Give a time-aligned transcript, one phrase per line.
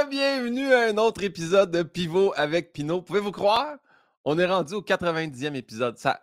[0.00, 3.02] Re-bienvenue à un autre épisode de Pivot avec Pinot.
[3.02, 3.76] Pouvez-vous croire?
[4.24, 5.98] On est rendu au 90e épisode.
[5.98, 6.20] Ça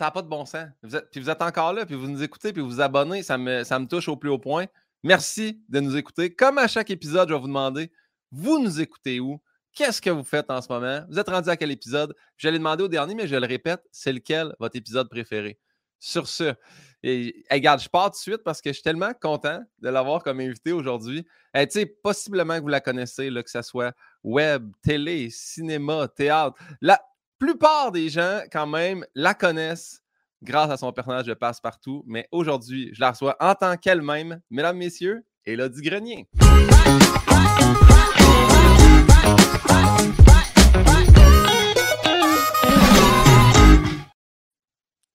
[0.00, 0.68] n'a pas de bon sens.
[1.10, 3.22] Puis vous êtes encore là, puis vous nous écoutez, puis vous vous abonnez.
[3.22, 4.66] Ça me, ça me touche au plus haut point.
[5.02, 6.34] Merci de nous écouter.
[6.34, 7.92] Comme à chaque épisode, je vais vous demander,
[8.30, 9.38] vous nous écoutez où?
[9.74, 11.04] Qu'est-ce que vous faites en ce moment?
[11.10, 12.14] Vous êtes rendu à quel épisode?
[12.38, 15.58] Je l'ai demandé au dernier, mais je le répète, c'est lequel votre épisode préféré?
[16.06, 16.54] Sur ce,
[17.02, 20.22] et, regarde, je pars tout de suite parce que je suis tellement content de l'avoir
[20.22, 21.26] comme invité aujourd'hui.
[21.54, 26.56] Tu sais, possiblement que vous la connaissez, que ce soit web, télé, cinéma, théâtre.
[26.82, 27.00] La
[27.38, 30.02] plupart des gens, quand même, la connaissent
[30.42, 32.04] grâce à son personnage de passe-partout.
[32.06, 36.28] Mais aujourd'hui, je la reçois en tant qu'elle-même, mesdames, messieurs, Elodie Grenier.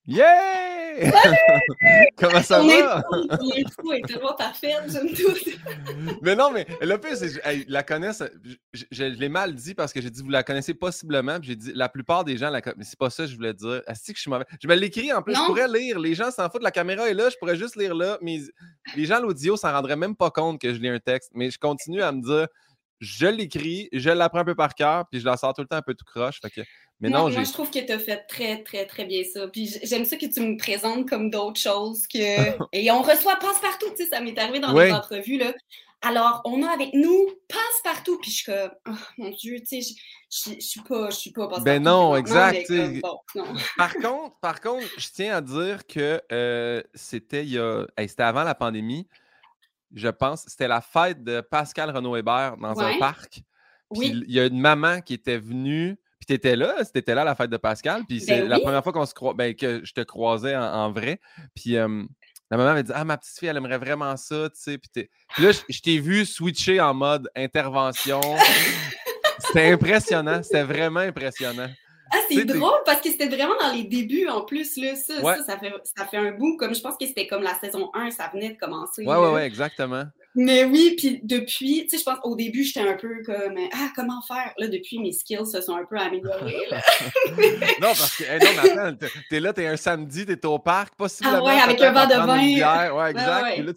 [0.05, 0.58] Yeah!
[2.17, 3.03] Comment ça va?
[3.11, 5.33] L'info est tellement parfaite, j'aime tout.
[6.21, 8.23] mais non, mais le plus, c'est la connaissent.
[8.73, 11.37] Je, je, l'ai mal dit parce que j'ai dit vous la connaissez possiblement.
[11.41, 12.77] J'ai dit la plupart des gens la connaissent.
[12.77, 13.81] Mais c'est pas ça que je voulais dire.
[13.87, 14.45] Est-ce que je suis mauvais?
[14.61, 15.99] Je me l'écris en plus, je pourrais lire.
[15.99, 16.63] Les gens s'en foutent.
[16.63, 18.17] La caméra est là, je pourrais juste lire là.
[18.21, 18.39] Mais
[18.95, 21.31] les gens à l'audio s'en rendraient même pas compte que je lis un texte.
[21.33, 22.47] Mais je continue à me dire
[22.99, 25.77] je l'écris, je l'apprends un peu par cœur, puis je la sors tout le temps
[25.77, 26.39] un peu tout croche.
[26.41, 26.61] Fait que
[27.01, 29.47] mais non, moi, je trouve que tu as fait très, très, très bien ça.
[29.47, 32.17] Puis j'aime ça que tu me présentes comme d'autres choses que.
[32.73, 35.53] Et on reçoit passe-partout, tu sais, ça m'est arrivé dans les entrevues, là.
[36.01, 38.19] Alors, on a avec nous passe-partout.
[38.21, 39.95] Puis je suis comme, oh, mon Dieu, tu sais,
[40.29, 41.63] je ne suis pas, je suis pas passe-partout.
[41.63, 42.71] Ben non, exact.
[43.77, 47.85] par contre, par contre, je tiens à dire que euh, c'était il y a.
[47.97, 49.07] c'était avant la pandémie.
[49.93, 53.41] Je pense, c'était la fête de Pascal Renaud-Hébert dans un parc.
[53.93, 57.21] Puis il y a une maman qui était venue puis tu étais là, c'était là
[57.21, 58.03] à la fête de Pascal.
[58.07, 60.91] Puis c'est ben la première fois qu'on se croit, ben, que je te croisais en,
[60.91, 61.19] vrai.
[61.55, 61.87] Puis la
[62.57, 64.77] maman m'a dit Ah, ma petite fille, elle aimerait vraiment ça, tu sais.
[64.77, 68.19] Puis, là, je, t'ai vu switcher en mode intervention.
[69.39, 70.43] c'était impressionnant.
[70.43, 71.69] C'était vraiment impressionnant.
[72.11, 74.77] Ah, c'est drôle parce que c'était vraiment dans les débuts en plus.
[74.77, 74.95] Là.
[74.95, 76.57] Ça, ça, ça, fait, ça fait un bout.
[76.57, 79.05] Comme je pense que c'était comme la saison 1, ça venait de commencer.
[79.05, 80.05] Ouais, ouais, ouais, exactement.
[80.35, 83.89] Mais oui, puis depuis, tu sais, je pense au début, j'étais un peu comme Ah,
[83.95, 84.53] comment faire?
[84.57, 86.67] Là, depuis, mes skills se sont un peu améliorés.
[87.81, 91.39] non, parce que, non, mais attends, t'es là, t'es un samedi, t'es au parc, possiblement.
[91.41, 92.89] Ah ouais, avec un verre de vin.
[92.99, 93.53] Ouais, exact.
[93.53, 93.73] Puis là,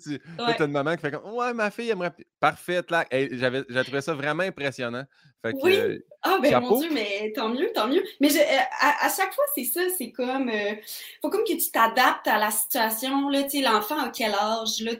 [0.56, 2.12] tu as une maman qui fait comme Ouais, ma fille aimerait.
[2.38, 3.06] Parfait, là.
[3.10, 5.04] J'avais trouvé ça vraiment impressionnant.
[5.42, 6.00] Fait que, oui.
[6.22, 8.04] ah, ben mon Dieu, mais tant mieux, tant mieux.
[8.20, 10.48] Mais je, euh, à, chaque fois, c'est ça, c'est comme.
[10.48, 10.74] Euh,
[11.20, 13.28] faut comme que tu t'adaptes à la situation.
[13.28, 14.80] Là, tu sais, l'enfant à quel âge?
[14.82, 14.92] Là,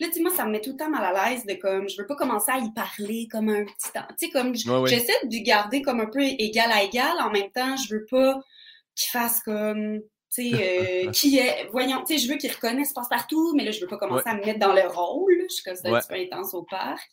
[0.00, 1.96] Là, tu moi, ça me met tout le temps mal à l'aise de comme, je
[2.00, 4.06] veux pas commencer à y parler comme un petit temps.
[4.18, 7.16] Tu sais, comme, j'essaie de garder comme un peu égal à égal.
[7.20, 8.40] En même temps, je veux pas
[8.96, 10.00] qu'il fasse comme,
[10.34, 13.70] tu sais, euh, qui est, voyons, tu sais, je veux qu'il reconnaisse passe-partout, mais là,
[13.70, 15.32] je veux pas commencer à me mettre dans le rôle.
[15.48, 17.08] Je suis comme ça, un petit peu intense au parc.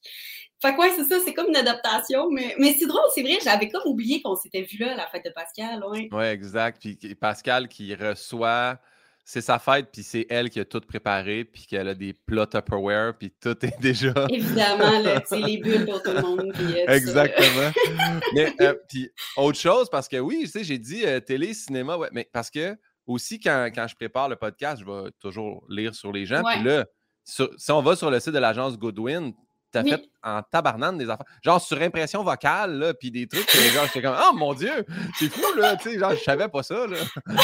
[0.59, 3.39] Fait que ouais, c'est ça, c'est comme une adaptation, mais, mais c'est drôle, c'est vrai,
[3.43, 6.07] j'avais comme oublié qu'on s'était vu là à la fête de Pascal, ouais.
[6.11, 6.79] Ouais, exact.
[6.79, 8.79] Puis Pascal qui reçoit
[9.23, 12.47] c'est sa fête, puis c'est elle qui a tout préparé, puis qu'elle a des plats
[12.47, 14.13] Tupperware, puis tout est déjà.
[14.29, 16.53] Évidemment, là, les bulles pour tout le monde.
[16.87, 17.71] Exactement.
[18.33, 21.97] mais euh, puis autre chose, parce que oui, tu sais, j'ai dit euh, télé, cinéma,
[21.97, 25.95] ouais, mais parce que aussi, quand, quand, je prépare le podcast, je vais toujours lire
[25.95, 26.43] sur les gens.
[26.43, 26.85] Puis là,
[27.23, 29.33] si on va sur le site de l'agence Goodwin,
[29.71, 31.25] t'as fait en tabarnane des affaires.
[31.43, 33.49] Genre sur impression vocale, là, puis des trucs.
[33.73, 34.85] genre, j'étais comme, oh mon Dieu,
[35.17, 35.75] c'est fou, là.
[35.77, 36.97] Tu sais, genre, je savais pas ça, là.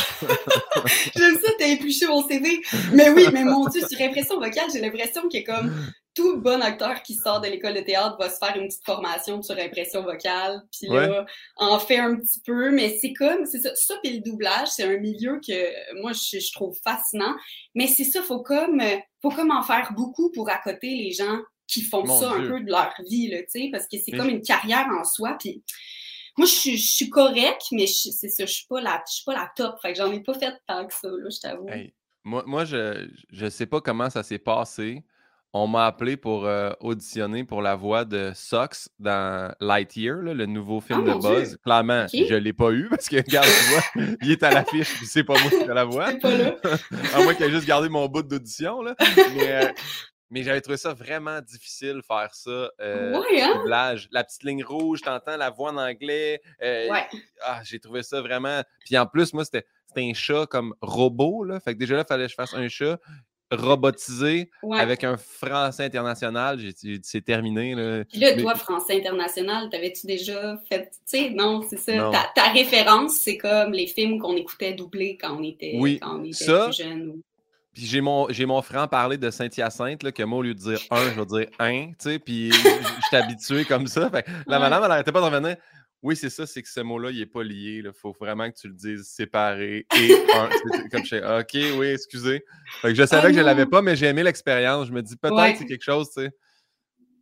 [1.16, 2.62] J'aime ça, t'as épluché mon CV.
[2.94, 5.72] Mais oui, mais mon Dieu, sur impression vocale, j'ai l'impression que comme
[6.18, 9.44] tout bon acteur qui sort de l'école de théâtre va se faire une petite formation
[9.44, 11.28] sur impression vocale, puis là,
[11.58, 14.84] en fait un petit peu, mais c'est comme, c'est ça, ça puis le doublage, c'est
[14.84, 17.36] un milieu que moi, je, je trouve fascinant,
[17.76, 18.82] mais c'est ça, faut comme,
[19.22, 22.70] faut comme en faire beaucoup pour accoter les gens qui font ça un peu de
[22.72, 23.40] leur vie, là,
[23.72, 25.36] parce que c'est comme une carrière en soi.
[25.40, 25.62] Puis
[26.38, 29.52] moi, je, suis correcte, mais c'est ça, je suis pas la, je suis pas la
[29.56, 29.78] top.
[29.82, 31.68] Fait que j'en ai pas fait tant que ça, là, je t'avoue.
[32.24, 35.04] moi, moi, je, je sais pas comment ça s'est passé.
[35.54, 40.46] On m'a appelé pour euh, auditionner pour la voix de Sox dans Lightyear, là, le
[40.46, 41.58] nouveau film ah, de Buzz.
[41.64, 44.94] Clairement, je ne l'ai pas eu parce que, regarde, tu vois, il est à l'affiche,
[45.06, 46.14] c'est pas moi qui ai la voix.
[46.22, 46.56] Pas là.
[47.16, 48.84] à moins qu'il ait juste gardé mon bout d'audition.
[48.84, 49.72] Mais, euh,
[50.30, 52.72] mais j'avais trouvé ça vraiment difficile faire ça.
[52.82, 53.96] Euh, hein?
[54.12, 56.42] La petite ligne rouge, t'entends la voix en anglais.
[56.62, 56.90] Euh,
[57.44, 58.62] ah, j'ai trouvé ça vraiment.
[58.86, 59.66] Puis en plus, moi, c'était
[59.96, 61.44] un chat comme robot.
[61.44, 61.60] Là.
[61.60, 63.00] Fait que déjà là, il fallait que je fasse un chat
[63.52, 66.60] robotisé avec un français international.
[66.60, 67.76] J'ai dit, c'est terminé.
[67.76, 68.04] Là.
[68.06, 70.90] Puis là, toi, français international, t'avais-tu déjà fait.
[70.92, 72.12] Tu sais, non, c'est ça.
[72.36, 76.46] Ta, référence, c'est comme les films qu'on écoutait doublés quand on était, quand on était
[76.46, 77.22] plus jeune.
[77.78, 80.80] Puis j'ai mon, j'ai mon franc parler de Saint-Hyacinthe, que moi, au lieu de dire
[80.90, 84.10] un, je vais dire un, tu sais, puis je suis habitué comme ça.
[84.10, 85.58] Fait la madame, elle n'arrêtait pas de revenir.
[86.02, 87.84] Oui, c'est ça, c'est que ce mot-là, il n'est pas lié.
[87.86, 90.50] Il faut vraiment que tu le dises séparé et un.
[90.90, 92.44] comme je sais, OK, oui, excusez.
[92.82, 94.88] Fait que je savais que je ne l'avais pas, mais j'ai aimé l'expérience.
[94.88, 96.32] Je me dis peut-être que c'est quelque chose, tu sais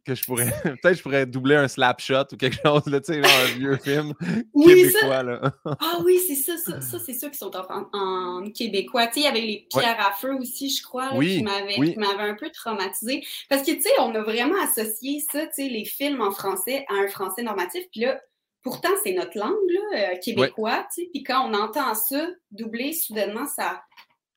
[0.06, 0.52] que je pourrais.
[0.64, 3.78] Peut-être je pourrais doubler un slap shot ou quelque chose, là, tu sais, un vieux
[3.84, 4.14] film
[4.56, 5.24] québécois.
[5.24, 5.54] Là.
[5.66, 9.08] ah oui, c'est ça, ça, ça c'est ceux qui sont en, québécois.
[9.08, 12.30] Tu sais, il y avait les pierres à feu aussi, je crois, là, qui m'avaient
[12.30, 13.24] un peu traumatisé.
[13.50, 16.86] Parce que, tu sais, on a vraiment associé ça, tu sais, les films en français
[16.90, 17.84] à un français normatif.
[17.92, 18.22] Puis là,
[18.62, 21.10] pourtant, c'est notre langue, là, euh, québécois, tu sais.
[21.12, 23.84] Puis quand on entend ça doubler, soudainement, ça.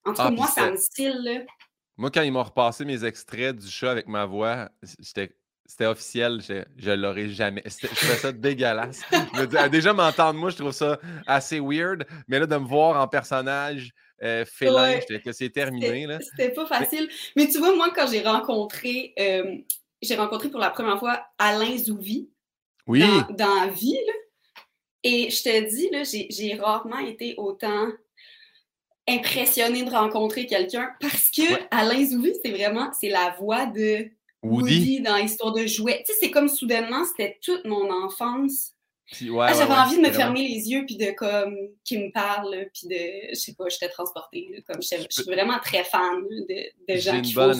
[0.04, 1.40] En tout cas, ah, moi, ça me style, là.
[1.98, 5.36] Moi, quand ils m'ont repassé mes extraits du chat avec ma voix, j'étais
[5.68, 7.62] c'était officiel, je, je l'aurais jamais.
[7.66, 9.02] Je trouvais ça dégueulasse.
[9.70, 13.92] déjà, m'entendre, moi, je trouve ça assez weird, mais là, de me voir en personnage
[14.22, 16.08] euh, félin, que c'est terminé.
[16.22, 17.08] C'était pas facile.
[17.36, 17.48] Mais...
[17.48, 19.58] tu vois, moi, quand j'ai rencontré, euh,
[20.00, 22.30] j'ai rencontré pour la première fois Alain Zouvi
[22.86, 23.00] oui.
[23.00, 23.98] dans, dans la vie,
[25.04, 27.92] et je te dis, là, j'ai rarement été autant
[29.06, 34.10] impressionnée de rencontrer quelqu'un parce que Alain Zouvi, c'est vraiment, c'est la voix de
[34.42, 35.00] Woody.
[35.00, 36.02] dans l'histoire de jouets.
[36.06, 38.74] Tu sais, c'est comme soudainement, c'était toute mon enfance.
[39.10, 42.88] Ah, j'avais envie de me fermer les yeux puis de comme qu'il me parle puis
[42.88, 47.22] de je sais pas j'étais transportée comme je, suis vraiment très fan de, de gens
[47.22, 47.50] qui font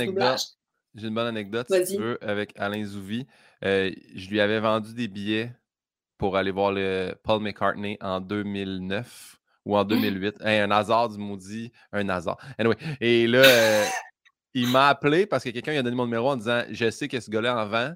[0.94, 3.26] J'ai une bonne anecdote si tu veux avec Alain Zouvi.
[3.64, 5.50] Euh, je lui avais vendu des billets
[6.18, 10.36] pour aller voir le Paul McCartney en 2009 ou en 2008.
[10.40, 12.36] un hasard du maudit, un hasard.
[12.58, 13.84] Anyway, et là euh,
[14.54, 17.08] il m'a appelé parce que quelqu'un lui a donné mon numéro en disant Je sais
[17.08, 17.94] que ce gars-là en vend.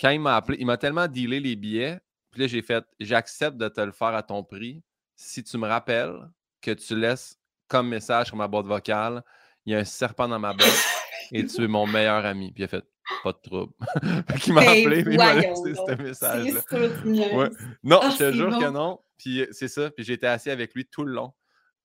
[0.00, 2.00] Quand il m'a appelé, il m'a tellement dealé les billets.
[2.30, 4.82] Puis là, j'ai fait J'accepte de te le faire à ton prix
[5.16, 6.16] si tu me rappelles
[6.60, 9.22] que tu laisses comme message sur ma boîte vocale
[9.64, 10.84] Il y a un serpent dans ma boîte
[11.32, 12.50] et tu es mon meilleur ami.
[12.52, 12.84] Puis il a fait
[13.22, 13.72] Pas de trouble.
[14.28, 17.50] puis il m'a appelé, et il m'a laissé ce message-là.
[17.82, 19.00] Non, ah, je te jure que non.
[19.16, 19.90] Puis c'est ça.
[19.90, 21.32] Puis j'étais assis avec lui tout le long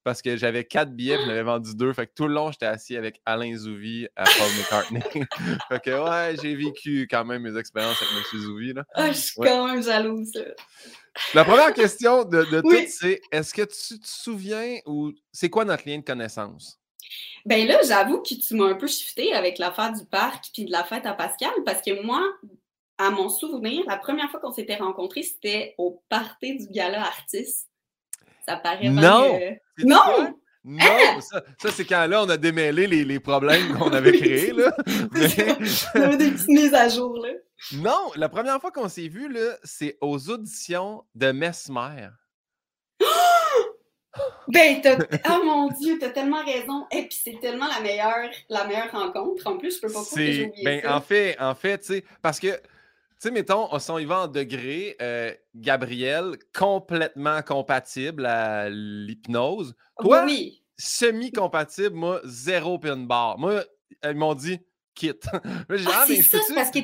[0.03, 1.93] parce que j'avais quatre billets, je l'avais vendu deux.
[1.93, 5.01] Fait que tout le long, j'étais assis avec Alain Zouvi à Paul McCartney.
[5.69, 8.39] fait que ouais, j'ai vécu quand même mes expériences avec M.
[8.39, 8.73] Zouvi.
[8.73, 8.83] Là.
[8.93, 10.31] Ah, je suis quand même jalouse.
[11.33, 15.65] La première question de, de tout, c'est est-ce que tu te souviens ou c'est quoi
[15.65, 16.79] notre lien de connaissance?
[17.45, 20.71] Ben là, j'avoue que tu m'as un peu shifté avec l'affaire du parc puis de
[20.71, 22.21] la fête à Pascal parce que moi,
[22.97, 27.68] à mon souvenir, la première fois qu'on s'était rencontrés, c'était au party du gala artiste
[28.49, 29.39] ça paraît Non!
[29.79, 30.33] Non!
[30.65, 31.19] Non, hein?
[31.57, 34.51] ça, c'est quand là, on a démêlé les, les problèmes qu'on avait créés.
[34.51, 34.75] Là.
[35.95, 37.17] on avait des petites mises à jour.
[37.17, 37.29] Là.
[37.75, 42.09] Non, la première fois qu'on s'est vu, c'est aux auditions de Mesmer.
[44.49, 44.81] Ben,
[45.29, 46.87] oh mon Dieu, t'as tellement raison.
[46.91, 49.45] Et puis c'est tellement la meilleure, la meilleure rencontre.
[49.47, 50.95] En plus, je peux pas croire que j'ai oublié ben, ça.
[50.97, 52.59] En fait, en fait, tu sais, parce que
[53.19, 59.75] sais, mettons, on y va en degré, euh, Gabriel, complètement compatible à l'hypnose.
[59.99, 60.63] Toi, oui.
[60.77, 63.37] semi-compatible, moi, zéro pin bar.
[63.37, 63.63] Moi,
[64.03, 64.59] ils m'ont dit
[64.95, 65.27] quitte.
[65.33, 66.79] ah, c'est ça, parce que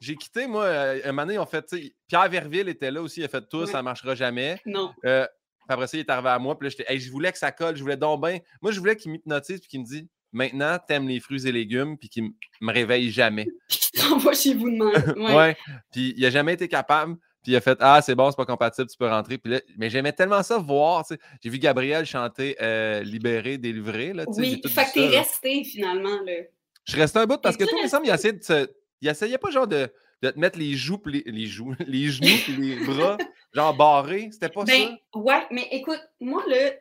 [0.00, 1.74] J'ai quitté, moi, euh, un moment donné, on fait,
[2.06, 4.60] Pierre Verville était là aussi, il a fait tout, ça ne marchera jamais.
[4.64, 4.92] Non.
[5.04, 5.26] Euh,
[5.68, 7.76] après ça, il est arrivé à moi, puis là, j'étais, je voulais que ça colle,
[7.76, 8.38] je voulais donc bien.
[8.62, 11.96] Moi, je voulais qu'il m'hypnotise, puis qu'il me dit, maintenant, t'aimes les fruits et légumes,
[11.98, 12.30] puis qu'il
[12.60, 13.46] me réveille jamais.
[13.68, 14.92] Puis qu'il t'envoie chez vous demain.
[15.16, 15.34] Ouais.
[15.34, 15.56] ouais.
[15.92, 17.16] Puis il a jamais été capable.
[17.42, 19.38] Puis il a fait Ah, c'est bon, c'est pas compatible, tu peux rentrer.
[19.38, 21.04] Puis là, mais j'aimais tellement ça voir.
[21.42, 24.12] J'ai vu Gabriel chanter euh, Libéré, délivré.
[24.12, 26.20] Là, oui, fait que t'es resté finalement.
[26.24, 26.42] Là.
[26.84, 28.68] Je restais un bout parce que toi, il me semble, il essayait de se...
[29.00, 29.88] Il essayait pas genre de,
[30.22, 33.16] de te mettre les joues, les, les joues, les genoux puis les bras,
[33.52, 34.28] genre barrés.
[34.32, 35.18] C'était pas ben, ça?
[35.18, 36.72] Ouais, mais écoute, moi, là,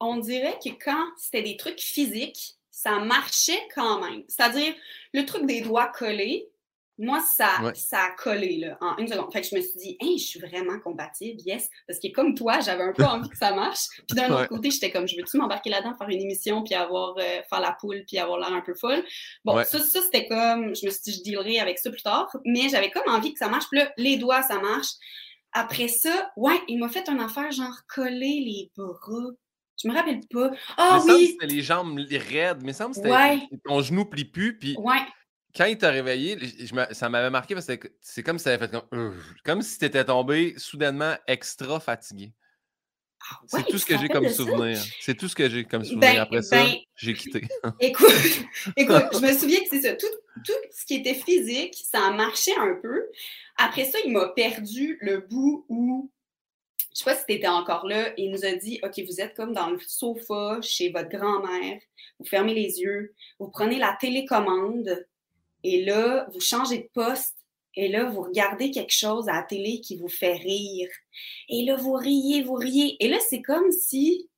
[0.00, 4.22] on dirait que quand c'était des trucs physiques, ça marchait quand même.
[4.28, 4.74] C'est-à-dire,
[5.12, 6.48] le truc des doigts collés,
[7.00, 9.32] moi, ça, ça a collé là, en une seconde.
[9.32, 11.70] Fait que je me suis dit, hey, je suis vraiment compatible, yes.
[11.86, 13.86] Parce que comme toi, j'avais un peu envie que ça marche.
[14.06, 17.16] Puis d'un autre côté, j'étais comme, je veux-tu m'embarquer là-dedans, faire une émission, puis avoir,
[17.16, 19.02] euh, faire la poule, puis avoir l'air un peu folle?
[19.46, 22.28] Bon, ça, ça c'était comme, je me suis dit, je dealerai avec ça plus tard.
[22.44, 23.64] Mais j'avais comme envie que ça marche.
[23.70, 24.90] Puis là, les doigts, ça marche.
[25.52, 29.30] Après ça, ouais, il m'a fait une affaire genre coller les bras.
[29.82, 30.50] Je me rappelle pas?
[30.76, 31.28] Ah oui!
[31.32, 34.58] C'était les jambes raides, mais ça me semble que c'était ton genou plie plus.
[34.58, 35.00] Puis ouais.
[35.56, 36.38] quand il t'a réveillé,
[36.92, 39.14] ça m'avait marqué parce que c'est comme si ça avait fait comme.
[39.44, 42.32] Comme si tu étais tombé soudainement extra fatigué.
[43.30, 44.78] Ah c'est tout ce que j'ai comme souvenir.
[45.00, 46.00] C'est tout ce que j'ai comme souvenir.
[46.00, 47.46] Ben, Après ça, ben, j'ai quitté.
[47.80, 48.10] écoute,
[48.76, 49.94] écoute, je me souviens que c'est ça.
[49.94, 50.06] Tout,
[50.44, 53.08] tout, ce qui était physique, ça a marché un peu.
[53.58, 56.10] Après ça, il m'a perdu le bout où
[57.00, 59.34] je sais pas si tu étais encore là, il nous a dit OK, vous êtes
[59.34, 61.80] comme dans le sofa chez votre grand-mère,
[62.18, 65.06] vous fermez les yeux, vous prenez la télécommande
[65.64, 67.38] et là, vous changez de poste
[67.74, 70.90] et là, vous regardez quelque chose à la télé qui vous fait rire.
[71.48, 73.02] Et là, vous riez, vous riez.
[73.02, 74.28] Et là, c'est comme si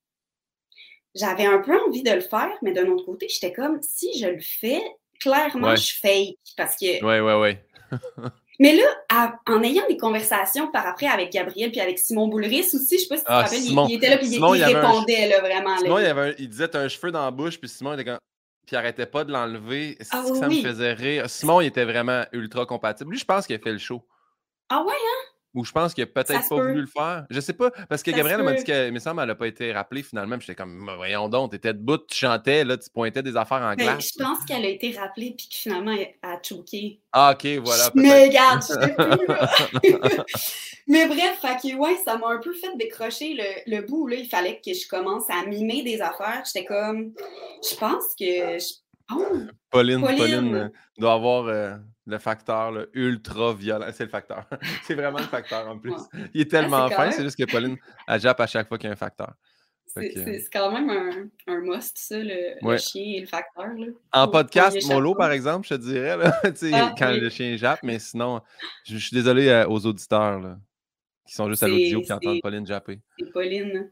[1.17, 4.29] j'avais un peu envie de le faire, mais d'un autre côté, j'étais comme si je
[4.29, 4.83] le fais,
[5.19, 6.39] clairement, je fake.
[6.57, 7.05] Parce que.
[7.05, 7.67] Ouais, ouais, ouais.
[8.59, 12.99] Mais là, en ayant des conversations par après avec Gabriel puis avec Simon Boulris aussi,
[12.99, 15.79] je sais pas si tu te ah, il, était là puis il, répondait là, vraiment.
[15.79, 18.19] Simon, Il, avait il, disait un cheveu dans la bouche, puis Simon était comme.
[18.67, 19.99] Puis il arrêtait pas de l'enlever.
[20.11, 21.29] Ah, ça me faisait rire.
[21.29, 23.11] Simon, il était vraiment ultra compatible.
[23.11, 24.03] Lui, je pense qu'il a fait le show.
[24.69, 25.22] Ah ouais, hein?
[25.55, 27.27] Ou je pense qu'il a peut-être pas voulu le faire.
[27.29, 27.71] Je sais pas.
[27.89, 30.37] Parce que Gabrielle m'a dit que, me semble, elle n'a pas été rappelée finalement.
[30.41, 33.75] J'étais comme, voyons donc, tu étais debout, tu chantais, là, tu pointais des affaires en
[33.75, 34.13] ben, glace.
[34.17, 37.01] je pense qu'elle a été rappelée puis que finalement, elle a choqué.
[37.13, 37.91] Ah, ok, voilà.
[37.95, 40.23] Mais regarde, je
[40.89, 44.09] Mais bref, fait ouais, ça m'a un peu fait décrocher le, le, bout.
[44.09, 44.17] Là.
[44.17, 46.43] Il fallait que je commence à mimer des affaires.
[46.47, 47.13] J'étais comme,
[47.63, 48.57] je pense que.
[49.15, 49.39] Oh,
[49.71, 51.47] Pauline, Pauline, doit avoir.
[51.47, 53.87] Euh, le facteur ultra violent.
[53.93, 54.45] C'est le facteur.
[54.85, 55.95] c'est vraiment le facteur en plus.
[56.35, 57.77] Il est tellement fin, c'est juste que Pauline,
[58.09, 59.35] elle jappe à chaque fois qu'il y a un facteur.
[59.87, 63.67] C'est quand même un, un, must, ça, le, chien et le facteur.
[63.67, 63.87] Là.
[64.13, 66.41] En podcast, Molo, par exemple, je te dirais, là,
[66.73, 68.41] ah, quand le chien jappe, mais sinon,
[68.87, 70.59] je, suis désolé euh, aux auditeurs là,
[71.27, 73.01] qui sont juste à l'audio qui entendent Pauline japper.
[73.19, 73.91] C'est Pauline.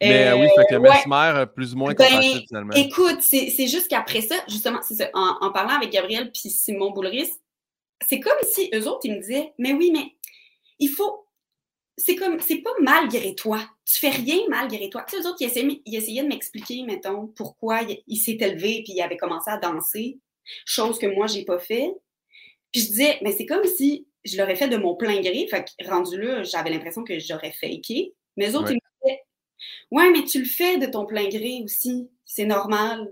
[0.00, 2.74] Mais euh, oui, fait que Mesmer, euh, plus ou moins ben, compatible finalement.
[2.74, 7.30] Écoute, c'est juste qu'après ça, justement, ça, en, en, parlant avec Gabriel puis Simon Boulris,
[8.08, 10.14] c'est comme si eux autres, ils me disaient, mais oui, mais
[10.78, 11.26] il faut.
[11.98, 13.60] C'est comme, c'est pas malgré toi.
[13.84, 15.04] Tu fais rien malgré toi.
[15.06, 18.82] Tu sais, eux autres, ils essayaient, ils essayaient de m'expliquer, mettons, pourquoi il, s'est élevé
[18.82, 20.18] puis il avait commencé à danser,
[20.64, 21.94] chose que moi, j'ai pas fait.
[22.72, 25.46] Puis je disais, mais c'est comme si je l'aurais fait de mon plein gré.
[25.50, 28.14] Fait que rendu là, j'avais l'impression que j'aurais faké.
[28.38, 28.91] Mais eux autres, ils me disaient,
[29.90, 32.10] Ouais, mais tu le fais de ton plein gré aussi.
[32.24, 33.08] C'est normal.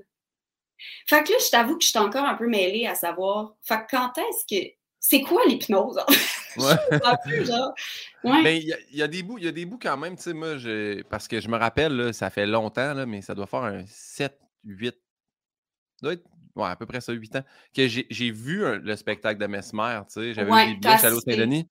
[1.07, 3.55] Fait que là, je t'avoue que je suis encore un peu mêlée à savoir.
[3.63, 4.71] Fait que quand est-ce que.
[5.03, 5.99] C'est quoi l'hypnose?
[6.57, 6.75] Ouais.
[8.25, 8.43] ouais.
[8.43, 10.35] Mais il y, a des bouts, il y a des bouts quand même, tu sais,
[10.35, 10.57] moi,
[11.09, 13.85] parce que je me rappelle, là, ça fait longtemps, là, mais ça doit faire un
[13.87, 14.95] 7, 8,
[16.03, 19.47] doit être, ouais, à peu près ça, 8 ans, que j'ai vu le spectacle de
[19.47, 21.67] Mesmer, tu sais, j'avais vu billets à Saint-Denis.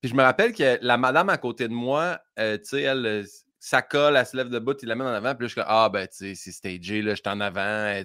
[0.00, 3.24] Puis je me rappelle que la madame à côté de moi, euh, tu sais, elle,
[3.64, 5.36] ça colle, elle se lève debout, il la met en avant.
[5.36, 8.02] Puis là, je suis ah, ben, tu sais, c'est stagé, là, je suis en avant.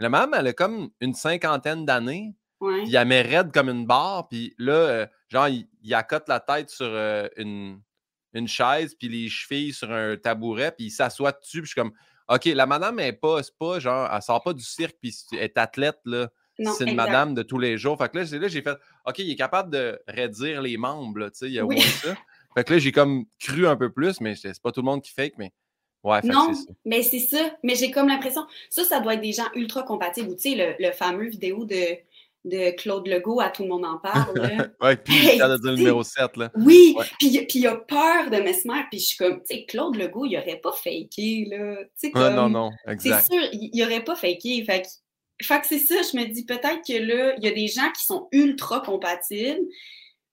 [0.00, 2.36] La maman, elle a comme une cinquantaine d'années.
[2.60, 2.82] Ouais.
[2.82, 4.28] Puis elle met raide comme une barre.
[4.28, 7.80] Puis là, euh, genre, il, il, accote la tête sur euh, une,
[8.34, 11.62] une, chaise, puis les chevilles sur un tabouret, puis il s'assoit dessus.
[11.62, 11.92] Puis je suis comme,
[12.28, 15.56] OK, la madame, elle pas, pas genre, elle sort pas du cirque, puis elle est
[15.56, 16.28] athlète, là.
[16.76, 17.96] C'est une madame de tous les jours.
[17.96, 21.34] Fait que là, là j'ai fait, OK, il est capable de raidir les membres, tu
[21.34, 21.80] sais, il y a oui.
[21.80, 22.14] ça.
[22.54, 25.02] Fait que là, j'ai comme cru un peu plus, mais c'est pas tout le monde
[25.02, 25.52] qui fake, mais
[26.04, 26.52] ouais, Non,
[26.84, 27.56] mais c'est ça.
[27.62, 30.34] Mais j'ai comme l'impression, ça, ça doit être des gens ultra compatibles.
[30.36, 31.98] Tu sais, le, fameux vidéo de,
[32.44, 34.40] de Claude Legault, à tout le monde en parle.
[34.82, 36.50] ouais, puis il a le numéro 7, là.
[36.56, 39.96] Oui, puis, puis il a peur de Mesmer, puis je suis comme, tu sais, Claude
[39.96, 41.76] Legault, il aurait pas faké, là.
[42.12, 43.26] Comme, non, non, exact.
[43.28, 44.64] C'est sûr, il aurait pas faké.
[44.64, 44.88] Fait que,
[45.42, 47.90] fait que c'est ça, je me dis peut-être que là, il y a des gens
[47.96, 49.60] qui sont ultra compatibles,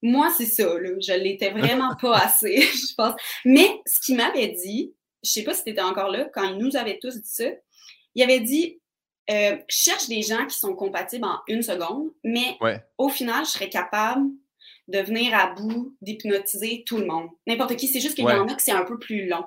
[0.05, 0.89] moi, c'est ça, là.
[0.99, 3.15] Je l'étais vraiment pas assez, je pense.
[3.43, 4.93] Mais ce qu'il m'avait dit,
[5.23, 7.45] je sais pas si tu étais encore là, quand il nous avait tous dit ça,
[8.13, 8.79] il avait dit
[9.31, 12.57] euh, cherche des gens qui sont compatibles en une seconde, mais
[12.97, 14.29] au final, je serais capable
[14.87, 17.29] de venir à bout d'hypnotiser tout le monde.
[17.47, 17.87] N'importe qui.
[17.87, 19.43] C'est juste qu'il y en a que c'est un peu plus long.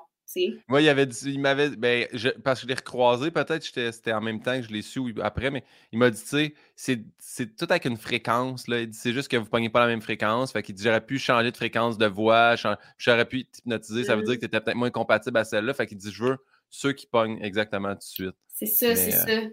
[0.67, 2.07] Moi, il avait il m'avait, ben,
[2.43, 5.49] parce que je l'ai recroisé, peut-être, c'était en même temps que je l'ai su après,
[5.49, 8.81] mais il m'a dit, tu sais, c'est tout avec une fréquence, là.
[8.81, 10.51] Il dit, c'est juste que vous ne pognez pas la même fréquence.
[10.51, 12.55] Fait qu'il dit, j'aurais pu changer de fréquence de voix,
[12.97, 15.73] j'aurais pu t'hypnotiser, ça veut dire que tu étais peut-être moins compatible à celle-là.
[15.73, 16.37] Fait qu'il dit, je veux
[16.69, 18.35] ceux qui pognent exactement tout de suite.
[18.47, 19.49] C'est ça, c'est euh,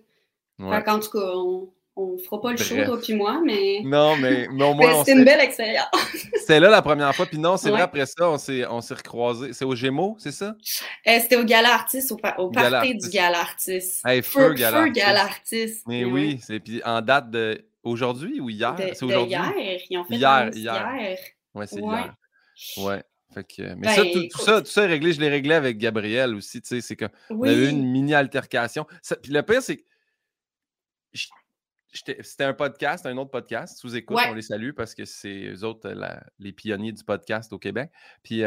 [0.59, 0.77] ça.
[0.79, 3.81] Fait qu'en tout cas, on, on fera pas le show, toi puis moi, mais.
[3.83, 4.99] Non, mais, mais au moins.
[4.99, 5.87] C'était une belle expérience.
[6.35, 7.25] C'était là la première fois.
[7.25, 9.55] Puis non, c'est vrai, après ça, on s'est, on s'est recroisés.
[9.55, 10.55] C'est au Gémeaux, c'est ça?
[11.07, 14.03] Euh, c'était au Gala Artiste, au, au party du Gala Artiste.
[14.07, 14.97] Hey, feu, Gala Artiste.
[14.97, 15.83] Gala Artiste.
[15.87, 17.65] Mais oui, c'est puis en date de.
[17.83, 18.75] Aujourd'hui ou hier?
[18.77, 19.31] C'est aujourd'hui?
[19.31, 19.53] hier.
[19.89, 20.51] Ils ont fait hier.
[20.53, 21.19] Hier.
[21.55, 22.15] Ouais, c'est hier.
[22.79, 23.03] Ouais.
[23.33, 25.13] Fait que, mais ça, ben, tout, ça, tout ça est réglé.
[25.13, 26.61] Je l'ai réglé avec Gabriel aussi.
[26.63, 27.49] Tu sais, c'est qu'on oui.
[27.49, 28.87] a eu une mini altercation.
[29.23, 29.83] Puis le pire, c'est que
[31.97, 33.79] c'était un podcast, un autre podcast.
[33.79, 35.93] Sous écoute, on les salue parce que c'est eux autres
[36.39, 37.91] les pionniers du podcast au Québec.
[38.23, 38.43] Puis,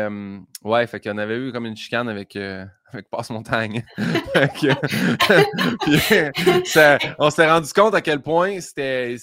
[0.64, 3.84] ouais, fait qu'on avait eu comme une chicane avec, euh, avec Passe-Montagne.
[7.20, 9.18] on s'est rendu compte à quel point c'était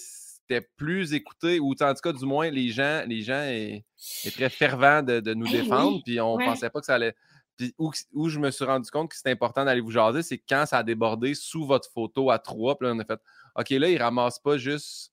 [0.49, 4.49] était plus écouté, ou en tout cas, du moins, les gens, les gens étaient très
[4.49, 7.15] fervents de, nous eh défendre, puis on pensait pas que ça allait.
[7.57, 10.67] Puis où, je me suis rendu compte que c'était important d'aller vous jaser, c'est quand
[10.67, 13.21] ça a débordé sous votre photo à trois, puis là, on a fait
[13.57, 15.13] OK, là, ils ramassent pas juste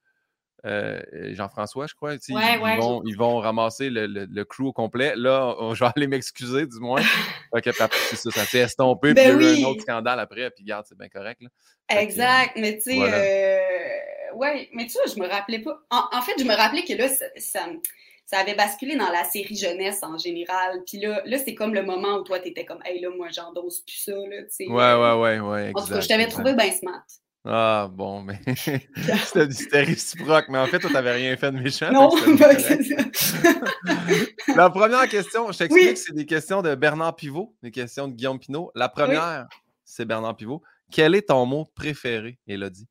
[0.66, 1.02] euh,
[1.34, 2.14] Jean-François, je crois.
[2.14, 2.34] ils,
[2.80, 5.14] vont, ils, vont, ramasser le, le, crew au complet.
[5.16, 7.02] Là, on, je vais aller m'excuser, du moins.
[7.52, 10.20] OK, c'est ça, ça s'est estompé, ben puis il y a eu un autre scandale
[10.22, 11.42] après, puis garde, c'est bien correct.
[11.90, 15.78] exact, mais tu sais, euh, ouais, mais tu vois, je me rappelais pas.
[15.90, 17.26] En, fait, je me rappelais que là, ça,
[18.26, 20.82] ça, avait basculé dans la série jeunesse en général.
[20.88, 23.28] Puis là, là c'est comme le moment où toi, tu étais comme, hey, là, moi,
[23.34, 24.14] j'endosse plus ça.
[24.14, 25.72] Là, ouais, ouais, ouais, ouais.
[25.76, 27.04] En tout cas, je t'avais trouvé bien smart.
[27.46, 28.40] Ah, bon, mais
[29.52, 31.92] c'était réciproque, mais en fait, toi, tu n'avais rien fait de méchant.
[31.92, 33.04] Non, ben, c'est ça.
[34.56, 38.40] La première question, je t'explique, c'est des questions de Bernard Pivot, des questions de Guillaume
[38.40, 38.72] Pinot.
[38.76, 39.48] La première,
[39.84, 40.64] c'est Bernard Pivot.
[40.90, 42.88] Quel est ton mot préféré, Elodie?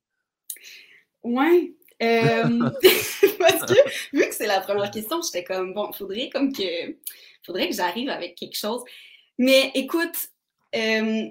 [1.23, 1.75] Oui.
[2.03, 2.71] Euh,
[3.39, 6.97] parce que, vu que c'est la première question, j'étais comme, bon, faudrait comme que,
[7.47, 8.83] faudrait que j'arrive avec quelque chose.
[9.39, 10.29] Mais écoute,
[10.75, 11.29] euh,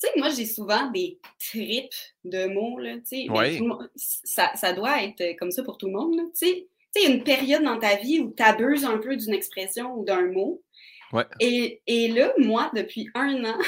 [0.00, 4.52] tu sais, moi, j'ai souvent des tripes de mots, là, tu sais.
[4.54, 6.68] Ça, doit être comme ça pour tout le monde, tu sais.
[6.94, 9.16] Tu sais, il y a une période dans ta vie où tu abuses un peu
[9.16, 10.62] d'une expression ou d'un mot.
[11.40, 13.58] Et, là, moi, depuis un an,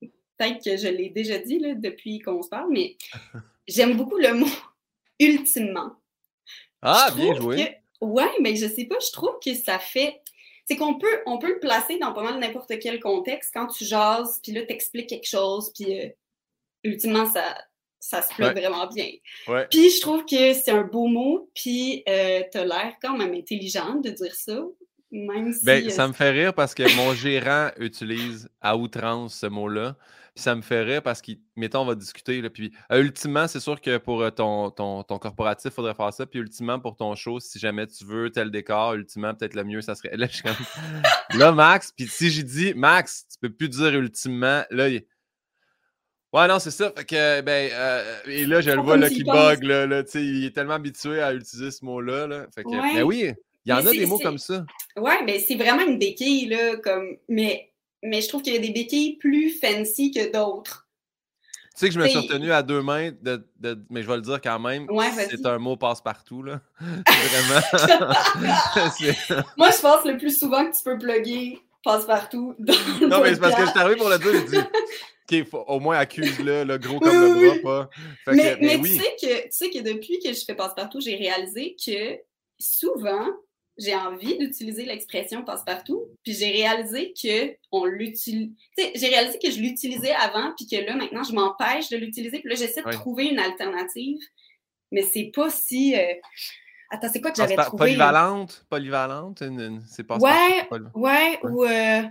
[0.38, 2.96] peut-être que je l'ai déjà dit là, depuis qu'on se parle, mais
[3.68, 4.46] j'aime beaucoup le mot
[5.18, 5.96] ultimement.
[6.80, 7.76] Ah, bien joué.
[8.00, 10.20] ouais, mais je sais pas, je trouve que ça fait
[10.66, 13.84] c'est qu'on peut, on peut le placer dans pas mal n'importe quel contexte quand tu
[13.84, 16.08] jases, puis là, t'expliques quelque chose, puis euh,
[16.84, 17.56] ultimement, ça,
[18.00, 19.08] ça se plaît vraiment bien.
[19.70, 24.02] Puis je trouve que c'est un beau mot, puis euh, t'as l'air quand même intelligente
[24.04, 24.62] de dire ça.
[25.10, 29.46] Même si, ben, ça me fait rire parce que mon gérant utilise à outrance ce
[29.46, 29.96] mot-là
[30.36, 32.40] ça me ferait parce que, mettons, on va discuter.
[32.40, 35.94] Là, puis, euh, ultimement, c'est sûr que pour euh, ton, ton, ton corporatif, il faudrait
[35.94, 36.26] faire ça.
[36.26, 39.80] Puis, ultimement, pour ton show, si jamais tu veux tel décor, ultimement, peut-être le mieux,
[39.80, 40.16] ça serait.
[40.16, 40.56] Là, je comme...
[41.38, 45.04] là Max, puis si j'ai dit, Max, tu peux plus dire ultimement, là, il...
[46.32, 46.92] Ouais, non, c'est ça.
[46.96, 49.62] Fait que, ben, euh, et là, je le vois là, qui bug.
[49.62, 52.26] Là, là, il est tellement habitué à utiliser ce mot-là.
[52.26, 52.46] Là.
[52.52, 53.32] Fait que, ben oui,
[53.64, 54.66] il y en a des mots comme ça.
[54.96, 57.16] Ouais, mais c'est vraiment une béquille, là, comme.
[57.28, 57.72] Mais
[58.04, 60.86] mais je trouve qu'il y a des béquilles plus fancy que d'autres.
[61.74, 63.44] Tu sais que je me suis retenu à deux mains, de,
[63.90, 64.86] mais je vais le dire quand même.
[65.28, 66.60] c'est un mot passe-partout, là.
[66.80, 67.60] Vraiment.
[69.56, 72.54] Moi, je pense le plus souvent que tu peux plugger passe-partout.
[72.58, 75.44] Non, mais c'est parce que je suis arrivé pour le dire, j'ai dit.
[75.52, 77.88] OK, au moins accuse-le, le gros comme le bras,
[78.26, 78.32] pas.
[78.32, 81.74] mais, mais, tu, sais que, tu sais que depuis que je fais passe-partout, j'ai réalisé
[81.84, 82.20] que
[82.58, 83.26] souvent,
[83.78, 88.50] j'ai envie d'utiliser l'expression passe-partout, puis j'ai réalisé que on l'utilise.
[88.76, 92.48] j'ai réalisé que je l'utilisais avant, puis que là, maintenant, je m'empêche de l'utiliser, puis
[92.48, 94.18] là, j'essaie de trouver une alternative,
[94.92, 95.96] mais c'est pas si.
[95.96, 96.14] Euh,
[96.90, 97.78] attends, c'est quoi que j'avais trouvé?
[97.78, 99.42] Polyvalente, polyvalente,
[99.88, 101.64] c'est pas Ouais, ouais, ou.
[101.64, 102.02] Euh,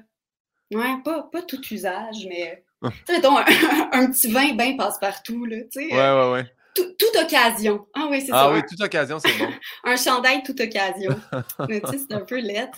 [0.71, 2.63] ouais, pas, pas tout usage, mais.
[2.84, 3.45] tu sais, mettons, un,
[3.93, 5.95] un, petit vin bien passe-partout, là, tu sais.
[5.95, 7.88] Ouais, ouais, ouais toute occasion.
[7.93, 8.45] Ah oui, c'est ah ça.
[8.45, 9.49] Ah oui, toute occasion, c'est bon.
[9.83, 11.19] un chandail toute occasion.
[11.69, 12.77] mais tu sais, c'est un peu lettre.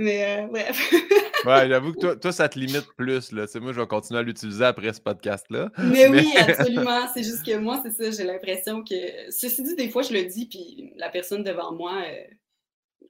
[0.00, 0.92] Mais euh, bref.
[1.44, 3.32] ouais, j'avoue que toi, toi, ça te limite plus.
[3.32, 3.46] Là.
[3.60, 5.70] moi, je vais continuer à l'utiliser après ce podcast-là.
[5.78, 7.08] Mais, oui, absolument.
[7.14, 9.30] C'est juste que moi, c'est ça, j'ai l'impression que.
[9.30, 12.02] Ceci dit, des fois, je le dis, puis la personne devant moi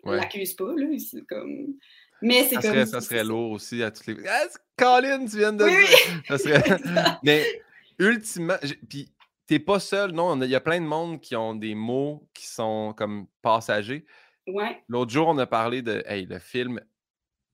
[0.04, 0.72] ne euh, l'accuse pas.
[0.76, 0.86] Là.
[0.98, 1.74] C'est comme.
[2.22, 2.72] Mais c'est comme.
[2.72, 4.16] Serait, ça serait lourd aussi à toutes les.
[4.28, 4.46] Ah,
[4.76, 6.62] Colin, tu viens de oui, Ça serait...
[7.22, 7.44] Mais
[7.98, 8.56] ultimement.
[8.88, 9.08] Puis
[9.46, 10.40] t'es pas seul, non.
[10.40, 14.04] Il y a plein de monde qui ont des mots qui sont comme passagers.
[14.46, 14.82] Ouais.
[14.88, 16.80] L'autre jour, on a parlé de hey, le film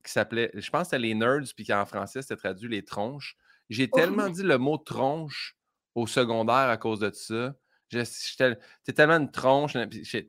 [0.05, 3.37] qui s'appelait, je pense que c'était Les Nerds, puis qu'en français, c'était traduit Les Tronches.
[3.71, 5.57] J'ai oh, tellement dit le mot tronche
[5.95, 7.55] au secondaire à cause de ça.
[7.91, 9.77] C'est tellement une tronche.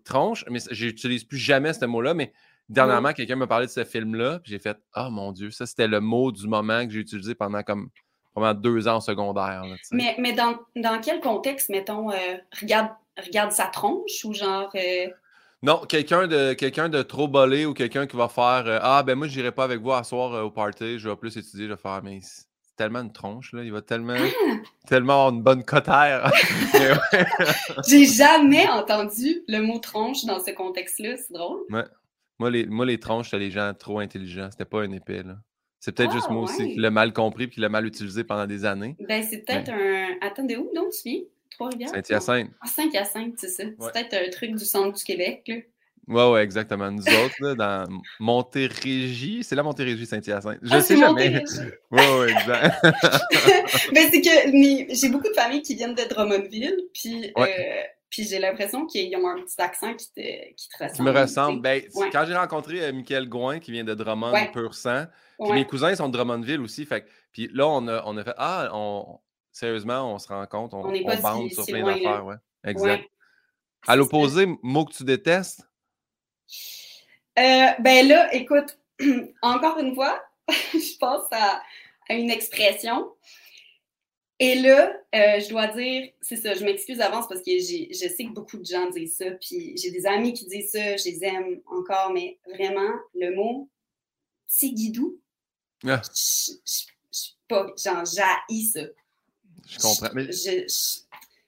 [0.05, 2.33] Tronche, mais j'utilise plus jamais ce mot-là, mais
[2.69, 5.87] dernièrement, quelqu'un m'a parlé de ce film-là, puis j'ai fait Oh mon Dieu, ça c'était
[5.87, 7.89] le mot du moment que j'ai utilisé pendant comme
[8.33, 9.63] pendant deux ans secondaire.
[9.91, 12.89] mais mais dans, dans, quel contexte, mettons, euh, regarde,
[13.23, 14.69] regarde sa tronche ou genre.
[14.75, 15.07] Euh?
[15.61, 19.15] Non, quelqu'un de quelqu'un de trop bolé ou quelqu'un qui va faire euh, Ah ben
[19.15, 21.71] moi je n'irai pas avec vous à soir au party, je vais plus étudier, je
[21.71, 23.63] vais faire mais c'est tellement une tronche, là.
[23.63, 24.55] Il va tellement, ah!
[24.87, 26.31] tellement avoir une bonne cotère.
[27.87, 31.61] J'ai jamais entendu le mot tronche dans ce contexte-là, c'est drôle.
[31.69, 31.85] Ouais.
[32.39, 34.49] Moi, les, moi, les tronches, c'était les gens trop intelligents.
[34.51, 35.35] C'était pas un épée, là.
[35.83, 38.23] C'est peut-être juste ah, moi aussi qui l'ai mal compris et qui l'ai mal utilisé
[38.23, 38.95] pendant des années.
[39.05, 40.15] Ben, c'est peut-être un.
[40.25, 41.19] Attendez, où donc tu viens?
[41.51, 41.89] Trois-Rivières?
[41.89, 42.51] Saint-Hyacinthe.
[42.61, 43.63] Ah, Saint-Hyacinthe, c'est ça.
[43.65, 45.55] C'est peut-être un truc du centre du Québec, là.
[46.07, 46.89] Ouais, ouais, exactement.
[46.89, 50.59] Nous autres, là, dans Montérégie, c'est la Montérégie Saint-Hyacinthe.
[50.61, 51.43] Je ah, sais jamais.
[51.91, 52.75] ouais, ouais, exact.
[53.93, 58.37] ben, c'est que j'ai beaucoup de familles qui viennent de Drummondville, puis, euh, puis j'ai
[58.37, 60.95] l'impression qu'ils ont un petit accent qui te, qui te ressemble.
[60.95, 61.61] Qui me ressemble.
[61.61, 65.05] Ben, Quand j'ai rencontré euh, Michael Gouin, qui vient de Drummond, pur sang,
[65.39, 68.35] puis mes cousins sont de Drummondville aussi, fait puis là, on a, on a fait
[68.37, 69.19] Ah, on,
[69.51, 72.23] sérieusement, on se rend compte, on, on, bande sur plein d'affaires.
[72.23, 72.35] Ouais.
[72.63, 73.03] Exact.
[73.87, 75.67] À l'opposé, mot que tu détestes?
[77.39, 78.77] Euh, ben là, écoute,
[79.41, 81.63] encore une fois, je pense à,
[82.09, 83.11] à une expression
[84.39, 88.25] et là, euh, je dois dire, c'est ça, je m'excuse d'avance parce que je sais
[88.25, 91.23] que beaucoup de gens disent ça, puis j'ai des amis qui disent ça, je les
[91.23, 93.69] aime encore, mais vraiment, le mot
[94.47, 95.19] tigidou,
[95.87, 96.01] ah.
[96.13, 98.81] je, je, pas, genre, j'haïs ça.
[99.67, 100.09] Je comprends.
[100.13, 100.65] Mais il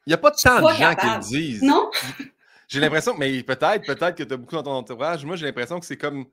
[0.08, 1.64] n'y a pas tant de gens qui le disent.
[1.64, 1.90] Non?
[2.68, 5.24] J'ai l'impression, mais peut-être, peut-être que tu as beaucoup dans ton entourage.
[5.24, 6.26] Moi, j'ai l'impression que c'est comme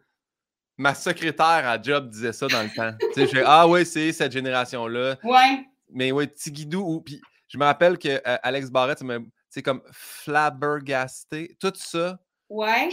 [0.78, 2.96] ma secrétaire à job disait ça dans le temps.
[3.12, 5.18] tu sais, ah ouais, c'est cette génération-là.
[5.24, 5.66] Ouais.
[5.92, 9.02] Mais ouais, Tigidou, puis je me rappelle que euh, Alex Barrett,
[9.48, 12.18] c'est comme flabbergasté, tout ça.
[12.48, 12.90] Ouais.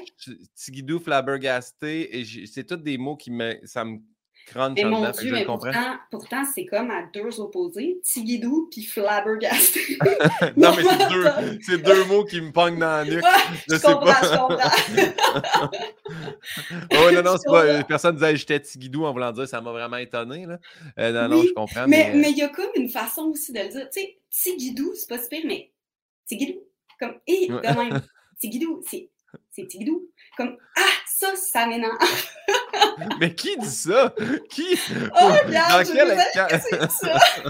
[0.55, 3.99] Tigidou, flabbergasté, et c'est tous des mots qui me, ça me
[4.55, 7.99] mais mon Dieu, mais pourtant, pourtant c'est comme à deux opposés.
[8.03, 9.79] Tigidou puis flabbergasté.
[10.57, 13.23] non, mais c'est deux, c'est deux mots qui me pognent dans la nuque.
[13.67, 14.21] je, je comprends, pas.
[14.23, 15.71] je comprends.
[16.93, 17.83] oh, non, non, c'est pas.
[17.83, 20.45] Personne disait j'étais Tigidou en voulant dire ça m'a vraiment étonné.
[20.45, 20.57] Là.
[20.97, 21.87] Euh, non, non, je comprends.
[21.87, 22.31] Mais il mais...
[22.31, 23.87] y a comme une façon aussi de le dire.
[23.91, 25.71] Tu sais, Tigidou, c'est pas super, mais
[26.25, 26.59] Tigidou.
[26.99, 28.01] Comme, hé, quand même.
[28.39, 29.09] Tigidou, c'est
[29.53, 30.09] Tigidou.
[30.37, 31.97] Comme, ah, ça, ça m'énerve.
[33.19, 34.13] Mais qui dit ça?
[34.49, 34.77] Qui?
[35.21, 36.17] Oh, regarde, quel...
[36.61, 37.19] c'est ça?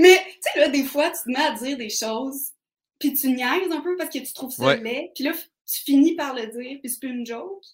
[0.00, 2.50] Mais, tu sais, là, des fois, tu te mets à dire des choses,
[2.98, 6.14] puis tu niaises un peu parce que tu trouves ça laid, puis là, tu finis
[6.14, 7.64] par le dire, puis c'est plus une joke.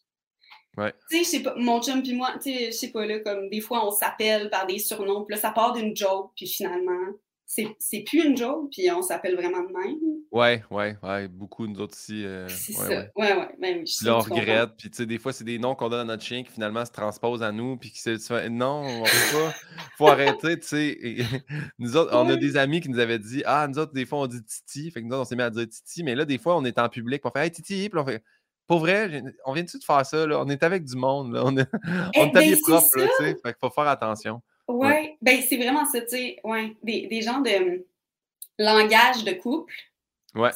[0.77, 0.93] Ouais.
[1.11, 3.21] Tu sais, je sais pas, mon chum puis moi, tu sais, je sais pas, là,
[3.21, 6.47] comme des fois, on s'appelle par des surnoms, puis là, ça part d'une joke, puis
[6.47, 7.13] finalement,
[7.47, 9.97] c'est plus une joke, puis on s'appelle vraiment de même.
[10.33, 11.29] Ouais, ouais, ouais.
[11.29, 12.25] Beaucoup, nous autres aussi.
[12.25, 12.89] Euh, c'est ouais, ça.
[12.89, 13.37] Ouais, ouais.
[13.37, 14.71] ouais ben, puis là, on regrette.
[14.77, 16.85] Puis, tu sais, des fois, c'est des noms qu'on donne à notre chien qui finalement
[16.85, 17.77] se transposent à nous.
[17.77, 19.55] Puis, qui se non, on peut pas.
[19.97, 20.99] faut arrêter, tu sais.
[21.79, 24.19] nous autres, on a des amis qui nous avaient dit Ah, nous autres, des fois,
[24.21, 24.91] on dit Titi.
[24.91, 26.03] Fait que nous autres, on s'est mis à dire Titi.
[26.03, 27.23] Mais là, des fois, on est en public.
[27.23, 27.89] Puis on fait Hey, Titi.
[27.89, 28.23] Puis on fait
[28.67, 30.27] pour vrai, on vient-tu de faire ça?
[30.27, 30.41] Là?
[30.41, 31.33] On est avec du monde.
[31.33, 31.43] Là.
[31.45, 31.69] On, est,
[32.17, 32.89] on est habillé propre.
[32.93, 33.37] tu sais.
[33.43, 34.43] Fait qu'il faut faire attention.
[34.69, 36.41] Ouais, ben c'est vraiment ça, tu sais.
[36.43, 36.77] Ouais.
[36.83, 37.87] Des, des gens de
[38.59, 39.75] langage de couple.
[40.35, 40.51] Ouais.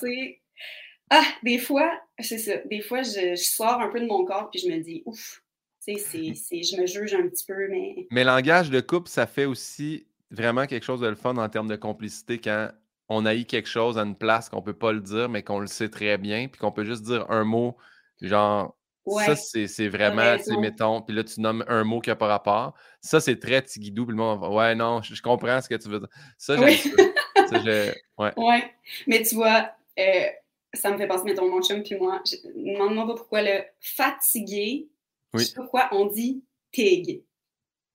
[1.11, 2.57] Ah, des fois, c'est ça.
[2.67, 5.43] Des fois, je, sors un peu de mon corps puis je me dis, ouf,
[5.85, 8.07] tu sais, je me juge un petit peu, mais.
[8.11, 11.69] Mais langage de couple, ça fait aussi vraiment quelque chose de le fun en termes
[11.69, 12.71] de complicité quand
[13.09, 15.67] on haït quelque chose à une place qu'on peut pas le dire, mais qu'on le
[15.67, 17.77] sait très bien, puis qu'on peut juste dire un mot,
[18.21, 18.77] genre.
[19.07, 22.75] Ça, c'est vraiment, tu mettons, puis là, tu nommes un mot qui n'a pas rapport.
[23.01, 26.01] Ça, c'est très tigidou, puis le monde ouais, non, je, comprends ce que tu veux
[26.01, 26.09] dire.
[26.39, 28.33] Ça, j'aime ouais.
[28.37, 28.75] ouais.
[29.07, 30.27] Mais tu vois, euh,
[30.75, 34.89] ça me fait penser, mettons, mon chum puis moi, je demande-moi pas pourquoi le fatigué,
[35.35, 37.25] je sais pourquoi on dit tig.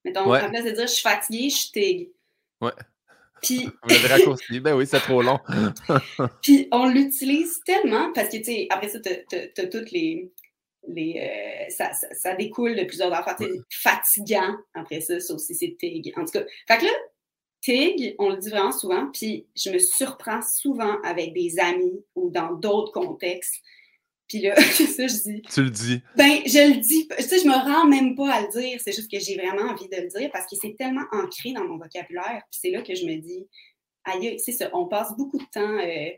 [0.04, 0.42] Mettons, ouais.
[0.42, 2.10] en place de dire je suis fatigué, je suis tig.
[2.62, 2.72] Ouais.
[3.42, 3.70] Puis.
[3.90, 5.40] le raccourci, ben oui, c'est trop long.
[6.42, 10.32] puis on l'utilise tellement parce que, tu sais, après ça, tu as, toutes les.
[10.88, 13.36] Les euh, ça, ça, découle de plusieurs affaires.
[13.40, 13.60] Ouais.
[13.70, 16.14] Fatigant, après ça, ça aussi, c'est tig.
[16.16, 16.92] En tout cas, fait que là,
[17.62, 22.30] TIG, on le dit vraiment souvent, puis je me surprends souvent avec des amis ou
[22.30, 23.56] dans d'autres contextes.
[24.28, 25.42] Puis là, ça, je dis.
[25.42, 26.02] Tu le dis.
[26.16, 27.08] Ben, je le dis.
[27.08, 28.80] Tu sais, je me rends même pas à le dire.
[28.84, 31.64] C'est juste que j'ai vraiment envie de le dire parce que c'est tellement ancré dans
[31.64, 32.42] mon vocabulaire.
[32.52, 33.48] Puis c'est là que je me dis,
[34.04, 36.10] aïe, c'est ça, on passe beaucoup de temps euh,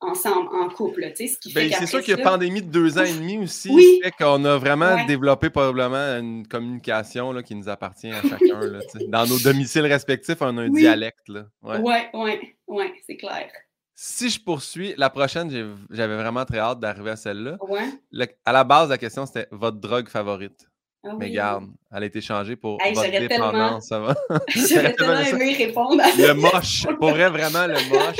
[0.00, 1.02] ensemble, en couple.
[1.10, 3.04] Tu sais, ce qui fait ben, C'est sûr qu'il y a pandémie de deux ans
[3.04, 3.70] et demi aussi.
[3.70, 4.00] Oui.
[4.02, 8.60] fait qu'on a vraiment développé probablement une communication là, qui nous appartient à chacun.
[8.60, 11.28] là, Dans nos domiciles respectifs, on a un dialecte.
[11.28, 11.46] Là.
[11.62, 13.50] Ouais, ouais, ouais, c'est clair.
[13.96, 17.58] Si je poursuis, la prochaine, j'avais vraiment très hâte d'arriver à celle-là.
[17.60, 18.36] Ouais.
[18.44, 20.68] à la base, la question, c'était votre drogue favorite?
[21.06, 24.14] Ah mais garde, elle a été changée pour votre dépendance, ça va?
[24.48, 28.16] J'aurais tellement aimé répondre à Le moche, pour vrai, vraiment le moche.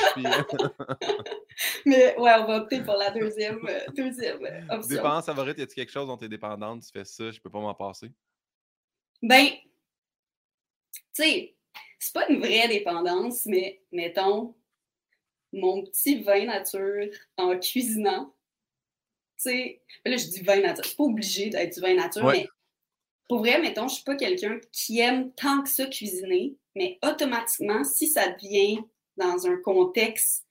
[1.87, 4.97] mais ouais, on va opter pour la deuxième, euh, deuxième euh, option.
[4.97, 7.49] Dépendance favorite, y a-t-il quelque chose dont tu es dépendante, tu fais ça, je peux
[7.49, 8.13] pas m'en passer?
[9.23, 9.47] Ben,
[10.93, 11.55] tu sais,
[11.99, 14.55] c'est pas une vraie dépendance, mais mettons,
[15.55, 17.07] mon petit vin nature
[17.39, 18.35] en cuisinant,
[19.39, 22.47] tu sais, là je dis vin nature, c'est pas obligé d'être du vin nature, mais
[23.29, 27.85] pour vrai, mettons, je suis pas quelqu'un qui aime tant que ça cuisiner, mais automatiquement,
[27.85, 28.81] si ça devient
[29.17, 30.45] dans un contexte,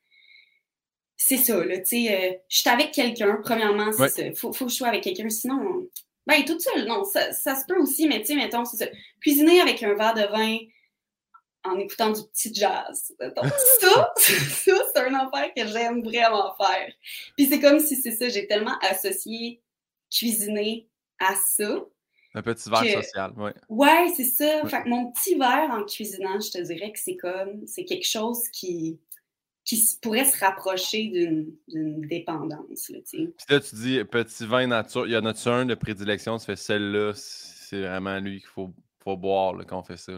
[1.15, 4.65] c'est ça, là, tu sais, euh, je suis avec quelqu'un, premièrement, c'est ça, faut, faut
[4.65, 5.87] que je sois avec quelqu'un, sinon,
[6.25, 8.91] ben, toute seule, non, ça, ça, se peut aussi, mais tu sais, mettons, c'est ça,
[9.21, 10.57] cuisiner avec un verre de vin
[11.65, 13.13] en écoutant du petit jazz.
[13.19, 13.45] Donc,
[13.79, 16.91] ça, ça c'est un affaire que j'aime vraiment faire.
[17.37, 19.61] Puis c'est comme si c'est ça, j'ai tellement associé
[20.11, 20.87] cuisiner
[21.19, 21.83] à ça.
[22.35, 23.51] Un petit verre social, oui.
[23.69, 24.65] Ouais, c'est ça.
[24.67, 28.07] Fait que mon petit verre en cuisinant, je te dirais que c'est comme, c'est quelque
[28.07, 28.99] chose qui,
[29.65, 31.07] qui pourrait se rapprocher
[31.67, 32.89] d'une dépendance.
[32.89, 35.05] Là, Puis là, tu dis petit vin nature.
[35.05, 36.37] Il y en a-tu un de prédilection?
[36.37, 40.13] Tu fais celle-là, c'est vraiment lui qu'il faut, faut boire quand on fait ça.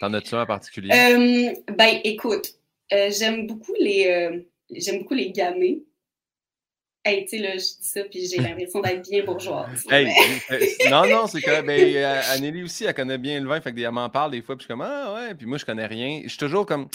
[0.00, 0.90] T'en as-tu un en particulier?
[0.92, 2.46] Euh, ben, écoute,
[2.92, 5.82] euh, j'aime beaucoup les euh, j'aime beaucoup les gamets.
[7.06, 9.84] Hey, tu sais, là, je dis ça, puis j'ai l'impression d'être bien bourgeoise.
[9.88, 10.12] Hey,
[10.90, 14.10] non, non, c'est que ben, Anneli aussi, elle connaît bien le vin, fait qu'elle m'en
[14.10, 16.22] parle des fois, puis je suis comme, ah ouais, puis moi, je connais rien.
[16.24, 16.88] Je suis toujours comme,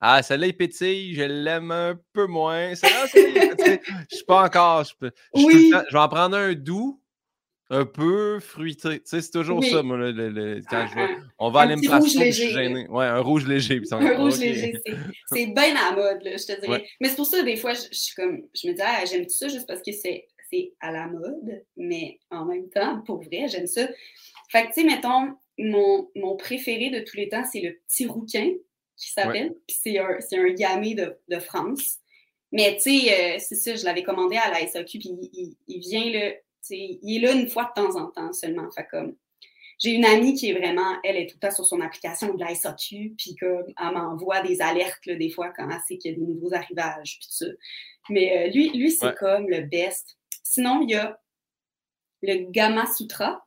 [0.00, 2.74] ah, celle-là, il pétille, je l'aime un peu moins.
[2.74, 3.06] Celle-là,
[4.10, 4.82] je suis pas encore.
[4.82, 5.70] Je, peux, je, oui.
[5.72, 7.00] je vais en prendre un doux,
[7.72, 9.00] un peu fruité.
[9.00, 12.30] Tu sais, c'est toujours ça, moi, le, quand je vais, On va aller me passer,
[12.30, 12.86] je gêné.
[12.88, 13.80] Ouais, un rouge léger.
[13.90, 14.74] un rouge léger,
[15.26, 16.86] c'est bien à la mode, là, je te dirais.
[17.00, 19.34] Mais c'est pour ça, des fois, je, suis comme, je me dis, ah, j'aime tout
[19.34, 20.26] ça juste parce que c'est
[20.80, 23.88] à la mode, mais en même temps, pour vrai, j'aime ça.
[24.50, 28.06] Fait que, tu sais, mettons, mon, mon préféré de tous les temps, c'est le petit
[28.06, 28.50] rouquin
[28.98, 29.54] qui s'appelle.
[29.66, 32.00] Puis c'est un, un gamay de, de, France.
[32.52, 35.80] Mais tu sais, euh, c'est ça, je l'avais commandé à la SAQ, puis il, il,
[35.80, 36.34] vient là,
[36.70, 38.70] il est là une fois de temps en temps seulement.
[38.70, 39.16] Fait comme,
[39.78, 42.40] j'ai une amie qui est vraiment, elle est tout le temps sur son application de
[42.40, 46.12] la SAQ, puis comme, elle m'envoie des alertes là, des fois quand elle sait qu'il
[46.12, 47.46] y a des nouveaux arrivages, puis tout ça.
[48.08, 50.18] Mais euh, lui, lui c'est comme le best.
[50.44, 51.18] Sinon, il y a
[52.22, 53.44] le Gamma Sutra.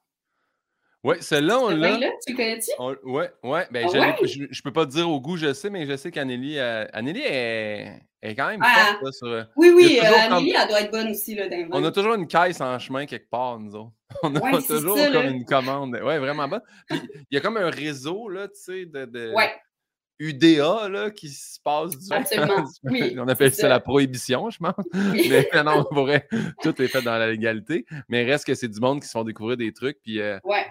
[1.06, 2.00] Oui, celle-là, on l'a.
[2.26, 2.72] Tu connais-tu?
[3.04, 3.68] Oui, ouais.
[3.70, 6.10] Ben, ah Je, ne peux pas te dire au goût, je sais, mais je sais
[6.10, 9.13] qu'Anélie euh, est, est, quand même ah, forte.
[9.13, 11.36] sur, euh, oui, oui, euh, Anélie, elle doit être bonne aussi.
[11.36, 13.91] Là, on a toujours une caisse en chemin quelque part, nous autres.
[14.24, 16.00] On a toujours comme une commande.
[16.04, 16.62] Oui, vraiment bonne.
[16.89, 17.00] Il
[17.32, 19.34] y a comme un réseau, là, tu sais, de, de,
[20.19, 22.65] UDA là, qui se passe du Absolument.
[22.84, 24.86] Oui, on appelle ça, la prohibition, je pense.
[24.93, 26.28] Mais non, pourrait,
[26.62, 27.86] tout est fait dans la légalité.
[28.08, 30.01] Mais reste que c'est du monde qui se font découvrir des trucs.
[30.01, 30.65] Puis, euh, ouais.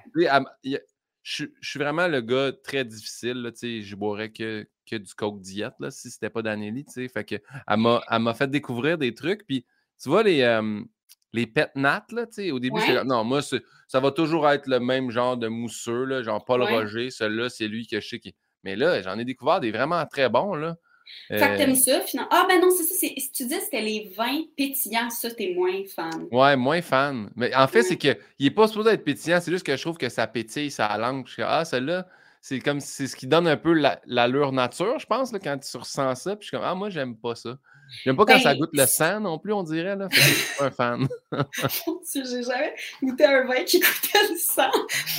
[1.22, 3.42] je, suis vraiment le gars très difficile.
[3.42, 6.87] Là, je boirais que, que du coke diète là, si c'était pas d'Anélie.
[7.12, 7.37] Fait que,
[7.68, 7.78] elle
[8.22, 9.46] m'a fait découvrir des trucs.
[9.46, 9.66] Puis
[10.02, 10.80] tu vois, les, euh,
[11.35, 13.04] les pet nat, là, au début, ouais.
[13.04, 17.11] non, moi, ça va toujours être le même genre de mousseux, là, genre Paul Roger.
[17.11, 20.29] Celui-là, c'est lui que je sais qui mais là, j'en ai découvert des vraiment très
[20.29, 20.55] bons.
[20.55, 20.77] Là.
[21.29, 22.31] Fait que t'aimes euh, ça, finalement?
[22.33, 22.94] Ah, ben non, c'est ça.
[22.94, 26.29] Si tu dis que c'était les vins pétillants, ça, t'es moins fan.
[26.33, 27.31] Ouais, moins fan.
[27.37, 29.38] Mais en fait, c'est qu'il n'est pas supposé être pétillant.
[29.40, 31.27] C'est juste que je trouve que ça pétille sa langue.
[31.27, 32.07] Je ah, celle-là,
[32.40, 33.72] c'est comme c'est ce qui donne un peu
[34.07, 36.37] l'allure nature, je pense, là, quand tu ressens ça.
[36.37, 37.57] Puis je suis comme, ah, moi, j'aime pas ça.
[38.05, 39.97] J'aime pas quand ça ben, goûte le sang non plus, on dirait.
[39.97, 40.09] Là.
[40.11, 41.09] je suis pas un fan.
[42.14, 44.70] J'ai jamais goûté un vin qui goûtait le sang.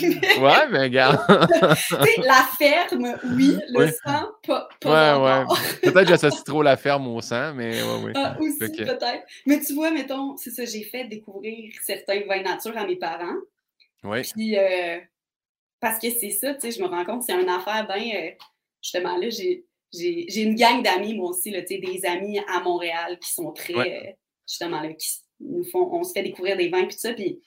[0.02, 1.20] ouais, mais regarde.
[2.24, 3.58] la ferme, oui.
[3.70, 5.56] Le sang, pas, pas Ouais, ouais.
[5.82, 8.12] Peut-être que j'associe trop la ferme au sang, mais ouais, ouais.
[8.16, 9.26] Ah, aussi, peut-être.
[9.46, 13.36] Mais tu vois, mettons, c'est ça, j'ai fait découvrir certains vins nature à mes parents.
[14.04, 14.22] Oui.
[14.34, 15.00] Puis, euh,
[15.80, 18.16] parce que c'est ça, tu sais, je me rends compte, c'est une affaire bien.
[18.16, 18.32] Euh,
[18.82, 19.66] justement, là, j'ai
[19.98, 24.12] j'ai une gang d'amis, moi aussi, là, des amis à Montréal qui sont très, euh,
[24.48, 25.08] justement, là, qui
[25.40, 27.42] nous font, on se fait découvrir des vins, puis tout ça, puis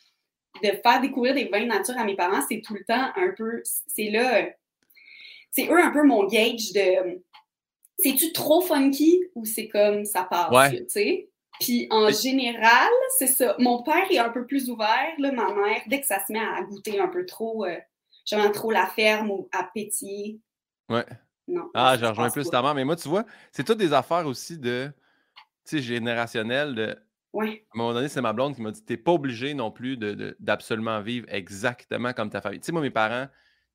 [0.63, 3.63] de faire découvrir des vins nature à mes parents, c'est tout le temps un peu,
[3.87, 4.49] c'est là,
[5.51, 7.23] c'est eux un peu mon gauge de,
[7.99, 11.29] c'est-tu trop funky ou c'est comme ça passe, tu sais?
[11.61, 13.57] Puis en général, c'est ça.
[13.59, 16.39] Mon père est un peu plus ouvert, là, ma mère, dès que ça se met
[16.39, 17.79] à goûter un peu trop, euh,
[18.53, 20.39] trop la ferme ou à pétiller.
[20.89, 21.05] Ouais.
[21.75, 22.75] Ah, je rejoins plus ta mère.
[22.75, 24.91] Mais moi, tu vois, c'est toutes des affaires aussi de,
[25.65, 26.75] tu sais, générationnelles.
[26.75, 26.97] De...
[27.33, 27.67] Ouais.
[27.71, 29.97] À un moment donné, c'est ma blonde qui m'a dit T'es pas obligé non plus
[30.39, 32.61] d'absolument de, vivre exactement comme ta famille.
[32.61, 33.29] Tu sais, moi, mes parents,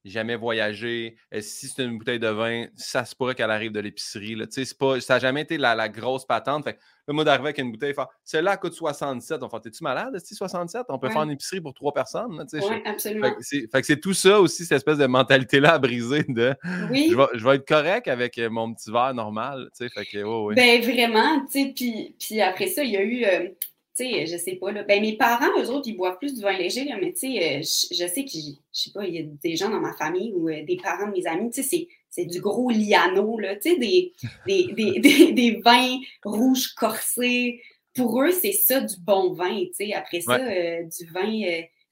[0.10, 1.16] jamais voyagé.
[1.34, 4.36] Euh, si c'est une bouteille de vin, ça se pourrait qu'elle arrive de l'épicerie.
[4.80, 6.66] Pas, ça n'a jamais été la, grosse patente.
[6.66, 9.44] Fait, le mot d'arriver avec une bouteille, celle-là coûte 67.
[9.44, 10.84] On fait, t'es-tu malade, 67?
[10.90, 12.46] On peut faire une épicerie pour trois personnes.
[12.54, 13.32] Oui, absolument.
[13.42, 16.56] Fait, que c'est tout ça aussi, cette espèce de mentalité-là à briser de
[16.92, 17.10] oui.
[17.12, 19.70] je, vais, être correct avec euh, mon petit verre normal.
[19.78, 23.26] Fait que, Ben vraiment, puis, puis après ça, il y a eu.
[23.26, 23.50] Euh,
[23.96, 24.84] tu sais, je sais pas, là.
[24.84, 27.58] Ben, mes parents, eux autres, ils boivent plus du vin léger, là, mais tu sais,
[27.58, 30.34] euh, je, sais que, je sais pas, il y a des gens dans ma famille
[30.34, 33.72] ou euh, des parents de mes amis, tu sais, c'est du gros liano, là, tu
[33.72, 34.14] sais, des,
[34.48, 37.62] des, des, des, vins rouges corsés.
[37.96, 39.94] Pour eux, c'est ça du bon vin, tu sais.
[39.94, 41.42] Après ça, euh, du vin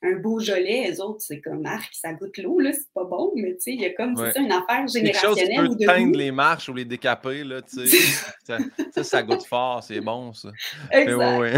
[0.03, 3.31] un beau gelé, les autres, c'est comme marque, ça goûte l'eau, là, c'est pas bon,
[3.35, 5.47] mais tu sais, il y a comme, c'est ça, une affaire générationnelle.
[5.47, 8.25] Quelque chose qui peut teindre les marches ou les décaper, là, tu sais.
[8.91, 10.49] ça, ça, goûte fort, c'est bon, ça.
[10.91, 11.39] Exact.
[11.39, 11.49] Oui,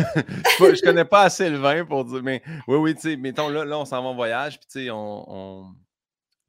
[0.60, 0.75] oui.
[0.75, 3.63] je connais pas assez le vin pour dire, mais oui, oui, tu sais, mettons, là,
[3.63, 5.67] là on s'en va en voyage, puis tu sais, on,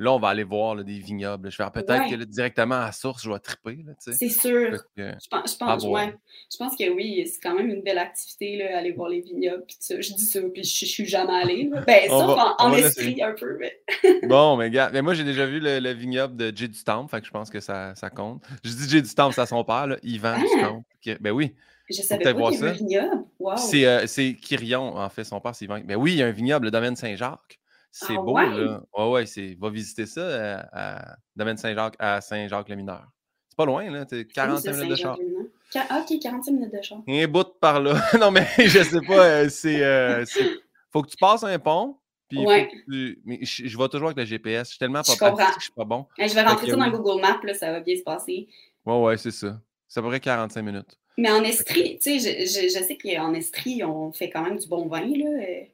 [0.00, 1.52] Là, on va aller voir des vignobles.
[1.52, 3.85] Je vais peut-être que directement à la source, je vais triper.
[3.98, 4.76] C'est sûr.
[4.96, 8.78] je pense, je, pense, je pense que oui, c'est quand même une belle activité, là,
[8.78, 9.62] aller voir les vignobles.
[9.88, 11.70] Je dis ça, puis je, suis jamais allée.
[11.87, 13.57] Ben, sauf en, esprit un peu.
[13.59, 13.80] Mais...
[14.26, 17.20] bon, mais gars, mais moi, j'ai déjà vu le, vignoble de Jay du Temple, fait
[17.20, 18.42] que je pense que ça, ça compte.
[18.64, 21.16] Je dis Jay du Temple, c'est à son père, là, Yvan ah!
[21.20, 21.54] Ben oui.
[21.88, 23.24] Je savais pas qu'il y avait un vignoble.
[23.38, 23.57] Wow.
[23.59, 25.80] C'est euh, Kyrion, en fait, son père, c'est Yvan.
[25.85, 27.61] Ben oui, il y a un vignoble, le domaine Saint-Jacques.
[27.96, 28.83] C'est ah beau, là.
[28.98, 29.57] Ouais, ouais, c'est...
[29.61, 33.07] va visiter ça euh, à, Domaine Saint-Jacques, à Saint-Jacques-le-Mineur.
[33.48, 34.04] C'est pas loin, là.
[34.04, 35.16] 45 minutes de char.
[35.16, 36.98] ok, 45 minutes de char.
[37.07, 37.94] Un bout par là.
[38.20, 40.50] non, mais je sais pas, euh, euh, c'est,
[40.92, 41.96] Faut que tu passes un pont.
[42.28, 42.68] Puis ouais.
[42.90, 43.22] tu...
[43.24, 44.66] Mais je, je, vais toujours avec le GPS.
[44.66, 46.07] Je suis tellement pas je pratique, je suis pas bon.
[46.18, 48.48] je vais rentrer ça dans Google Maps, là, ça va bien se passer.
[48.85, 49.61] Ouais, ouais, c'est ça.
[49.87, 50.98] Ça pourrait 45 minutes.
[51.16, 54.59] Mais en Estrie, tu sais, je, je, je, sais qu'en Estrie, on fait quand même
[54.59, 55.66] du bon vin, là.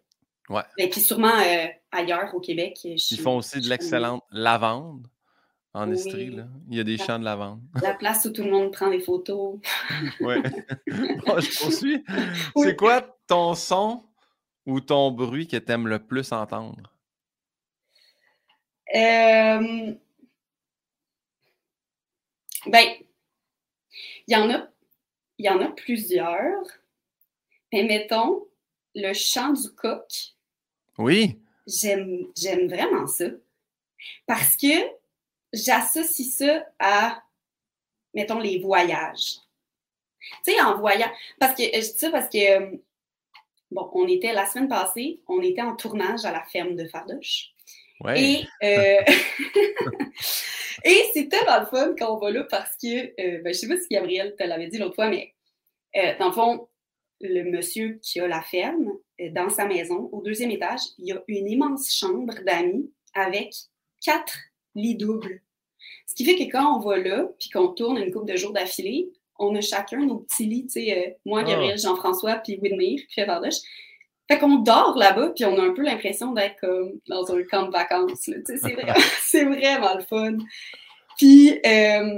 [0.50, 0.62] Ouais.
[0.78, 2.80] Et puis sûrement euh, ailleurs au Québec.
[2.82, 5.06] Ils font aussi de l'excellente lavande
[5.72, 6.30] en Estrie.
[6.30, 6.48] Là.
[6.68, 7.60] Il y a des champs de lavande.
[7.82, 9.60] La place où tout le monde prend des photos.
[10.20, 10.34] oui.
[10.88, 12.04] je poursuis.
[12.56, 14.02] C'est quoi ton son
[14.66, 16.92] ou ton bruit que tu aimes le plus entendre?
[18.92, 19.94] Euh...
[22.66, 22.86] Ben,
[24.26, 24.68] il y en a,
[25.38, 26.64] il y en a plusieurs.
[27.72, 28.48] Mais mettons,
[28.96, 30.34] le chant du coq
[31.00, 31.38] oui.
[31.66, 33.26] J'aime vraiment ça.
[34.26, 34.66] Parce que
[35.52, 37.22] j'associe ça à,
[38.14, 39.38] mettons, les voyages.
[40.44, 41.10] Tu sais, en voyage.
[41.38, 42.76] Parce que je dis ça parce que,
[43.70, 47.52] bon, on était la semaine passée, on était en tournage à la ferme de Fardoche.
[48.00, 48.22] Ouais.
[48.22, 49.02] Et, euh,
[50.84, 53.68] et c'est tellement le fun quand on va là parce que, euh, ben, je sais
[53.68, 55.34] pas si Gabriel te l'avait dit l'autre fois, mais
[55.96, 56.68] euh, dans le fond,
[57.20, 61.12] le monsieur qui a la ferme, euh, dans sa maison, au deuxième étage, il y
[61.12, 63.54] a une immense chambre d'amis avec
[64.04, 64.38] quatre
[64.74, 65.40] lits doubles.
[66.06, 68.52] Ce qui fait que quand on va là, puis qu'on tourne une couple de jours
[68.52, 71.48] d'affilée, on a chacun nos petits lits, tu sais, euh, moi, ah.
[71.48, 73.60] Gabriel, Jean-François, puis Widmere, qui fait Vardoche.
[74.30, 77.66] Fait qu'on dort là-bas, puis on a un peu l'impression d'être comme dans un camp
[77.66, 78.30] de vacances.
[78.44, 78.92] C'est vraiment,
[79.58, 80.36] vraiment le fun.
[81.16, 82.16] Puis, euh,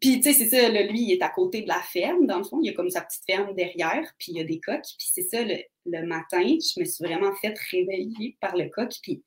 [0.00, 2.44] puis, tu sais, c'est ça, lui, il est à côté de la ferme, dans le
[2.44, 2.58] fond.
[2.62, 4.82] Il y a comme sa petite ferme derrière, puis il y a des coques.
[4.98, 8.92] Puis c'est ça, le, matin, je me suis vraiment fait réveiller par le coq.
[9.02, 9.22] Puis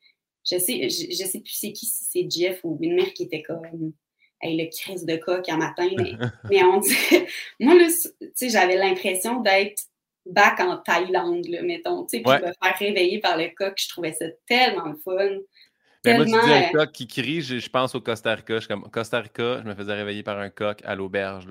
[0.49, 3.93] je sais, je, sais plus c'est qui, si c'est Jeff ou Winmer qui était comme,
[4.41, 5.89] hey, le crise de coq un matin.
[6.49, 6.95] Mais, on dit,
[7.59, 9.83] moi, là, tu sais, j'avais l'impression d'être
[10.25, 13.73] back en Thaïlande, là, mettons, tu sais, puis me faire réveiller par le coq.
[13.77, 15.37] Je trouvais ça tellement fun.
[16.03, 18.59] Ben, moi, tu dis un coq qui crie, je, pense au Costa Rica.
[18.59, 21.45] Je, comme, Costa Rica, je me faisais réveiller par un coq à l'auberge.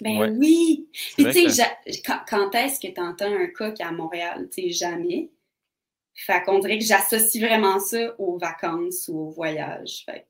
[0.00, 0.88] Ben oui!
[1.16, 1.72] Puis, tu sais,
[2.04, 4.48] quand, est-ce que tu entends un coq à Montréal?
[4.52, 5.30] Tu sais, jamais.
[6.14, 10.02] Fait qu'on dirait que j'associe vraiment ça aux vacances ou au voyage.
[10.06, 10.26] Fait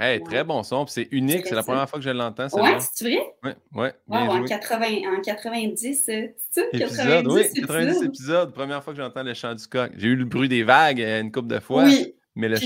[0.00, 2.46] Hey, très bon son, c'est unique, c'est la première fois que je l'entends.
[2.52, 3.34] Ouais, c'est vrai?
[3.42, 4.86] Oui, ouais, en, 80,
[5.18, 6.62] en 90, c'est ça?
[6.72, 9.90] Épisode, 90 oui, 90 épisodes, première fois que j'entends le chant du coq.
[9.96, 11.82] J'ai eu le bruit des vagues euh, une couple de fois.
[11.82, 12.56] Oui, mais le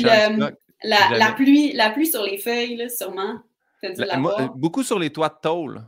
[0.84, 3.40] la, pluie, la pluie sur les feuilles, là, sûrement.
[4.54, 5.82] beaucoup sur les toits de tôle.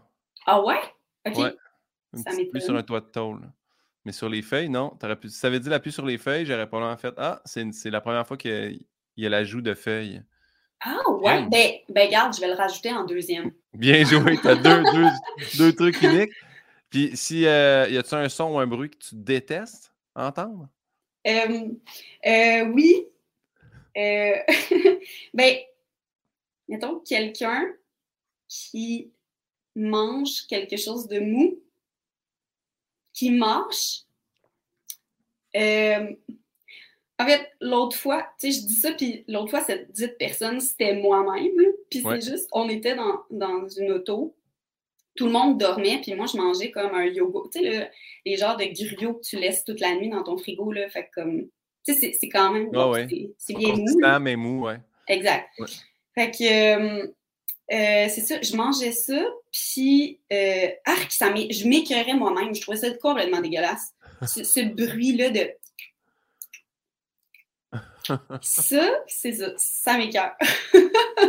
[0.46, 0.80] Ah ouais?
[1.26, 1.36] OK.
[1.36, 1.54] Ouais.
[2.14, 3.40] ça pluie sur un toit de tôle.
[4.04, 4.90] Mais sur les feuilles, non.
[5.20, 5.28] Pu...
[5.28, 8.00] Si ça avait dit la pluie sur les feuilles, j'aurais probablement fait Ah, c'est la
[8.00, 8.80] première fois qu'il
[9.16, 10.22] y a l'ajout de feuilles.
[10.80, 11.46] Ah ouais?
[11.50, 13.52] Ben, ben, garde, je vais le rajouter en deuxième.
[13.74, 14.38] Bien joué.
[14.38, 15.08] Tu as deux, deux,
[15.58, 16.32] deux, trucs uniques.
[16.90, 20.68] Puis, si, euh, y a-tu un son ou un bruit que tu détestes entendre?
[21.26, 21.68] Euh,
[22.26, 23.06] euh, oui,
[23.96, 24.36] euh,
[25.34, 25.56] ben,
[26.68, 27.72] mettons quelqu'un
[28.48, 29.12] qui
[29.74, 31.60] mange quelque chose de mou,
[33.12, 34.02] qui marche.
[35.56, 36.12] Euh,
[37.18, 40.60] en fait, l'autre fois, tu sais, je dis ça, puis l'autre fois, cette dite personne,
[40.60, 41.52] c'était moi-même.
[41.90, 44.36] Puis c'est juste, on était dans, dans, une auto,
[45.14, 47.40] tout le monde dormait, puis moi, je mangeais comme un yoga.
[47.52, 47.90] Tu sais,
[48.26, 51.08] les genres de griots que tu laisses toute la nuit dans ton frigo, là, fait
[51.14, 51.48] comme
[51.84, 52.70] tu sais, c'est quand même.
[53.38, 53.86] C'est bien mou.
[53.86, 54.80] C'est mais mou, ouais.
[55.08, 55.48] Exact.
[56.14, 57.02] Fait que.
[57.02, 57.06] Euh,
[57.72, 62.76] euh, c'est ça, je mangeais ça, puis euh, arc, ça je m'écœurais moi-même, je trouvais
[62.76, 63.94] ça complètement dégueulasse.
[64.26, 65.50] ce, bruit-là de.
[68.42, 70.34] ça, c'est ça, ça m'écœure.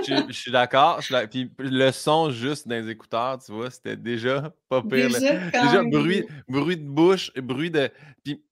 [0.05, 0.99] je, suis d'accord.
[1.31, 5.07] Puis le son juste dans les écouteurs, tu vois, c'était déjà pas pire.
[5.07, 7.89] Déjà, déjà bruit, bruit de bouche, bruit de.
[8.25, 8.43] Puis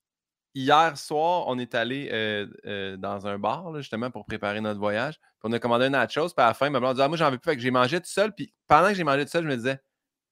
[0.56, 5.16] hier soir, on est allé euh, euh, dans un bar, justement, pour préparer notre voyage.
[5.20, 6.30] Puis on a commandé un nachos.
[6.30, 7.52] Puis à la fin, ma blonde a dit ah, Moi, j'en veux plus.
[7.52, 8.34] Fait que j'ai mangé tout seul.
[8.34, 9.80] Puis pendant que j'ai mangé tout seul, je me disais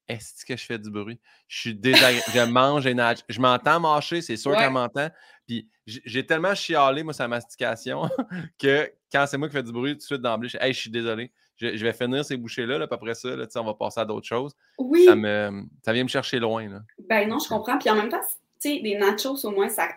[0.07, 1.19] est-ce que je fais du bruit?
[1.47, 2.23] Je suis désagréable.
[2.33, 2.95] je mange et
[3.29, 5.09] Je m'entends marcher, c'est sûr qu'elle m'entend.
[5.47, 8.09] Puis j'ai tellement chialé, moi, sa mastication,
[8.59, 10.79] que quand c'est moi qui fais du bruit, tout de suite d'emblée, je hey, je
[10.79, 11.31] suis désolé.
[11.57, 14.53] Je, vais finir ces bouchées-là, là, après ça, là, on va passer à d'autres choses.
[14.79, 15.05] Oui.
[15.05, 16.67] Ça, me, ça vient me chercher loin.
[16.67, 16.79] Là.
[17.07, 17.77] Ben non, je comprends.
[17.77, 18.21] Puis en même temps,
[18.59, 19.87] tu sais, des nachos, au moins, ça.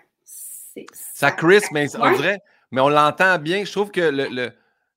[0.92, 2.38] Ça crisp, mais on dirait.
[2.70, 3.64] Mais on l'entend bien.
[3.64, 4.50] Je trouve que le, le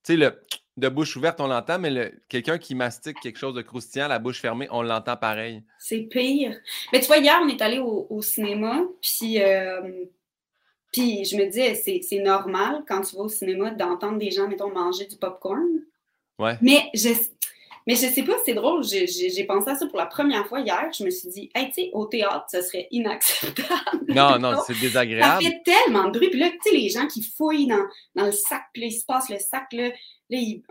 [0.04, 0.40] tu sais, le
[0.78, 4.40] de bouche ouverte, on l'entend, mais quelqu'un qui mastique quelque chose de croustillant, la bouche
[4.40, 5.64] fermée, on l'entend pareil.
[5.80, 6.56] C'est pire.
[6.94, 10.06] Mais tu vois, hier, on est allé au, cinéma, puis, euh,
[10.94, 14.72] puis je me disais, c'est normal quand tu vas au cinéma d'entendre des gens, mettons,
[14.72, 15.66] manger du popcorn.
[16.38, 16.56] Ouais.
[16.62, 17.10] Mais je,
[17.88, 20.90] mais je sais pas, c'est drôle, j'ai pensé à ça pour la première fois hier.
[20.92, 24.06] Je me suis dit, hey, tu sais, au théâtre, ce serait inacceptable.
[24.10, 25.44] Non, non, c'est désagréable.
[25.44, 26.30] Ça fait tellement de bruit.
[26.30, 27.86] Puis là, tu sais, les gens qui fouillent dans,
[28.16, 29.90] dans le sac, puis là, il se passe le sac, là,
[30.30, 30.64] là tu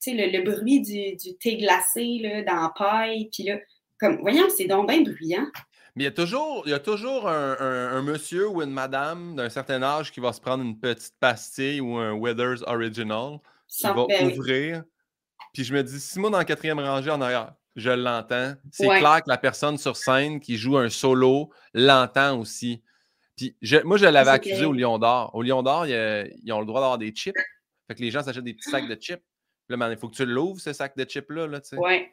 [0.00, 3.58] sais, le, bruit du, du, thé glacé, là, dans la paille, puis là,
[4.00, 5.46] comme, voyons, c'est donc bien bruyant.
[5.94, 9.36] Mais il y a toujours, il y a toujours un, un, monsieur ou une madame
[9.36, 13.38] d'un certain âge qui va se prendre une petite pastille ou un Weathers Original,
[13.68, 14.82] qui va ouvrir
[15.52, 18.86] puis je me dis, si moi, dans la quatrième rangée en arrière, je l'entends, c'est
[18.86, 22.82] clair que la personne sur scène qui joue un solo l'entend aussi.
[23.36, 25.30] Puis moi, je l'avais accusé au Lion d'Or.
[25.34, 27.36] Au Lion d'Or, ils, ont le droit d'avoir des chips.
[27.86, 29.22] Fait que les gens s'achètent des petits sacs de chips.
[29.68, 31.46] Là, il faut que tu l'ouvres, ce sac de chips-là.
[31.46, 32.12] Là, ouais.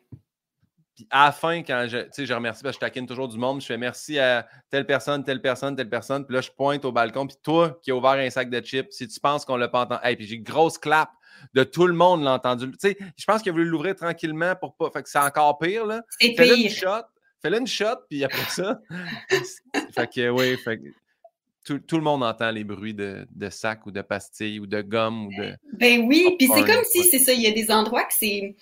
[0.95, 3.61] Puis à la fin, quand je, je remercie, parce que je taquine toujours du monde,
[3.61, 6.25] je fais merci à telle personne, telle personne, telle personne.
[6.25, 7.25] Puis là, je pointe au balcon.
[7.25, 9.81] Puis toi qui as ouvert un sac de chips, si tu penses qu'on l'a pas
[9.81, 10.01] entendu.
[10.03, 11.09] Hey, puis j'ai une grosse clap
[11.53, 12.71] de tout le monde l'a entendu.
[12.71, 14.89] Tu sais, je pense qu'il a voulu l'ouvrir tranquillement pour pas.
[14.91, 16.03] Fait que c'est encore pire, là.
[16.19, 17.05] C'est Fais-le une shot.
[17.41, 18.79] Fais-le une shot, puis après ça.
[19.95, 20.79] fait que, oui, fait
[21.65, 24.81] tout, tout, le monde entend les bruits de, de sacs ou de pastilles ou de
[24.81, 25.53] gomme ou de.
[25.73, 28.55] Ben oui, puis c'est comme si, c'est ça, il y a des endroits que c'est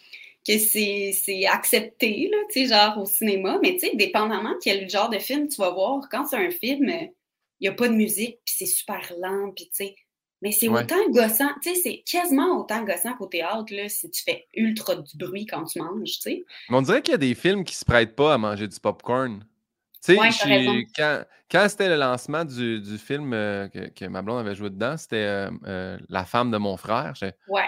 [0.45, 5.09] que c'est accepté, là, tu sais, genre au cinéma, mais tu sais, dépendamment quel genre
[5.09, 7.11] de film tu vas voir, quand c'est un film, il
[7.61, 9.95] n'y a pas de musique, puis c'est super lent, puis tu sais,
[10.41, 14.23] mais c'est autant gossant, tu sais, c'est quasiment autant gossant qu'au théâtre, là, si tu
[14.23, 16.45] fais ultra du bruit quand tu manges, tu sais.
[16.69, 18.79] Mais on dirait qu'il y a des films qui se prêtent pas à manger du
[18.79, 19.45] popcorn.
[20.03, 24.39] Tu sais, quand, quand c'était le lancement du, du film euh, que, que, ma blonde
[24.39, 27.13] avait joué dedans, c'était euh, euh, La femme de mon frère.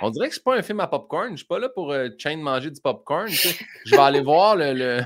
[0.01, 1.31] On dirait que c'est pas un film à popcorn.
[1.31, 3.27] Je suis pas là pour chain manger du popcorn.
[3.85, 5.03] je vais aller voir le,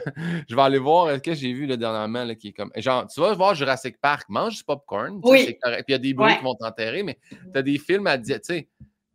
[0.47, 2.71] je vais aller voir ce que j'ai vu le dernièrement là, qui est comme.
[2.75, 5.19] Genre, tu vas voir Jurassic Park, mange du popcorn.
[5.23, 5.57] Oui.
[5.61, 8.17] Puis il y a des bruits qui vont t'enterrer, mais tu as des films à
[8.17, 8.69] dire, tu sais.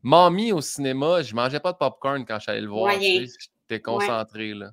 [0.04, 2.92] Mamie au cinéma, je mangeais pas de popcorn quand j'allais le voir.
[3.00, 4.72] J'étais concentré là.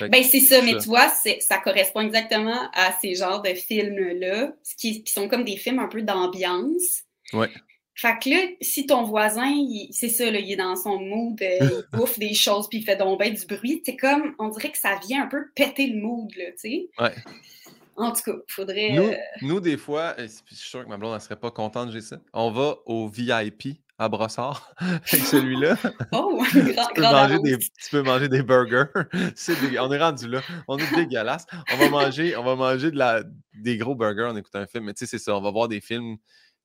[0.00, 5.02] Ben, c'est ça, mais tu vois, ça correspond exactement à ces genres de films-là, qui,
[5.04, 7.02] qui, sont comme des films un peu d'ambiance.
[7.32, 7.50] Ouais.
[7.94, 9.52] Fait que là, si ton voisin,
[9.90, 12.84] c'est ça, là, il est dans son mood, euh, il bouffe des choses puis il
[12.84, 16.00] fait donc du bruit, c'est comme, on dirait que ça vient un peu péter le
[16.00, 16.88] mood, là, tu sais.
[16.98, 17.14] Ouais.
[17.96, 18.92] En tout cas, il faudrait.
[18.92, 21.88] Nous, euh, nous, des fois, je suis sûr que ma blonde ne serait pas contente
[21.88, 22.20] de j'ai ça.
[22.32, 25.76] On va au VIP à Brossard avec celui-là.
[26.12, 28.86] Oh, grand, tu, peux manger des, tu peux manger des burgers.
[29.80, 30.40] On est rendu là.
[30.68, 31.46] On est dégueulasse.
[31.72, 33.22] On va manger, on va manger de la,
[33.54, 34.84] des gros burgers en écoutant un film.
[34.84, 35.36] Mais tu sais, c'est ça.
[35.36, 36.16] On va voir des films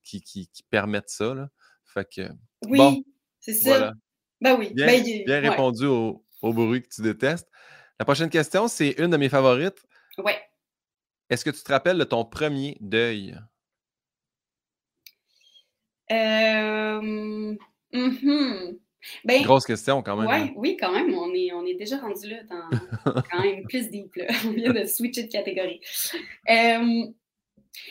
[0.03, 1.34] qui, qui, qui permettent ça.
[1.34, 1.49] Là.
[1.86, 2.30] Fait que.
[2.67, 3.05] Oui,
[3.39, 3.93] c'est ça.
[4.41, 4.73] Ben oui.
[4.73, 7.47] Bien, ben, bien répondu au, au, bruit que tu détestes.
[7.99, 9.86] La prochaine question, c'est une de mes favorites.
[10.17, 10.32] Oui.
[11.30, 13.38] Est-ce que tu te rappelles de ton premier deuil?
[16.12, 17.55] Euh,
[17.93, 18.78] mm-hmm.
[19.26, 20.28] ben, Grosse question quand même.
[20.28, 20.53] Ouais, hein.
[20.55, 21.14] Oui, quand même.
[21.14, 24.16] On est, on est déjà rendu là dans quand même plus deep.
[24.16, 24.26] Là.
[24.45, 25.82] On vient de switcher de catégorie.
[26.49, 27.05] Euh,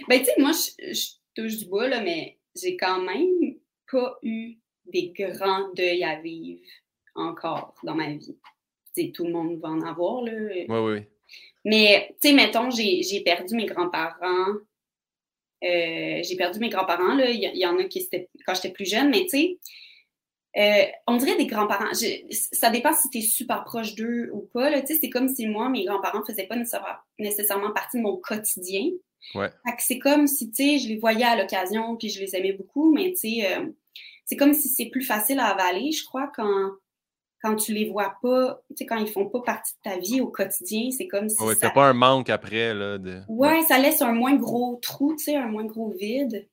[0.09, 3.55] ben, tu sais, moi, je, touche du bois, là, mais j'ai quand même
[3.91, 4.57] pas eu
[4.87, 6.61] des grands deuils à vivre
[7.15, 8.37] encore dans ma vie.
[8.93, 10.23] sais, tout le monde va en avoir.
[10.23, 10.33] Là.
[10.33, 11.01] Oui, oui.
[11.65, 14.55] Mais, tu sais, mettons, j'ai perdu mes grands-parents
[15.65, 17.15] euh, j'ai perdu mes grands-parents.
[17.15, 17.31] Là.
[17.31, 19.59] Il, y, en a qui c'était quand j'étais plus jeune, mais tu sais,
[20.57, 21.93] euh, on dirait des grands-parents.
[22.53, 24.71] Ça dépend si tu es super proche d'eux ou pas.
[24.87, 26.57] C'est comme si moi, mes grands-parents ne faisaient pas
[27.19, 28.91] nécessairement partie de mon quotidien.
[29.35, 29.51] Ouais.
[29.79, 32.93] C'est comme si, tu sais, je les voyais à l'occasion, puis je les aimais beaucoup,
[32.93, 33.67] mais tu sais, euh,
[34.25, 36.71] c'est comme si c'est plus facile à avaler, je crois, quand,
[37.43, 40.21] quand tu les vois pas, tu sais, quand ils font pas partie de ta vie
[40.21, 41.41] au quotidien, c'est comme si.
[41.43, 41.71] Ouais, ça...
[41.71, 42.99] pas un manque après, là.
[42.99, 43.21] De...
[43.29, 46.49] Ouais, ça laisse un moins gros trou, tu sais, un moins gros vide.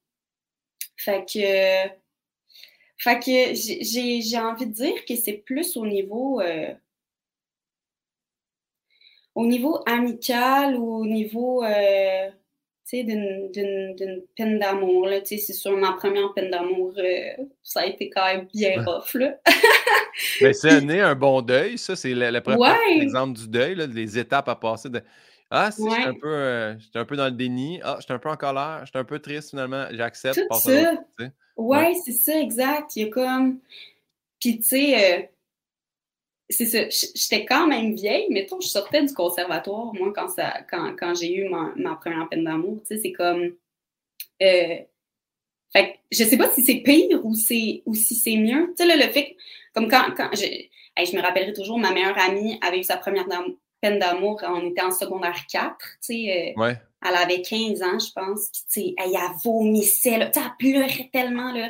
[0.97, 1.89] Fait que.
[2.97, 6.39] Fait que j'ai envie de dire que c'est plus au niveau.
[6.41, 6.73] Euh,
[9.33, 11.63] au niveau amical ou au niveau.
[11.63, 12.29] Euh,
[12.93, 15.09] d'une peine d'amour.
[15.23, 19.13] C'est sur ma première peine d'amour, euh, ça a été quand même bien rough.
[19.15, 19.37] Là.
[20.41, 21.95] Mais c'est né un bon deuil, ça.
[21.95, 24.89] C'est le, premier exemple du deuil, là, les étapes à passer.
[24.89, 25.01] De...
[25.49, 27.79] Ah, si, j'étais un, peu, euh, un peu dans le déni.
[27.83, 28.81] Ah, j'étais un peu en colère.
[28.85, 29.85] J'étais un peu triste finalement.
[29.91, 30.39] J'accepte.
[30.49, 30.93] Tout ça.
[31.57, 32.95] Ouais, c'est ça, exact.
[32.95, 33.59] Il y a comme.
[34.39, 35.23] Puis, tu sais, euh,
[36.49, 40.95] c'est ça, j'étais quand même vieille, mettons, je sortais du conservatoire, moi, quand, ça, quand,
[40.97, 43.55] quand j'ai eu ma, ma, première peine d'amour, tu sais, c'est comme...
[44.41, 44.77] Euh,
[45.73, 48.73] fait que je sais pas si c'est pire ou, c'est, ou si c'est mieux.
[48.77, 49.35] Tu sais, là, le fait
[49.73, 50.45] comme quand, quand je,
[51.03, 53.27] je me rappellerai toujours, ma meilleure amie avait eu sa première
[53.81, 56.77] peine d'amour, on était en secondaire 4, tu sais, euh, ouais.
[57.05, 60.45] elle avait 15 ans, je pense, puis tu sais, elle, a vomissait, là, tu sais,
[60.45, 61.69] elle pleurait tellement, là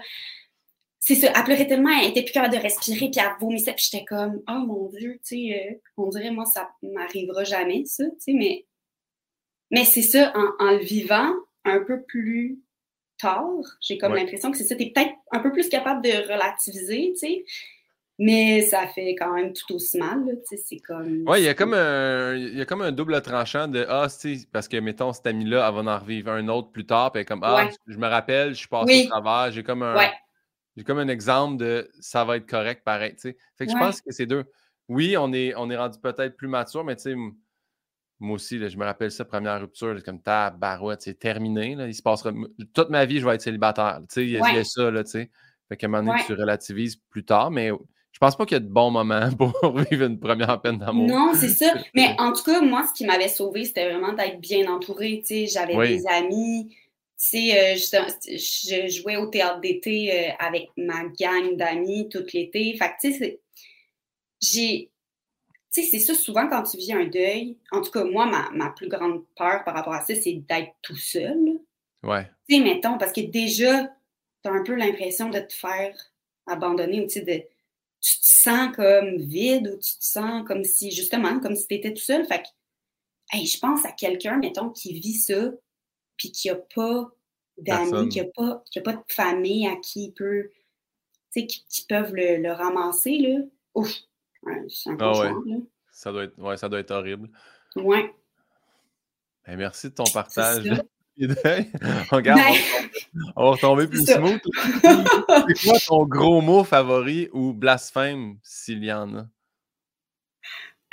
[1.08, 3.88] c'est ça, elle pleurait tellement, elle était plus capable de respirer, puis elle vomissait, puis
[3.92, 8.06] j'étais comme, oh mon Dieu, tu sais, euh, on dirait, moi, ça m'arrivera jamais, ça,
[8.06, 8.66] tu sais, mais,
[9.70, 11.32] mais c'est ça, en, le vivant
[11.64, 12.60] un peu plus
[13.20, 13.46] tard,
[13.82, 17.20] j'ai comme l'impression que c'est ça, t'es peut-être un peu plus capable de relativiser, tu
[17.20, 17.46] sais,
[18.18, 21.24] mais ça fait quand même tout aussi mal, tu sais, c'est comme...
[21.28, 24.08] Oui, il y, a comme un, il y a comme un double tranchant de, ah,
[24.10, 27.12] tu sais, parce que, mettons, cette amie-là, elle va en revivre un autre plus tard,
[27.12, 29.94] puis comme, ah, je me rappelle, je suis passé au travers, j'ai comme un...
[30.76, 33.16] J'ai comme un exemple de ça va être correct pareil.
[33.18, 34.44] Fait que je pense que c'est deux.
[34.88, 37.16] Oui, on est, on est rendu peut-être plus mature, mais tu sais,
[38.20, 41.76] moi aussi, je me rappelle ça, première rupture, comme ta barouette, c'est terminé.
[41.76, 42.32] Là, il se passera.
[42.74, 44.00] Toute ma vie, je vais être célibataire.
[44.02, 45.32] Tu sais, il y, a ça, là, tu sais.
[45.70, 47.72] Fait qu'à un moment donné, tu relativises plus tard, mais
[48.16, 51.08] je pense pas qu'il y a de bons moments pour vivre une première peine d'amour.
[51.08, 51.74] Non, c'est ça.
[51.94, 55.22] Mais en tout cas, moi, ce qui m'avait sauvé, c'était vraiment d'être bien entourée.
[55.26, 56.74] Tu sais, j'avais des amis
[57.26, 62.76] sais, euh, je, jouais au théâtre d'été euh, avec ma gang d'amis tout l'été.
[62.78, 63.42] Fait tu sais,
[64.42, 64.92] j'ai.
[65.74, 68.70] Tu sais, c'est ça, souvent quand tu vis un deuil, en tout cas, moi, ma,
[68.70, 71.60] plus grande peur par rapport à ça, c'est d'être tout seul.
[72.04, 72.30] Ouais.
[72.48, 73.84] Tu sais, mettons, parce que déjà,
[74.44, 75.94] tu as un peu l'impression de te faire
[76.48, 77.44] abandonner ou tu sais, de.
[78.02, 81.74] Tu te sens comme vide ou tu te sens comme si, justement, comme si tu
[81.74, 82.26] étais tout seul.
[82.26, 85.52] Fait que, je pense à quelqu'un, mettons, qui vit ça,
[86.18, 87.15] puis qui n'a pas
[87.58, 90.50] d'amis, qui n'a pas, pas de famille à qui il peut,
[91.32, 93.40] qui, qui peuvent le, ramasser, là.
[93.76, 93.92] Ouf!
[94.70, 95.62] c'est un peu ah ouais.
[95.92, 97.30] Ça doit être, ouais, ça doit être horrible.
[97.76, 98.14] Ouais.
[99.46, 100.64] Ben, merci de ton partage.
[102.12, 102.42] Regarde,
[103.36, 104.42] on, va retomber plus smooth.
[104.82, 109.28] C'est quoi ton gros mot favori ou blasphème, s'il y en a?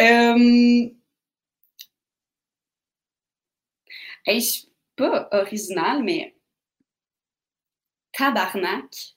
[0.01, 0.89] Euh...
[4.25, 6.32] Hey, je pas original, mais
[8.13, 9.17] tabarnak,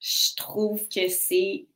[0.00, 1.66] je trouve que c'est.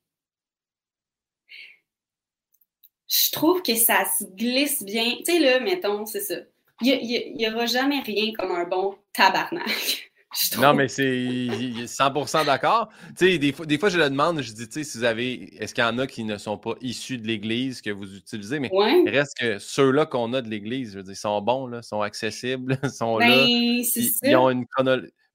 [3.08, 5.16] Je trouve que ça se glisse bien.
[5.18, 6.34] Tu sais, là, mettons, c'est ça.
[6.82, 10.10] Il n'y aura jamais rien comme un bon tabarnak.
[10.58, 12.90] Non, mais c'est 100% d'accord.
[13.16, 15.04] Tu sais, des fois, des fois, je le demande, je dis, tu sais, si vous
[15.04, 18.16] avez, est-ce qu'il y en a qui ne sont pas issus de l'Église que vous
[18.16, 21.66] utilisez, mais il reste que ceux-là qu'on a de l'Église, je veux dire, sont bons,
[21.66, 23.28] là, sont accessibles, sont là.
[23.28, 24.66] Ben, ils, ont une,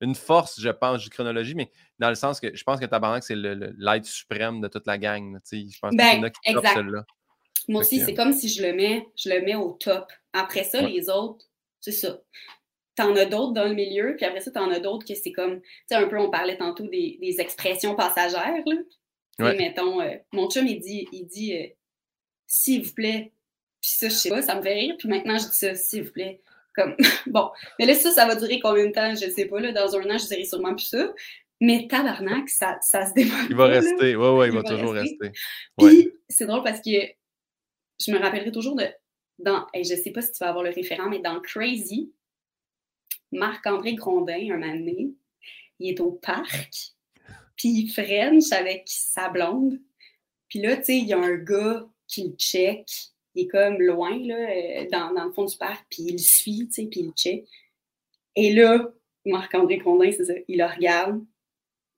[0.01, 3.23] une, force, je pense, de chronologie, mais dans le sens que je pense que Tabarnak,
[3.23, 5.39] c'est l'aide suprême de toute la gang.
[5.51, 6.81] Je pense ben, qu'il y en a qui exact.
[6.83, 7.05] là
[7.67, 10.11] Moi aussi, c'est comme si je le mets, je le mets au top.
[10.33, 11.45] Après ça, les autres,
[11.79, 12.17] c'est ça
[12.95, 15.61] t'en as d'autres dans le milieu, puis après ça, t'en as d'autres que c'est comme,
[15.61, 18.75] tu sais, un peu, on parlait tantôt des, expressions passagères, là.
[19.39, 19.55] Ouais.
[19.55, 21.65] mettons, euh, mon chum, il dit, il dit, euh,
[22.45, 23.31] s'il vous plaît,
[23.79, 26.03] puis ça, je sais pas, ça me fait rire, puis maintenant, je dis ça, s'il
[26.03, 26.41] vous plaît.
[26.76, 26.95] Comme,
[27.28, 27.49] bon,
[27.80, 30.09] mais là, ça, ça va durer combien de temps, je sais pas, là, dans un
[30.09, 31.13] an, je dirais sûrement plus ça.
[31.59, 33.49] Mais tabarnak, ça, ça se démonte.
[33.49, 35.32] Il va rester, ouais, ouais, il, va, toujours rester.
[35.78, 38.88] Puis, c'est drôle parce que je me rappellerai toujours de,
[39.38, 42.11] dans, et je sais pas si tu vas avoir le référent, mais dans Crazy,
[43.32, 45.13] Marc-André Grondin, un moment donné,
[45.80, 46.93] il est au parc,
[47.55, 49.80] puis il French avec sa blonde.
[50.49, 52.88] Puis là, tu sais, il y a un gars qui le check.
[53.36, 56.17] Il est comme loin, là, euh, dans, dans le fond du parc, puis il le
[56.17, 57.45] suit, tu sais, puis il le check.
[58.36, 58.91] Et là,
[59.25, 61.23] Marc-André Grondin, c'est ça, il le regarde,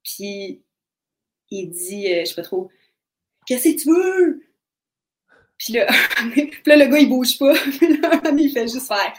[0.03, 0.61] puis
[1.49, 2.69] il dit, euh, je sais pas trop,
[3.45, 4.43] Qu'est-ce que tu veux?
[5.57, 5.88] Puis là,
[6.34, 7.53] puis là, le gars, il bouge pas.
[7.77, 9.13] Puis là, il fait juste faire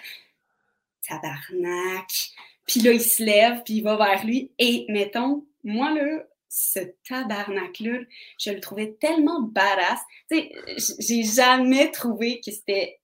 [1.06, 2.32] tabarnak.
[2.66, 4.50] Puis là, il se lève, puis il va vers lui.
[4.58, 6.24] Et mettons, moi, là,
[6.56, 6.78] ce
[7.08, 7.98] tabarnak-là,
[8.38, 9.98] je le trouvais tellement badass.
[10.30, 10.52] Tu sais,
[11.00, 13.00] j'ai jamais trouvé que c'était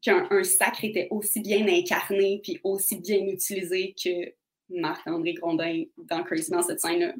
[0.00, 4.32] qu'un sacre était aussi bien incarné puis aussi bien utilisé que
[4.70, 7.12] Marc-André Grondin dans Crazy dans cette scène-là.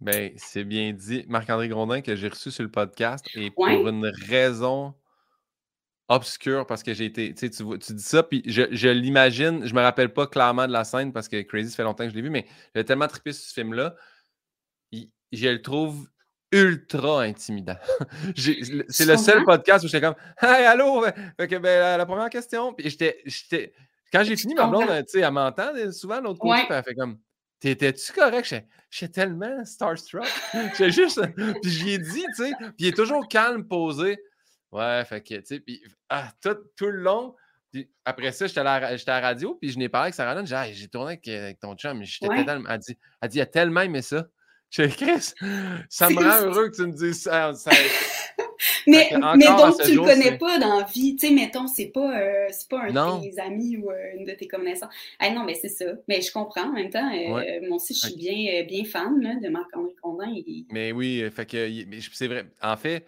[0.00, 1.24] Ben, c'est bien dit.
[1.28, 4.94] Marc-André Grondin que j'ai reçu sur le podcast et pour une raison
[6.08, 7.34] obscur parce que j'ai été.
[7.34, 9.64] Tu, tu dis ça, puis je, l'imagine.
[9.64, 12.10] Je me rappelle pas clairement de la scène parce que Crazy, ça fait longtemps que
[12.10, 13.94] je l'ai vu, mais j'ai tellement trippé sur ce film-là.
[15.32, 16.08] Je le trouve
[16.52, 17.76] ultra intimidant.
[18.36, 21.04] c'est le seul podcast où j'étais comme Hey, allô!
[21.36, 22.72] Fait que, ben, la, première question.
[22.72, 23.72] Puis j'étais.
[24.12, 27.18] Quand j'ai fini, ma blonde, tu sais, elle m'entend souvent l'autre côté, elle fait comme
[27.58, 28.54] T'étais-tu correct?
[28.90, 30.26] J'étais tellement starstruck.
[30.72, 31.20] J'étais juste.
[31.62, 32.52] Puis j'y ai dit, tu sais.
[32.58, 34.18] Puis il est toujours calme, posé.
[34.72, 35.60] Ouais, fait que, tu sais.
[35.60, 37.34] Puis ah, tout, tout, le long.
[37.72, 40.70] Puis après ça, j'étais à, la radio, puis je n'ai parlé avec Sarah J'ai ah,
[40.70, 42.68] j'ai tourné avec, ton chum, mais j'étais tellement.
[42.68, 44.26] Elle dit, elle dit, il a tellement aimé ça.
[44.76, 45.32] Je Chris,
[45.88, 47.50] ça me rend heureux que tu me dises ça.
[48.86, 51.16] mais, mais donc, tu le connais pas dans la vie.
[51.16, 54.32] Tu sais, mettons, c'est pas, euh, pas un de tes amis ou euh, une de
[54.32, 54.92] tes connaissances.
[55.18, 55.86] Ah non, mais c'est ça.
[56.08, 57.10] Mais je comprends en même temps.
[57.10, 60.34] Euh, moi aussi, je suis bien, bien fan là, de Marc-André Condin.
[60.70, 61.70] Mais oui, fait que
[62.12, 62.44] c'est vrai.
[62.62, 63.06] En fait,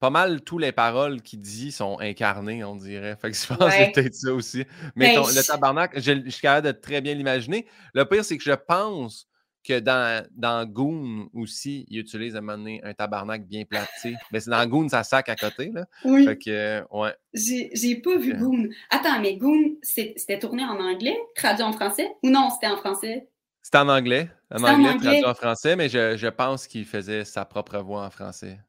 [0.00, 3.16] pas mal toutes les paroles qu'il dit sont incarnées, on dirait.
[3.16, 4.64] Fait que je pense que c'est peut-être ça aussi.
[4.94, 7.64] Mais ben, le tabarnak, je, je suis capable de très bien l'imaginer.
[7.94, 9.26] Le pire, c'est que je pense
[9.66, 14.14] que dans, dans Goon aussi, il utilise à un moment donné un tabarnak bien placé.
[14.32, 15.70] Mais c'est dans Goon, ça sac à côté.
[15.72, 15.86] Là.
[16.04, 16.24] Oui.
[16.24, 17.14] Fait que, ouais.
[17.34, 18.68] J'ai pas vu Goon.
[18.90, 22.08] Attends, mais Goon, c'était tourné en anglais, traduit en français?
[22.22, 23.28] Ou non, c'était en français?
[23.62, 24.30] C'était en anglais.
[24.50, 28.10] En anglais, traduit en français, mais je, je pense qu'il faisait sa propre voix en
[28.10, 28.60] français.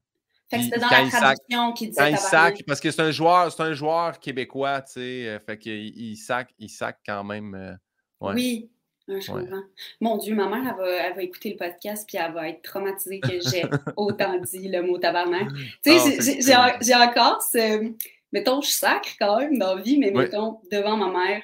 [0.50, 3.12] Fait que c'était dans la traduction qu'il disait Quand il sac, parce que c'est un
[3.12, 7.24] joueur, c'est un joueur québécois, tu sais, euh, fait qu'il il sac, il sac quand
[7.26, 7.54] même.
[7.54, 7.74] Euh,
[8.22, 8.34] ouais.
[8.34, 8.72] Oui,
[9.08, 9.64] je comprends.
[10.02, 13.40] Mon Dieu, ma mère, elle va, écouter le podcast puis elle va être traumatisée que
[13.50, 13.64] j'ai
[13.96, 15.48] autant dit le mot tabarnak.
[15.84, 17.94] Tu sais, ah, j'ai encore ce.
[18.34, 21.44] Mettons, je sacre quand même dans la vie, mais mettons, devant ma mère,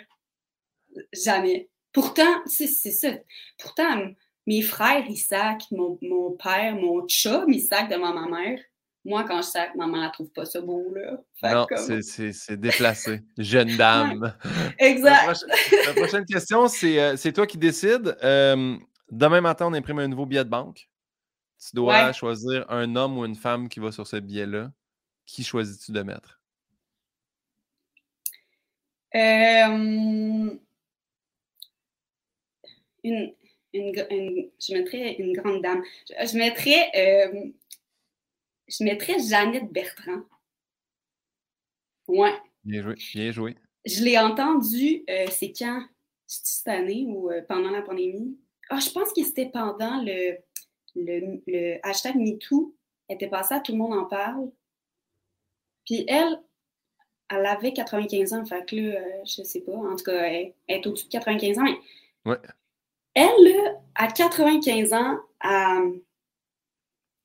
[1.14, 1.70] jamais.
[1.94, 3.10] Pourtant, c'est ça.
[3.58, 4.08] Pourtant,
[4.46, 8.60] mes frères, ils sacrent, mon, mon père, mon chat, ils sacrent devant ma mère.
[9.06, 11.20] Moi, quand je sac, maman ne trouve pas ça beau, là.
[11.54, 11.68] non,
[12.02, 13.22] c'est déplacé.
[13.38, 14.34] Jeune dame.
[14.80, 15.46] exact.
[15.86, 18.18] La prochaine, question, euh, c'est toi qui décides.
[18.24, 18.78] Euh,
[19.12, 20.90] demain matin, on imprime un nouveau billet de banque.
[21.60, 24.72] Tu dois choisir un homme ou une femme qui va sur ce billet-là.
[25.26, 26.42] Qui choisis-tu de mettre?
[29.16, 30.58] Euh,
[33.04, 33.34] une,
[33.74, 35.84] je mettrais une grande dame.
[36.10, 37.54] Je, mettrais
[38.68, 40.24] je mettrais Jeannette Bertrand.
[42.08, 42.34] Ouais.
[42.64, 43.56] Bien joué, bien joué.
[43.86, 45.86] Je l'ai entendu, euh, c'est quand?
[46.26, 48.38] Cette année ou euh, pendant la pandémie?
[48.70, 50.38] Ah, je pense que c'était pendant le,
[50.96, 52.76] le, le hashtag MeToo.
[53.08, 54.50] Elle était passée à Tout le monde en parle.
[55.86, 56.42] Puis elle,
[57.30, 60.54] elle avait 95 ans, fait que là, euh, je sais pas, en tout cas, elle,
[60.68, 61.78] est au-dessus de 95 ans.
[62.26, 62.38] ouais.
[63.16, 66.02] Elle, à 95 ans, elle,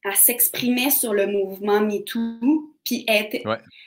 [0.05, 3.45] elle s'exprimait sur le mouvement MeToo, puis elle était,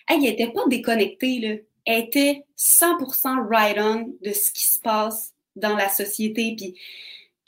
[0.07, 1.55] elle pas déconnectée, là.
[1.85, 6.79] Elle était 100% right on de ce qui se passe dans la société, puis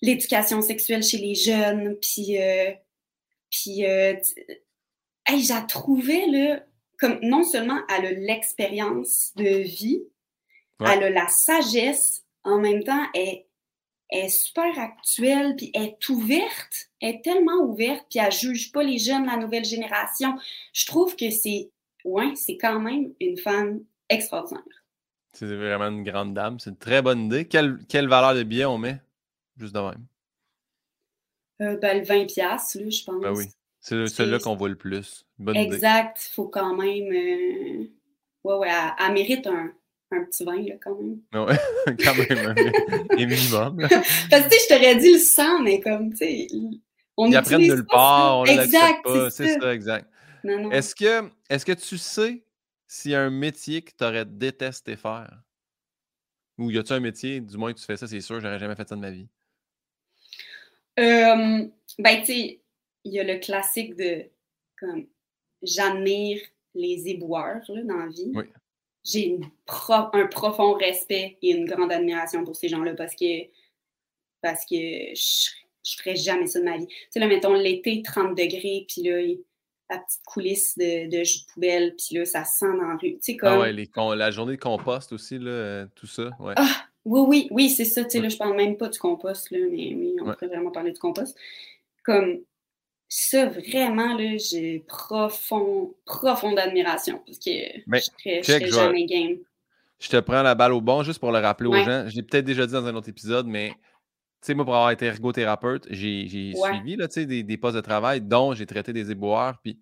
[0.02, 2.72] l'éducation sexuelle chez les jeunes, puis, euh,
[3.52, 4.16] puis euh,
[5.30, 6.64] je la trouvais, là,
[7.00, 10.04] comme non seulement elle a l'expérience de vie,
[10.80, 13.44] elle a la sagesse, en même temps, elle,
[14.20, 18.84] est super actuelle, puis elle est ouverte, elle est tellement ouverte, puis elle juge pas
[18.84, 20.36] les jeunes, la nouvelle génération.
[20.74, 21.72] Je trouve que c'est,
[22.06, 24.64] ouais, c'est quand même une femme extraordinaire.
[25.34, 26.60] C'est vraiment une grande dame.
[26.60, 27.48] C'est une très bonne idée.
[27.48, 29.02] Quelle, quelle valeur de billet on met?
[29.58, 30.06] Juste de même.
[31.62, 33.22] Euh, ben, le 20$, là, je pense.
[33.22, 33.46] Ben oui.
[33.80, 35.26] C'est celui-là qu'on voit le plus.
[35.40, 36.30] Bonne exact.
[36.30, 37.12] Il faut quand même.
[37.12, 37.86] Euh...
[38.44, 39.72] Ouais, ouais, elle mérite un,
[40.14, 41.20] un petit vin, là, quand même.
[41.34, 41.58] Ouais,
[42.04, 42.56] quand même,
[43.10, 43.78] un minimum.
[44.30, 46.48] Parce que, tu sais, je t'aurais dit le sang, mais comme, tu sais,
[47.18, 49.74] on Ils apprennent nulle part, on exact, pas, c'est ça.
[49.74, 50.10] exact.
[50.44, 52.44] Est-ce que, est que tu sais
[52.88, 55.42] s'il y a un métier que tu aurais détesté faire?
[56.58, 58.76] Ou y a-tu un métier, du moins que tu fais ça, c'est sûr, j'aurais jamais
[58.76, 59.28] fait ça de ma vie?
[61.00, 61.66] Euh,
[61.98, 62.62] ben, tu sais,
[63.04, 64.26] il y a le classique de,
[64.80, 65.08] comme,
[65.64, 66.42] j'admire
[66.76, 68.32] les éboueurs, là, dans la vie.
[68.36, 68.46] Oui
[69.04, 69.38] j'ai
[69.68, 73.44] un profond respect et une grande admiration pour ces gens-là parce que,
[74.42, 75.50] parce que je,
[75.84, 76.88] je ferais jamais ça de ma vie.
[76.88, 79.22] Tu sais, là, mettons l'été, 30 degrés, puis là,
[79.90, 83.16] la petite coulisse de, de jus de poubelle, puis là, ça sent dans la rue.
[83.16, 83.50] Tu sais, comme...
[83.50, 86.30] Ah ouais, les la journée de compost aussi, là, euh, tout ça.
[86.40, 86.54] Ouais.
[86.56, 88.04] Ah, oui, oui, oui, c'est ça.
[88.04, 90.72] Tu sais, là, je parle même pas du compost, là, mais oui, on pourrait vraiment
[90.72, 91.38] parler du compost.
[92.04, 92.40] Comme,
[93.16, 97.52] ça, vraiment, là, j'ai profond, profonde admiration parce que
[97.88, 99.38] je serais jamais game.
[100.00, 102.10] Je te prends la balle au bon juste pour le rappeler aux gens.
[102.10, 103.76] Je l'ai peut-être déjà dit dans un autre épisode, mais tu
[104.42, 108.56] sais, moi, pour avoir été ergothérapeute, j'ai suivi là, des, des postes de travail dont
[108.56, 109.60] j'ai traité des éboueurs.
[109.62, 109.80] Puis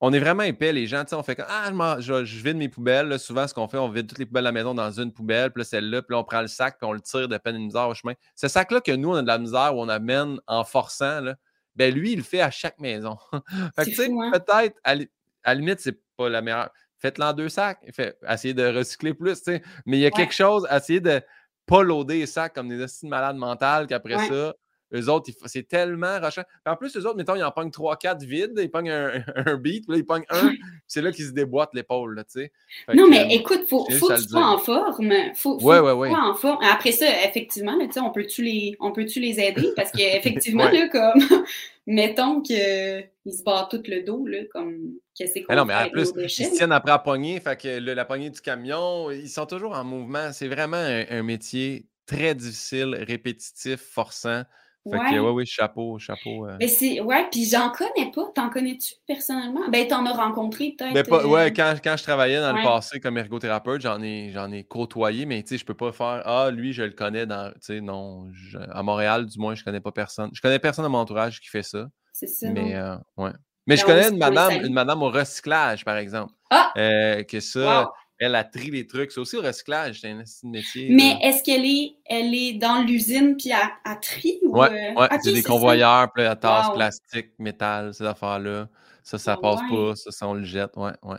[0.00, 1.02] on est vraiment épais, les gens.
[1.14, 3.18] On fait comme Ah, je, je, vide mes poubelles.
[3.18, 5.50] souvent, ce qu'on fait, on vide toutes les poubelles de la maison dans une poubelle.
[5.50, 7.56] Puis là, celle-là, puis là, on prend le sac, puis on le tire de peine
[7.56, 8.14] et de misère au chemin.
[8.36, 11.34] Ce sac-là que nous, on a de la misère, où on amène en forçant, là,
[11.76, 13.16] ben lui, il le fait à chaque maison.
[13.76, 14.30] fait que, tu sais, hein?
[14.32, 16.70] peut-être, à, la limite, c'est pas la meilleure.
[16.98, 17.78] Faites-le en deux sacs.
[17.92, 19.62] Fait, essayez de recycler plus, tu sais.
[19.84, 21.20] Mais il y a quelque chose, essayez de
[21.66, 24.54] pas loader les sacs comme des de malades mentales qu'après ça,
[24.94, 26.42] eux autres, c'est tellement rushant.
[26.64, 29.86] en plus, eux autres, mettons, ils en pognent 3-4 vides, ils pognent un, un beat,
[29.86, 30.52] puis là, ils pognent un,
[30.86, 32.52] c'est là qu'ils se déboîtent l'épaule, tu sais.
[32.94, 35.12] Non, mais écoute, il faut, faut que tu sois en forme.
[35.34, 36.10] Faut, faut ouais, ouais, ouais.
[36.10, 36.62] en forme.
[36.64, 39.72] Après ça, effectivement, tu sais, on peut-tu les, on peut les aider?
[39.74, 41.44] Parce qu'effectivement, là, comme,
[41.86, 46.12] mettons qu'ils se battent tout le dos, là, comme, qu'est-ce qu'on Non, mais en plus,
[46.16, 49.72] ils se tiennent après à poignée, fait que la poignée du camion, ils sont toujours
[49.72, 50.32] en mouvement.
[50.32, 54.42] C'est vraiment un métier très difficile, répétitif, forçant.
[54.88, 55.10] Fait ouais.
[55.10, 56.46] que, ouais, oui, chapeau, chapeau.
[56.46, 56.56] Euh.
[56.60, 58.30] Mais c'est, ouais, puis j'en connais pas.
[58.34, 59.68] T'en connais-tu personnellement?
[59.68, 60.94] Ben, t'en as rencontré peut-être.
[60.94, 64.30] Mais pas, ouais, euh, quand, quand, je travaillais dans le passé comme ergothérapeute, j'en ai,
[64.32, 67.26] j'en ai côtoyé, mais tu sais, je peux pas faire, ah, lui, je le connais
[67.26, 68.30] dans, tu sais, non,
[68.70, 70.30] à Montréal, du moins, je connais pas personne.
[70.32, 71.88] Je connais personne dans mon entourage qui fait ça.
[72.12, 72.48] C'est ça.
[72.48, 73.32] Mais, euh, ouais.
[73.66, 76.32] Mais je connais une madame, une madame au recyclage, par exemple.
[76.50, 76.72] Ah!
[76.76, 79.12] que ça, elle a tri les trucs.
[79.12, 80.88] C'est aussi au recyclage, c'est un métier.
[80.90, 84.38] Mais est-ce qu'elle est, elle est dans l'usine puis elle, tri?
[84.42, 84.58] Ou...
[84.58, 85.08] Ouais, euh, ouais.
[85.22, 88.68] c'est des convoyeurs, puis elle tasse plastique, métal, ces affaires-là.
[89.02, 90.76] Ça, ça passe pas, ça, ça, on le jette.
[90.76, 91.18] Ouais, ouais.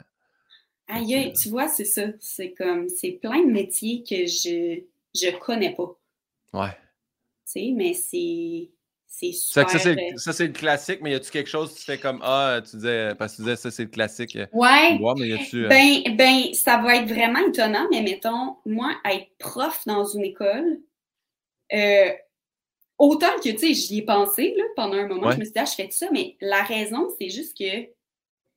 [0.89, 2.03] Aïe, tu vois, c'est ça.
[2.19, 4.81] C'est comme, c'est plein de métiers que je,
[5.15, 5.97] je connais pas.
[6.53, 6.71] Ouais.
[6.71, 8.69] Tu sais, mais c'est
[9.07, 9.65] c'est super.
[9.73, 12.75] Euh, ça, c'est le classique, mais y a-tu quelque chose, tu fais comme Ah, tu
[12.75, 14.35] disais, parce que tu disais, ça, c'est le classique.
[14.35, 14.99] Euh, ouais.
[15.01, 20.23] Euh, ben, ben, ça va être vraiment étonnant, mais mettons, moi, être prof dans une
[20.23, 20.81] école,
[22.99, 25.59] autant que, tu sais, j'y ai pensé, là, pendant un moment, je me suis dit,
[25.59, 27.89] ah, je fais ça, mais la raison, c'est juste que, tu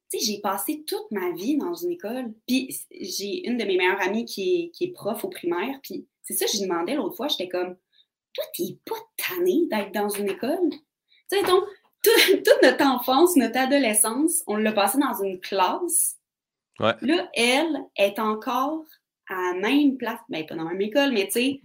[0.08, 2.34] sais, j'ai passé toute ma vie dans une école.
[2.46, 6.06] Puis j'ai une de mes meilleures amies qui est, qui est prof au primaire, puis
[6.22, 7.76] c'est ça, je lui demandais l'autre fois, j'étais comme
[8.40, 10.70] toi, t'es pas tanné d'être dans une école?
[10.70, 11.64] Tu sais, donc,
[12.02, 16.16] toute notre enfance, notre adolescence, on l'a passé dans une classe.
[16.78, 16.94] Ouais.
[17.02, 18.84] Là, elle est encore
[19.28, 20.18] à la même place.
[20.28, 21.60] Ben, pas dans la même école, mais tu sais.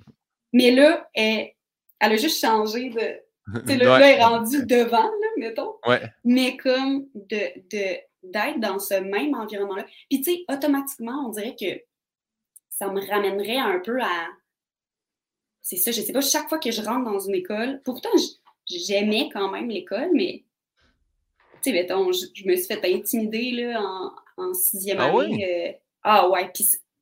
[0.52, 1.52] Mais là, elle,
[2.00, 3.62] elle a juste changé de.
[3.62, 5.76] Tu sais, là, elle est rendue devant, là, mettons.
[5.88, 6.02] Ouais.
[6.26, 7.38] Mais comme de,
[7.72, 9.86] de, d'être dans ce même environnement-là.
[10.10, 11.82] Puis, tu sais, automatiquement, on dirait que
[12.70, 14.28] ça me ramènerait un peu à
[15.66, 18.12] c'est ça, je sais pas, chaque fois que je rentre dans une école, pourtant,
[18.70, 20.44] j'aimais quand même l'école, mais,
[21.56, 23.82] tu sais, mettons, je, me suis fait intimider, là,
[24.38, 25.44] en, sixième ah année.
[25.44, 26.52] Euh, ah ouais,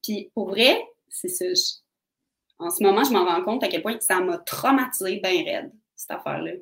[0.02, 1.44] puis, pour vrai, c'est ça,
[2.58, 5.72] en ce moment, je m'en rends compte à quel point ça m'a traumatisé bien raide,
[5.98, 6.54] cette affaire-là.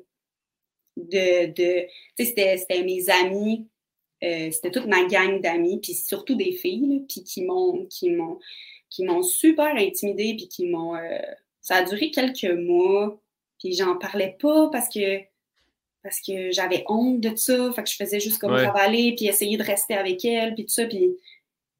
[0.96, 1.86] De, de
[2.18, 3.68] tu sais, c'était mes amis,
[4.24, 8.40] euh, c'était toute ma gang d'amis, puis surtout des filles, puis qui m'ont, qui m'ont,
[8.90, 11.20] qui m'ont super intimidée, puis qui m'ont, euh,
[11.62, 13.20] ça a duré quelques mois,
[13.58, 15.20] puis j'en parlais pas parce que
[16.02, 19.56] parce que j'avais honte de ça, fait que je faisais juste comme travailler puis essayer
[19.56, 21.16] de rester avec elle, puis tout ça, puis,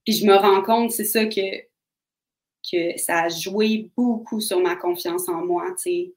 [0.04, 1.60] puis je me rends compte, c'est ça que,
[2.70, 6.12] que ça a joué beaucoup sur ma confiance en moi, tu sais,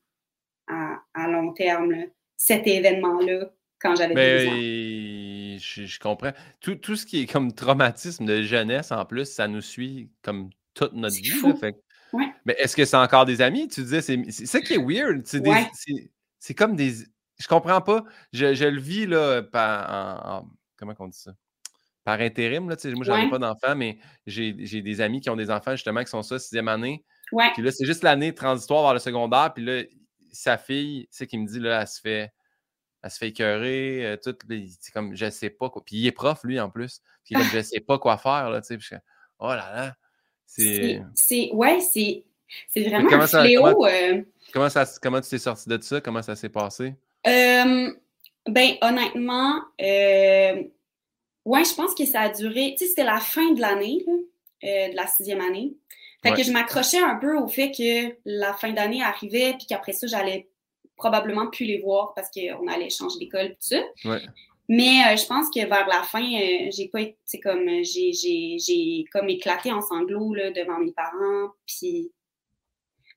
[0.67, 1.95] à, à, long terme,
[2.37, 5.57] cet événement-là, quand j'avais 12 ans.
[5.57, 6.33] Je, je, comprends.
[6.59, 10.51] Tout, tout, ce qui est comme traumatisme de jeunesse, en plus, ça nous suit comme
[10.75, 11.57] toute notre vie.
[11.59, 11.75] fait
[12.45, 13.67] mais est-ce que c'est encore des amis?
[13.67, 15.25] Tu disais, c'est ça qui est weird.
[16.39, 16.93] C'est comme des.
[17.37, 18.03] Je comprends pas.
[18.31, 20.45] Je, le vis là, par,
[20.77, 21.31] comment on dit ça?
[22.03, 22.69] Par intérim.
[22.69, 26.03] Là, moi, j'en ai pas d'enfants, mais j'ai des amis qui ont des enfants justement
[26.03, 27.03] qui sont ça, sixième année.
[27.53, 29.53] Puis là, c'est juste l'année transitoire vers le secondaire.
[29.53, 29.83] Puis là,
[30.31, 32.31] sa fille, c'est qui me dit, là, elle se fait.
[33.01, 34.35] Elle se fait écœurer, euh, tout,
[34.79, 35.85] c'est comme, je sais pas quoi.
[35.85, 37.01] Puis il est prof, lui, en plus.
[37.23, 38.99] Puis comme, je sais pas quoi faire, là, tu sais.
[39.37, 39.95] oh là là.
[40.45, 41.51] C'est.
[41.53, 42.23] Ouais, c'est.
[42.69, 43.63] C'est vraiment un fléau.
[43.63, 44.21] Comment, euh...
[44.53, 45.99] comment, ça, comment tu t'es sorti de ça?
[45.99, 46.93] Comment ça s'est passé?
[47.27, 47.91] Euh,
[48.47, 50.63] ben, honnêtement, euh,
[51.43, 52.75] ouais, je pense que ça a duré.
[52.77, 54.05] Tu sais, c'était la fin de l'année,
[54.61, 55.73] de la sixième année.
[56.23, 59.93] Fait que je m'accrochais un peu au fait que la fin d'année arrivait, puis qu'après
[59.93, 60.47] ça, j'allais
[60.95, 63.81] probablement plus les voir parce qu'on allait changer d'école, tout ça.
[64.05, 64.21] Ouais.
[64.67, 68.57] Mais euh, je pense que vers la fin, euh, j'ai pas été comme j'ai, j'ai,
[68.59, 71.51] j'ai comme éclaté en sanglots là, devant mes parents.
[71.67, 72.11] Puis,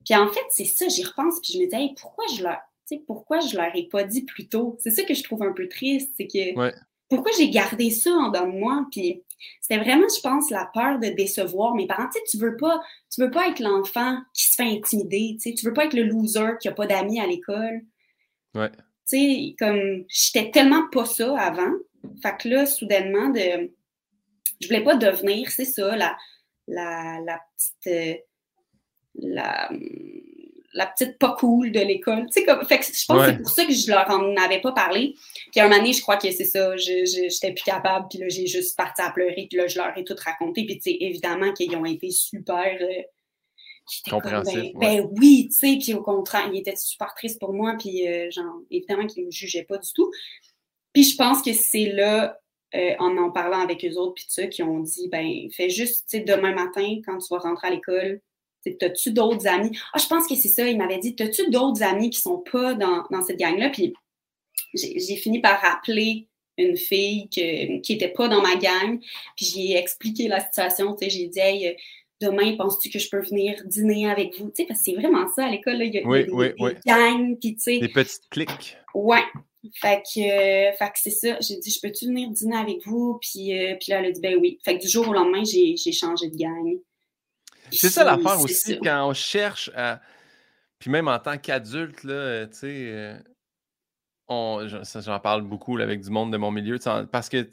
[0.05, 2.57] puis en fait, c'est ça, j'y repense, puis je me dis hey, pourquoi je leur
[3.05, 4.75] pourquoi je leur ai pas dit plus tôt?
[4.79, 6.71] C'est ça que je trouve un peu triste, c'est que
[7.07, 8.87] pourquoi j'ai gardé ça en dedans de moi?
[8.91, 9.23] Puis
[9.61, 12.07] c'était vraiment, je pense, la peur de décevoir mes parents.
[12.11, 12.81] Tu sais, tu veux pas,
[13.13, 15.93] tu veux pas être l'enfant qui se fait intimider, tu sais, tu veux pas être
[15.93, 17.81] le loser qui a pas d'amis à l'école.
[18.55, 18.71] Ouais
[19.17, 21.71] sais, comme j'étais tellement pas ça avant,
[22.21, 23.71] Fait que là, soudainement, de...
[24.61, 26.17] je voulais pas devenir, c'est ça, la,
[26.67, 27.87] la, la petite.
[27.87, 28.15] Euh,
[29.21, 29.69] la,
[30.73, 32.27] la petite pas cool de l'école.
[32.27, 34.35] Tu sais, comme, fait que je pense que c'est pour ça que je leur en
[34.37, 35.15] avais pas parlé.
[35.51, 38.45] Puis un moment donné, je crois que c'est ça, j'étais plus capable, puis là, j'ai
[38.45, 40.65] juste parti à pleurer, puis là, je leur ai tout raconté.
[40.65, 42.77] Puis, tu sais, évidemment qu'ils ont été super.
[42.79, 43.01] Euh,
[44.09, 44.73] Compréhensif.
[44.75, 48.07] Ben, ben, oui, tu sais, puis au contraire, ils étaient super tristes pour moi, puis
[48.07, 50.11] euh, genre, évidemment qu'ils me jugeaient pas du tout.
[50.93, 52.39] Puis je pense que c'est là,
[52.75, 56.05] euh, en en parlant avec eux autres, puis ça, qui ont dit, ben, fais juste,
[56.09, 58.21] tu sais, demain matin, quand tu vas rentrer à l'école,
[58.77, 59.77] T'as-tu d'autres amis?
[59.93, 62.73] Ah, je pense que c'est ça, il m'avait dit, t'as-tu d'autres amis qui sont pas
[62.73, 63.69] dans, dans cette gang-là?
[63.69, 63.93] Puis
[64.73, 66.27] j'ai fini par rappeler
[66.57, 68.99] une fille qui était pas dans ma gang,
[69.35, 71.77] puis j'ai expliqué la situation, tu sais, j'ai dit, hey,
[72.21, 74.49] demain, penses-tu que je peux venir dîner avec vous?
[74.49, 76.71] Tu sais, parce que c'est vraiment ça, à l'école, il y a, oui, des, oui,
[76.85, 77.79] gangs, puis tu sais...
[77.79, 78.77] Des petites cliques.
[78.93, 79.23] Ouais,
[79.75, 81.37] fait que, fait que c'est ça.
[81.41, 83.19] J'ai dit, je peux-tu venir dîner avec vous?
[83.21, 84.57] Puis, euh, puis là, elle a dit, ben oui.
[84.63, 86.79] Fait que du jour au lendemain, j'ai changé de gang.
[87.71, 90.01] C'est ça l'affaire aussi, quand on cherche à.
[90.79, 93.19] Puis même en tant qu'adulte, là, tu sais,
[94.29, 94.67] euh,
[95.01, 96.77] j'en parle beaucoup avec du monde de mon milieu,
[97.11, 97.49] parce que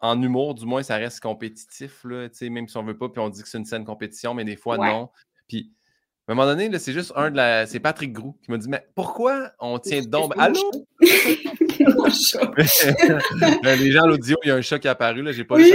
[0.00, 3.28] en humour, du moins, ça reste compétitif, là, même si on veut pas, puis on
[3.28, 5.10] dit que c'est une scène compétition, mais des fois, non.
[5.48, 5.72] Puis,
[6.28, 7.66] à un moment donné, c'est juste un de la.
[7.66, 10.32] C'est Patrick Grou qui m'a dit Mais pourquoi on tient donc.
[10.36, 10.58] Allô?
[13.62, 15.54] Les gens à l'audio, il y a un chat qui est apparu, là, j'ai pas
[15.54, 15.72] oui.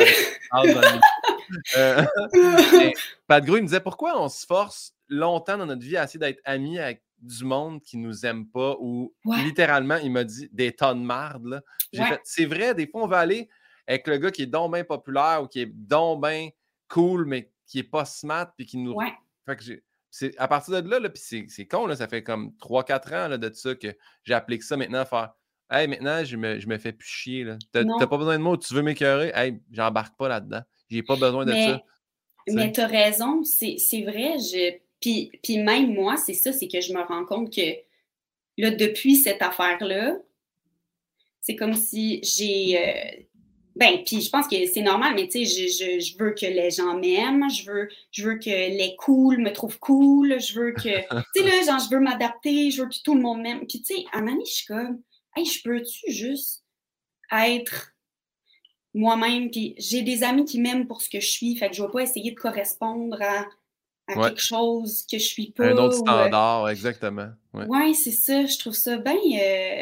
[1.77, 2.03] Euh,
[3.27, 6.19] Pat Gros, il me disait pourquoi on se force longtemps dans notre vie à essayer
[6.19, 9.13] d'être amis avec du monde qui nous aime pas ou
[9.43, 11.61] littéralement, il m'a dit des tonnes de marde.
[11.93, 13.47] J'ai fait, c'est vrai, des fois, on va aller
[13.91, 16.49] avec le gars qui est donc bien populaire ou qui est donc bien
[16.87, 18.97] cool, mais qui est pas smart puis qui nous.
[19.45, 19.63] Fait que
[20.09, 23.27] c'est à partir de là, là puis c'est con, là, ça fait comme 3-4 ans
[23.29, 25.33] là, de ça que j'ai appliqué ça maintenant à faire.
[25.69, 27.47] Hey, maintenant, je me, je me fais plus chier.
[27.71, 29.31] T'as pas besoin de mots, tu veux m'écœurer?
[29.33, 30.61] Hey, j'embarque pas là-dedans.
[30.89, 31.81] J'ai pas besoin de ça.
[32.47, 34.37] Mais tu as raison, c'est vrai.
[34.37, 34.77] Je...
[34.99, 37.61] Puis, puis même moi, c'est ça, c'est que je me rends compte que
[38.57, 40.17] là, depuis cette affaire-là,
[41.39, 42.77] c'est comme si j'ai.
[42.77, 43.23] Euh,
[43.75, 46.71] ben, puis je pense que c'est normal, mais tu sais, je, je, veux que les
[46.71, 50.99] gens m'aiment, je veux, je veux que les cool me trouvent cool, je veux que.
[51.35, 53.65] tu sais, là, genre, je veux m'adapter, je veux que tout le monde m'aime.
[53.67, 55.01] Puis tu sais, à Mani, je suis comme,
[55.35, 56.65] hey, je peux-tu juste
[57.31, 57.93] être
[58.93, 59.49] moi-même?
[59.49, 61.55] Puis j'ai des amis qui m'aiment pour ce que je suis.
[61.55, 63.45] Fait que je vais pas essayer de correspondre à,
[64.13, 65.67] quelque chose que je suis pas.
[65.67, 67.29] Un autre euh, standard, exactement.
[67.53, 68.45] Ouais, ouais c'est ça.
[68.45, 69.15] Je trouve ça bien.
[69.15, 69.80] Euh...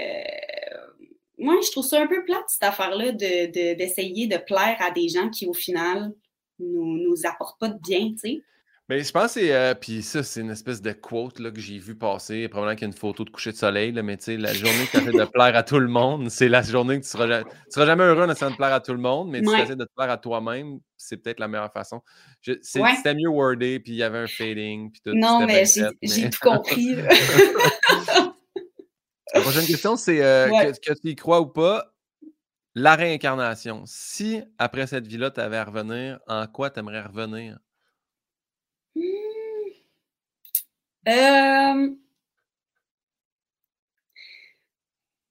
[1.39, 5.07] Moi, je trouve ça un peu plate, cette affaire-là, d'essayer de, de, plaire à des
[5.07, 6.11] gens qui, au final,
[6.59, 8.41] nous, nous apportent pas de bien, tu sais.
[8.89, 9.53] Mais je pense que c'est.
[9.53, 12.47] Euh, puis ça, c'est une espèce de quote là, que j'ai vu passer.
[12.47, 14.51] Probablement qu'il y a une photo de coucher de soleil, là, mais tu sais, la
[14.51, 17.09] journée que tu essaies de plaire à tout le monde, c'est la journée que tu
[17.09, 19.55] seras, tu seras jamais heureux en essayant de plaire à tout le monde, mais tu
[19.55, 22.01] essaies de te plaire à toi-même, c'est peut-être la meilleure façon.
[22.41, 24.91] C'était mieux wordé, puis il y avait un fading.
[24.91, 25.65] Puis tout, non, mais
[26.01, 26.95] j'ai tout compris.
[29.33, 31.93] la prochaine question, c'est euh, que, que, tu y crois ou pas,
[32.75, 33.83] la réincarnation.
[33.85, 37.59] Si après cette vie-là, tu avais à revenir, en quoi tu aimerais revenir?
[41.07, 41.95] Euh...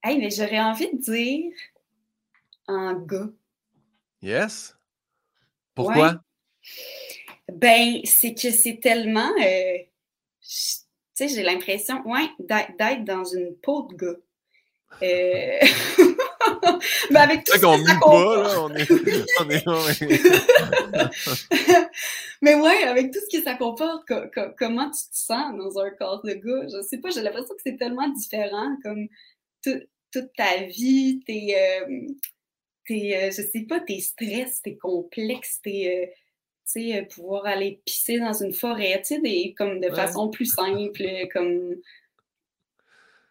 [0.01, 1.51] Hey, mais j'aurais envie de dire
[2.67, 3.29] un gars.
[4.21, 4.77] Yes.
[5.75, 6.21] Pourquoi?
[7.51, 9.31] Ben, c'est que c'est tellement.
[9.41, 9.77] Euh,
[11.27, 14.15] sais, j'ai l'impression, ouais, d'être dans une peau de gars.
[15.03, 15.59] Euh...
[17.11, 17.99] mais avec tout qu'on ça là,
[18.63, 18.89] on est,
[19.39, 19.63] on est,
[22.41, 24.11] mais ouais, avec tout ce que ça comporte,
[24.57, 26.65] comment tu te sens dans un corps de gars?
[26.67, 29.07] Je sais pas, j'ai l'impression que c'est tellement différent, comme
[29.61, 32.07] toute ta vie, tes, euh,
[32.87, 36.11] tes euh, je sais pas, tes stress, tes complexes, tes,
[37.09, 41.75] pouvoir aller pisser dans une forêt, tu sais, comme de façon plus simple, comme...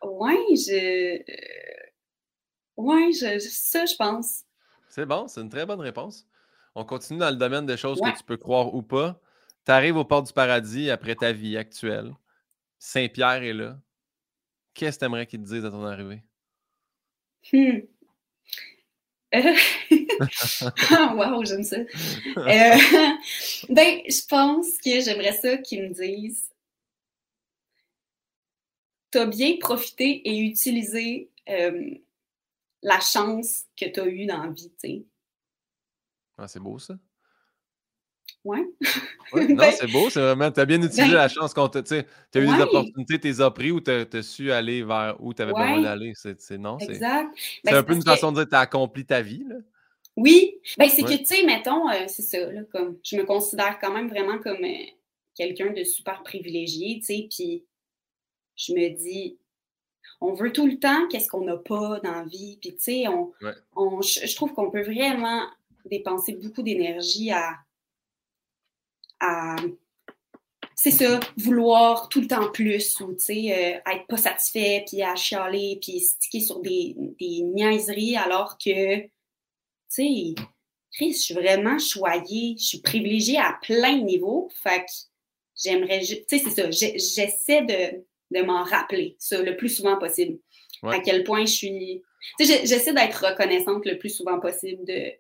[0.02, 1.22] Ouais, je
[2.78, 3.36] oui, ça,
[3.86, 4.44] je pense.
[4.88, 6.26] C'est bon, c'est une très bonne réponse.
[6.76, 9.20] On continue dans le domaine des choses que tu peux croire ou pas.
[9.66, 12.14] Tu arrives au port du paradis après ta vie actuelle.
[12.78, 13.80] Saint-Pierre est là.
[14.74, 16.22] Qu'est-ce que tu aimerais qu'il te dise à ton arrivée?
[17.52, 17.80] Hmm.
[21.14, 21.76] wow, j'aime ça.
[21.76, 21.84] Euh,
[23.68, 26.50] ben, je pense que j'aimerais ça qu'il me dise
[29.10, 31.94] T'as bien profité et utilisé euh,
[32.82, 35.04] la chance que tu as eue dans la vie, tu sais.
[36.36, 36.94] Ah, c'est beau ça.
[38.44, 38.64] Ouais.
[39.34, 40.50] non, Ben c'est beau, c'est vraiment.
[40.50, 41.82] Tu as bien utilisé ben la chance qu'on t'a.
[41.82, 42.62] Tu as eu des Ouais.
[42.62, 45.76] opportunités, tu les as pris ou tu as, su aller vers où tu avais besoin
[45.76, 45.82] Ouais.
[45.82, 46.12] d'aller.
[46.14, 47.28] C'est, c'est- non, c'est, Exact.
[47.36, 49.44] c'est Ben, un peu une que façon de dire que tu as accompli ta vie.
[49.46, 49.56] Là.
[50.16, 51.16] Oui, ben c'est Ouais.
[51.18, 54.38] que, tu sais, mettons, euh, c'est ça, là, comme, je me considère quand même vraiment
[54.38, 54.84] comme euh,
[55.36, 57.64] quelqu'un de super privilégié, tu sais, puis
[58.56, 59.38] je me dis,
[60.20, 63.08] on veut tout le temps qu'est-ce qu'on n'a pas dans la vie, puis tu sais,
[63.08, 63.52] on, Ouais.
[63.76, 65.42] on- je trouve qu'on peut vraiment
[65.84, 67.54] dépenser beaucoup d'énergie à,
[69.20, 69.56] à
[70.80, 75.02] c'est ça, vouloir tout le temps plus, ou tu sais, euh, être pas satisfait, puis
[75.02, 79.08] à chialer, puis sticker sur des, des niaiseries, alors que tu
[79.88, 80.34] sais,
[80.92, 84.48] Chris, je suis vraiment choyée, je suis privilégiée à plein de niveaux.
[84.62, 84.90] Fait que
[85.56, 88.04] j'aimerais, tu sais, c'est ça, j'essaie de,
[88.38, 90.38] de m'en rappeler, ça, le plus souvent possible.
[90.82, 90.96] Ouais.
[90.96, 92.02] À quel point je suis.
[92.38, 95.10] Tu sais, j'essaie d'être reconnaissante le plus souvent possible de.
[95.10, 95.18] Tu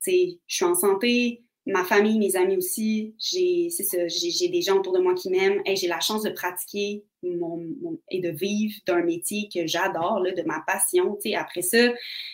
[0.00, 3.14] sais, je suis en santé, ma famille, mes amis aussi.
[3.18, 5.60] J'ai, c'est ça, j'ai j'ai des gens autour de moi qui m'aiment.
[5.64, 10.20] Hey, j'ai la chance de pratiquer mon, mon- et de vivre d'un métier que j'adore,
[10.20, 11.18] là, de ma passion.
[11.36, 11.78] Après ça,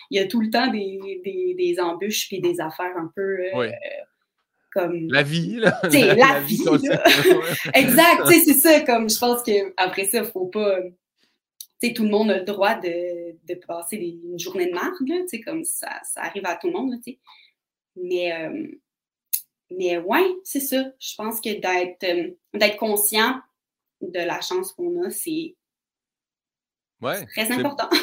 [0.09, 3.21] il y a tout le temps des, des, des embûches puis des affaires un peu
[3.39, 3.67] euh, Oui.
[4.73, 5.07] comme.
[5.11, 5.79] La vie, là.
[5.83, 6.89] La vie, continue.
[6.89, 7.03] là.
[7.73, 8.79] Exact, tu sais, c'est ça.
[8.81, 10.79] Comme je pense qu'après ça, il faut pas.
[11.95, 15.89] Tout le monde a le droit de, de passer une journée de sais, comme ça,
[16.03, 17.13] ça arrive à tout le monde, là.
[17.95, 18.67] Mais, euh,
[19.71, 20.83] mais ouais, c'est ça.
[20.99, 22.03] Je pense que d'être
[22.61, 23.39] euh, conscient
[24.01, 25.55] de la chance qu'on a, c'est
[27.01, 27.25] Ouais.
[27.27, 27.89] très important.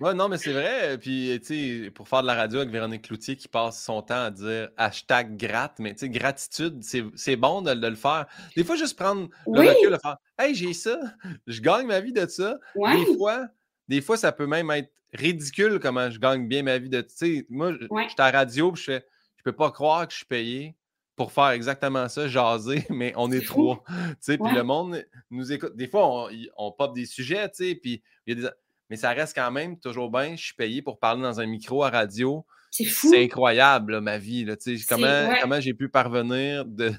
[0.00, 0.96] Ouais, non, mais c'est vrai.
[0.96, 4.22] Puis, tu sais, pour faire de la radio avec Véronique Cloutier qui passe son temps
[4.26, 6.80] à dire hashtag gratte, mais tu sais, gratitude,
[7.16, 8.26] c'est bon de, de le faire.
[8.56, 9.68] Des fois, juste prendre le Oui.
[9.68, 11.00] recul de faire Hey, j'ai ça,
[11.48, 12.60] je gagne ma vie de ça.
[12.76, 13.48] Ouais, Des fois,
[13.88, 17.00] des fois, ça peut même être ridicule comment je gagne bien ma vie de.
[17.00, 18.04] Tu sais, moi, je Ouais.
[18.04, 19.04] je suis à la radio, je fais
[19.36, 20.76] Je peux pas croire que je suis payé
[21.18, 23.74] pour faire exactement ça, jaser, mais on est fou.
[23.76, 23.84] trois.
[24.24, 24.54] Puis Ouais.
[24.54, 25.76] le monde nous écoute.
[25.76, 28.48] Des fois, on, pop des sujets, puis il y a des.
[28.88, 30.34] Mais ça reste quand même toujours bien.
[30.36, 32.46] Je suis payé pour parler dans un micro à radio.
[32.70, 33.10] c'est fou.
[33.10, 34.44] C'est incroyable, là, ma vie.
[34.46, 34.54] Là,
[34.88, 35.38] comment ouais.
[35.42, 36.92] comment j'ai pu parvenir de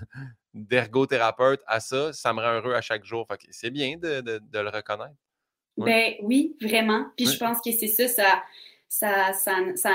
[0.54, 3.28] d'ergothérapeute à ça, ça me rend heureux à chaque jour.
[3.52, 5.14] C'est bien de, de- de le reconnaître.
[5.78, 6.18] Ouais.
[6.20, 7.06] Ben oui, vraiment.
[7.16, 8.08] Puis je pense que c'est ça,
[8.88, 9.34] ça, ça,
[9.76, 9.92] ça,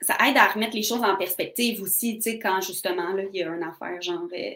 [0.00, 3.38] ça, aide à remettre les choses en perspective aussi, tu sais, quand justement, là, il
[3.38, 4.54] y a une affaire, genre, euh,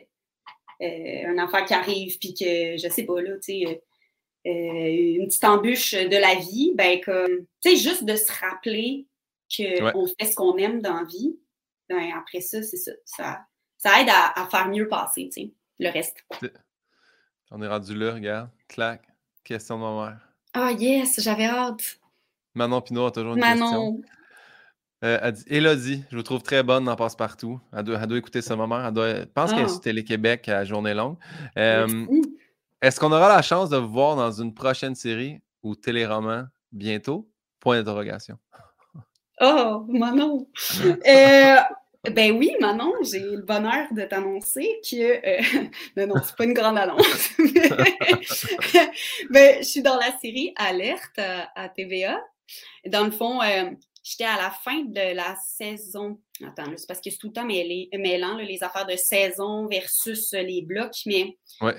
[0.82, 5.14] euh, une affaire qui arrive, puis que, je sais pas, là, tu sais, euh, euh,
[5.20, 9.06] une petite embûche de la vie, ben comme, tu sais, juste de se rappeler
[9.58, 9.90] Ouais.
[9.92, 11.36] qu'on fait ce qu'on aime dans la vie,
[11.88, 13.40] ben après ça, c'est ça, ça,
[13.78, 16.24] ça aide à, à faire mieux passer, tu sais, le reste.
[17.50, 18.48] On est rendu là, regarde.
[18.68, 19.02] Clac.
[19.42, 20.18] Question de ma mère.
[20.52, 21.98] Ah yes, j'avais hâte.
[22.54, 24.00] Manon Pinot a toujours une question.
[25.02, 27.58] Euh, elle dit Élodie, je vous trouve très bonne dans Passe-Partout.
[27.74, 28.84] Elle doit, elle doit écouter ma mère.
[28.86, 29.68] Elle doit, pense qu'elle est Ah.
[29.68, 31.16] sur Télé-Québec à Journée Longue.
[31.56, 32.06] Euh.
[32.82, 37.28] Est-ce qu'on aura la chance de vous voir dans une prochaine série ou téléroman bientôt?
[37.60, 38.38] Point d'interrogation.
[39.42, 40.46] Oh, Manon!
[41.08, 41.56] Euh,
[42.10, 44.96] ben oui, Manon, j'ai le bonheur de t'annoncer que.
[44.96, 47.30] euh, non, non, c'est pas une grande annonce.
[49.30, 52.18] ben, je suis dans la série Alerte à, à TVA.
[52.86, 53.70] Dans le fond, euh,
[54.02, 56.20] j'étais à la fin de la saison.
[56.44, 59.66] Attends, c'est parce que c'est tout le temps mêlé- mêlant, là, les affaires de saison
[59.66, 61.76] versus euh, les blocs, mais Ouais.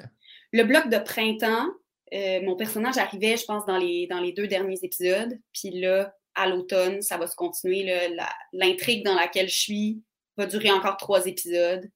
[0.52, 1.68] le bloc de printemps,
[2.14, 5.40] euh, mon personnage arrivait, je pense, dans les, dans les deux derniers épisodes.
[5.54, 7.84] Puis là, à l'automne, ça va se continuer.
[7.84, 10.02] la- L'intrigue dans laquelle je suis
[10.38, 11.90] va durer encore trois épisodes.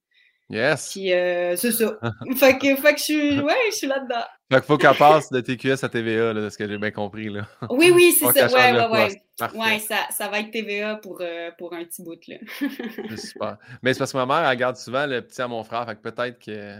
[0.49, 0.91] Yes.
[0.91, 1.97] Puis euh, c'est ça.
[2.35, 4.23] fait, que, fait que je suis, ouais, je suis là-dedans.
[4.51, 6.91] Fait qu'il faut qu'elle passe de TQS à TVA, là, de ce que j'ai bien
[6.91, 7.29] compris.
[7.29, 7.47] Là.
[7.71, 8.47] Oui, oui, c'est ça.
[8.47, 9.21] Ouais, ouais, ouais.
[9.55, 12.19] Ouais, ça, ça va être TVA pour, euh, pour un petit bout.
[12.27, 12.35] Là.
[13.17, 13.57] Super.
[13.81, 15.85] Mais c'est parce que ma mère, elle garde souvent le petit à mon frère.
[15.87, 16.79] Fait que peut-être que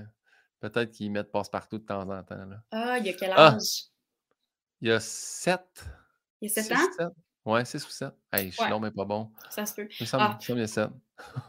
[0.59, 2.36] peut-être qu'ils mettent passe-partout de temps en temps.
[2.36, 2.57] Là.
[2.72, 3.55] Ah, il y a quel Ah.
[3.55, 3.86] âge?
[4.82, 5.59] Il y a 7.
[6.41, 7.11] Il y a 7 ans?
[7.46, 8.10] Ouais, 6 ou 7.
[8.34, 8.70] Hey, je suis Ouais.
[8.72, 9.30] non, mais pas bon.
[9.52, 9.88] Ça se peut.
[10.00, 10.38] Il me semble, Ah.
[10.50, 10.89] il me semble qu'il y a 7.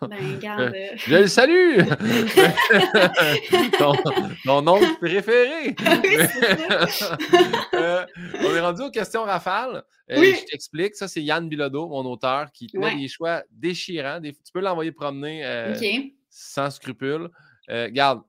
[0.02, 0.60] Ben, garde.
[0.74, 1.78] euh, Je le salue!
[3.78, 3.92] ton,
[4.44, 5.74] ton oncle préféré!
[6.88, 7.16] Ça.
[7.74, 8.04] Euh,
[8.40, 9.82] on est rendu aux questions rafales.
[10.10, 10.36] Euh, Oui.
[10.38, 10.94] Je t'explique.
[10.96, 12.96] Ça, c'est Yann Bilodeau, mon auteur, qui te met Ouais.
[12.96, 14.20] des choix déchirants.
[14.20, 15.74] Des- tu peux l'envoyer promener euh,
[16.28, 17.30] sans scrupule.
[17.68, 18.22] Garde.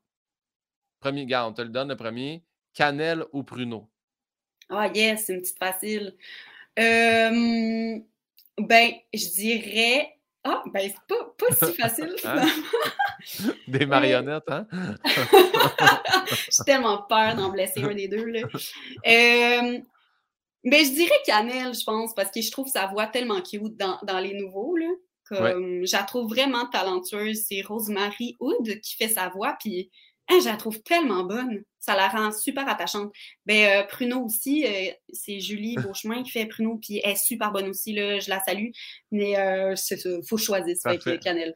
[0.99, 2.43] Premier, garde, on te le donne le premier.
[2.74, 3.88] Cannelle ou pruneau?
[4.70, 6.15] Ah, yes, c'est une petite facile.
[6.78, 7.99] Euh,
[8.57, 10.13] ben, je dirais.
[10.43, 12.15] Ah, ben, c'est pas, pas si facile.
[12.25, 13.53] Hein?
[13.67, 14.67] Des marionnettes, hein?
[16.30, 18.23] J'ai tellement peur d'en blesser un des deux.
[18.25, 18.41] Là.
[18.41, 19.80] Euh,
[20.63, 23.97] ben, je dirais Cannelle, je pense, parce que je trouve sa voix tellement cute dans,
[24.03, 24.78] dans les nouveaux.
[24.78, 24.88] Là.
[25.28, 27.45] Comme, Je la trouve vraiment talentueuse.
[27.49, 29.91] C'est Rosemary Hood qui fait sa voix, puis
[30.30, 31.63] hein, je la trouve tellement bonne.
[31.80, 33.13] Ça la rend super attachante.
[33.45, 37.51] Ben, euh, Pruno aussi, euh, c'est Julie Beauchemin qui fait Pruno, puis elle est super
[37.51, 37.93] bonne aussi.
[37.93, 38.69] Là, je la salue.
[39.11, 41.55] Mais euh, c'est ça, faut choisir ça avec Cannelle.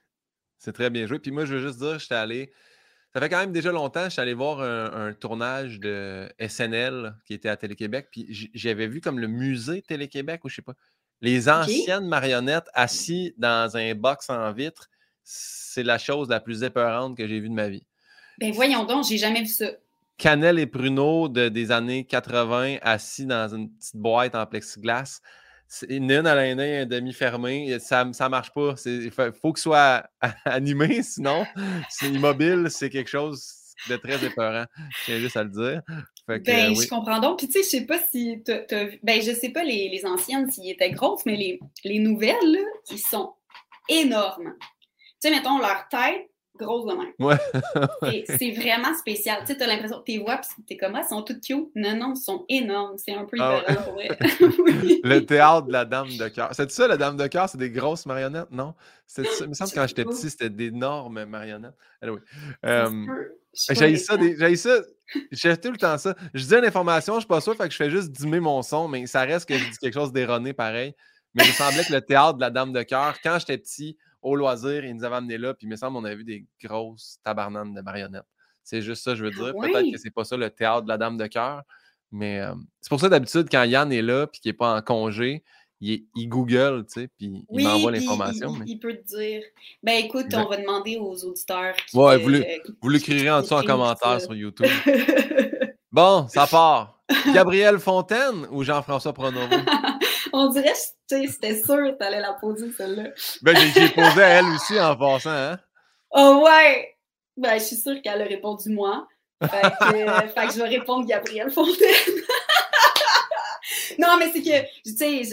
[0.57, 1.19] C'est très bien joué.
[1.19, 2.51] Puis moi, je veux juste dire, j'étais allé.
[3.13, 7.33] Ça fait quand même déjà longtemps, je suis allé voir un, tournage de SNL qui
[7.33, 8.07] était à Télé-Québec.
[8.09, 10.75] Puis j'avais vu comme le musée Télé-Québec, ou je sais pas.
[11.19, 14.89] Les anciennes marionnettes assis dans un box en vitre,
[15.23, 17.85] c'est la chose la plus épeurante que j'ai vue de ma vie.
[18.41, 19.67] Ben voyons donc, j'ai jamais vu ça.
[20.17, 25.21] Canel et Pruneau de, des années 80 assis dans une petite boîte en plexiglas.
[25.87, 27.77] Une à l'un un demi-fermé.
[27.79, 28.73] Ça ne marche pas.
[28.85, 30.03] Il faut, faut que ce soit
[30.45, 31.45] animé, sinon,
[31.87, 34.65] c'est immobile, c'est quelque chose de très épeurant.
[34.89, 35.81] Je tiens juste à le dire.
[36.27, 37.37] ben, je comprends donc.
[37.37, 38.43] Puis, tu sais, je sais pas si.
[38.47, 42.35] as, ben, je sais pas les, les anciennes s'ils étaient grosses, mais les, les nouvelles,
[42.43, 43.33] là, ils sont
[43.87, 44.53] énormes.
[45.21, 46.30] Tu sais, mettons, leur tête,
[46.61, 47.11] de même.
[48.01, 48.23] Ouais.
[48.25, 49.39] c'est vraiment spécial.
[49.41, 51.69] Tu sais, t'as l'impression que tes voix, puis t'es comme, ah, sont toutes cute.
[51.75, 52.97] Non, non, ils sont énormes.
[52.97, 54.09] C'est un peu ah pour vrai.
[55.03, 56.49] Le théâtre de la Dame de cœur.
[56.53, 57.49] C'est ça, la Dame de cœur?
[57.49, 58.73] C'est des grosses marionnettes, non?
[59.17, 61.75] Il me semble que quand j'étais petit, c'était d'énormes marionnettes.
[62.01, 62.19] Anyway.
[62.65, 62.89] Euh,
[63.53, 64.77] j'ai ça, j'ai ça.
[65.31, 66.15] J'ai tout le temps ça.
[66.33, 68.61] Je dis une information, je suis pas sûr, fait que je fais juste dimmer mon
[68.61, 70.95] son, mais ça reste que je dis quelque chose d'erroné pareil.
[71.33, 73.97] Mais il me semblait que le théâtre de la Dame de cœur, quand j'étais petit,
[74.21, 76.45] au loisir, ils nous avaient amenés là, puis il me semble qu'on avait vu des
[76.63, 78.25] grosses tabarnanes de marionnettes.
[78.63, 79.53] C'est juste ça, je veux dire.
[79.59, 81.63] Peut-être que c'est pas ça le théâtre de la Dame de cœur,
[82.11, 82.41] mais
[82.79, 85.43] c'est pour ça d'habitude, quand Yann est là, puis qu'il n'est pas en congé,
[85.81, 88.53] il, Google, tu sais, puis il m'envoie l'information.
[88.65, 89.41] Il, peut te dire.
[89.81, 91.75] Ben écoute, on va demander aux auditeurs.
[91.87, 92.31] Qui, ouais, vous,
[92.81, 94.67] vous l'écrirez en dessous en commentaire sur YouTube.
[95.91, 97.01] bon, ça part.
[97.33, 99.55] Gabriel Fontaine ou Jean-François Pronovo?
[100.33, 103.09] On dirait que c'était sûr que tu allais la poser, celle-là.
[103.41, 105.59] Ben, j'ai posé à elle aussi en passant, hein?
[106.11, 106.95] Oh ouais!
[107.37, 109.07] Ben, je suis sûre qu'elle a répondu moi.
[109.41, 109.85] Fait que,
[110.33, 111.85] fait que je vais répondre Gabrielle Fontaine.
[113.99, 115.23] non, mais c'est que, tu sais,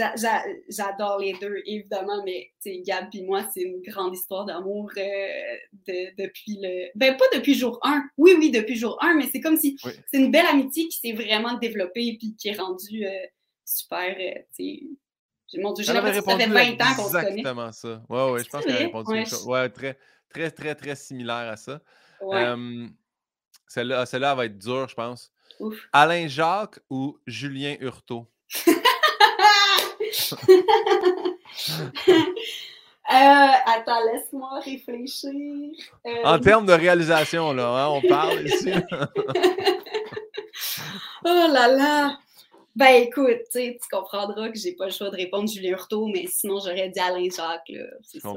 [0.68, 4.90] j'adore les deux, évidemment, mais, tu sais, Gab et moi, c'est une grande histoire d'amour
[4.96, 6.88] euh, depuis le...
[6.94, 8.04] Ben, pas depuis jour 1.
[8.16, 11.12] Oui, oui, depuis jour 1, mais c'est comme si c'est une belle amitié qui s'est
[11.12, 13.06] vraiment développée puis qui est rendue...
[13.06, 13.26] Euh,
[13.68, 14.16] super.
[14.18, 17.28] Euh, mon Dieu, j'ai l'impression que ça fait 20 ans qu'on se connaît.
[17.28, 18.02] Exactement ça.
[18.08, 19.46] Oui, oui, je pense qu'elle a répondu ouais, chose.
[19.46, 19.98] Ouais, très,
[20.28, 21.80] très, très, très similaire à ça.
[22.20, 22.54] Ouais.
[23.66, 25.32] celle-là, celle va être dure, je pense.
[25.92, 28.26] Alain Jacques ou Julien Hurtaud?
[33.10, 35.30] Euh, attends, laisse-moi réfléchir.
[36.24, 38.70] En euh, termes de réalisation, là, hein, on parle ici.
[41.24, 42.18] oh là là!
[42.78, 46.60] Ben écoute, tu comprendras que j'ai pas le choix de répondre Julien Hurtaud, mais sinon
[46.60, 47.72] j'aurais dit Alain Jacques.
[48.02, 48.36] C'est sûr.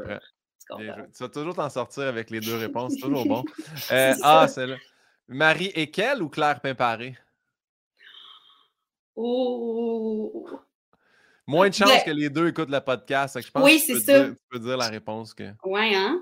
[0.79, 0.87] Tu,
[1.19, 3.43] vas toujours t'en sortir avec les deux réponses, c'est toujours bon.
[3.91, 4.77] Euh, ah, c'est là.
[5.27, 7.15] Marie Ekel ou Claire Pimparé?
[9.15, 10.49] Oh!
[11.45, 13.39] Moins de chance que les deux écoutent le podcast.
[13.39, 14.25] Je pense oui, c'est ça.
[14.27, 15.51] tu peux dire la réponse que.
[15.63, 16.19] Ouais, hein?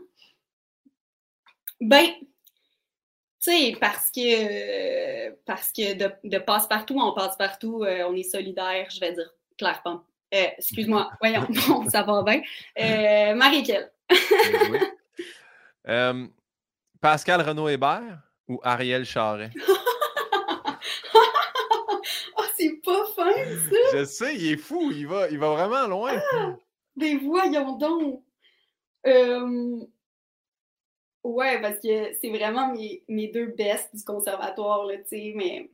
[1.80, 2.26] Ben, tu
[3.50, 9.14] sais, parce que, parce que de, passe-partout en passe-partout, euh, on est solidaire, je vais
[9.14, 10.04] dire clairement.
[10.34, 12.42] Euh, excuse-moi, voyons, bon, ça va bien.
[12.80, 13.92] Euh, Marie-Kelle.
[17.02, 19.52] Pascal Renaud-Hébert ou Ariel Charret?
[21.14, 23.78] oh, c'est pas fin, ça!
[23.94, 26.20] Je sais, il est fou, il va, il va vraiment loin.
[26.34, 26.56] Ah,
[26.96, 28.24] mais voyons donc!
[31.24, 35.70] Ouais, parce que c'est vraiment mes, mes deux bestes du conservatoire, là, tu sais, mais.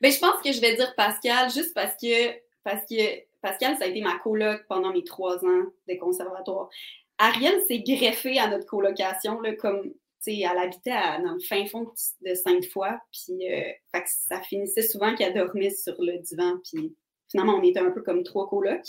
[0.00, 2.32] Ben, je pense que je vais dire Pascal, juste parce que,
[2.62, 6.70] parce que Pascal, ça a été ma coloc pendant mes trois ans de conservatoire.
[7.18, 10.90] Ariel s'est greffée à notre colocation, là, comme, tu sais, elle habitait
[11.22, 15.94] dans le fin fond de cinq fois, puis euh, ça finissait souvent qu'elle dormait sur
[15.98, 16.94] le divan, puis
[17.28, 18.86] finalement, on était un peu comme trois colocs.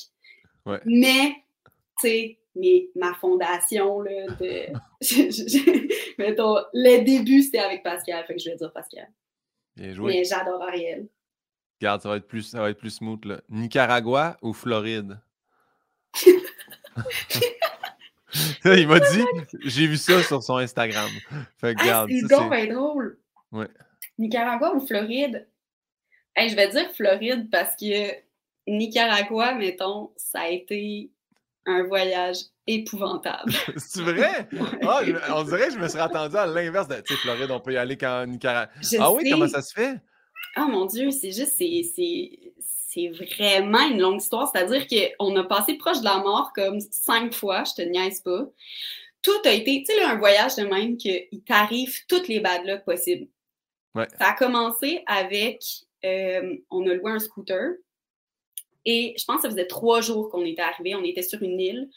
[0.65, 0.79] Ouais.
[0.85, 1.35] Mais,
[1.99, 4.67] tu sais, mais ma fondation, là, de.
[6.17, 9.07] mettons, le début, c'était avec Pascal, fait que je vais dire Pascal.
[9.75, 10.13] Bien joué.
[10.13, 11.07] Mais j'adore Ariel.
[11.81, 13.41] Regarde, ça va être plus, ça va être plus smooth, là.
[13.49, 15.19] Nicaragua ou Floride?
[18.65, 19.23] Il m'a dit,
[19.65, 21.09] j'ai vu ça sur son Instagram.
[21.57, 23.19] Fait que, ah, c'est donc drôle.
[23.51, 23.67] Ouais.
[24.17, 25.47] Nicaragua ou Floride?
[26.37, 28.11] je vais dire Floride parce que
[28.67, 31.11] Nicaragua, mettons, ça a été
[31.65, 32.37] un voyage
[32.67, 33.51] épouvantable.
[33.77, 34.47] C'est vrai?
[34.83, 35.01] Ah,
[35.35, 37.73] on dirait que je me serais attendu à l'inverse de, tu sais, Floride, on peut
[37.73, 38.71] y aller quand Nicaragua.
[38.99, 39.95] ah oui, comment ça se fait?
[40.55, 44.49] Ah mon Dieu, c'est juste, c'est vraiment une longue histoire.
[44.51, 48.45] C'est-à-dire qu'on a passé proche de la mort comme cinq fois, je te niaise pas.
[49.21, 52.85] Tout a été, tu sais, un voyage de même qu'il t'arrive toutes les bad luck
[52.85, 53.27] possibles.
[53.95, 55.61] Ça a commencé avec,
[56.03, 57.71] euh, on a loué un scooter.
[58.85, 60.95] Et je pense que ça faisait trois jours qu'on était arrivé.
[60.95, 61.89] On était sur une île.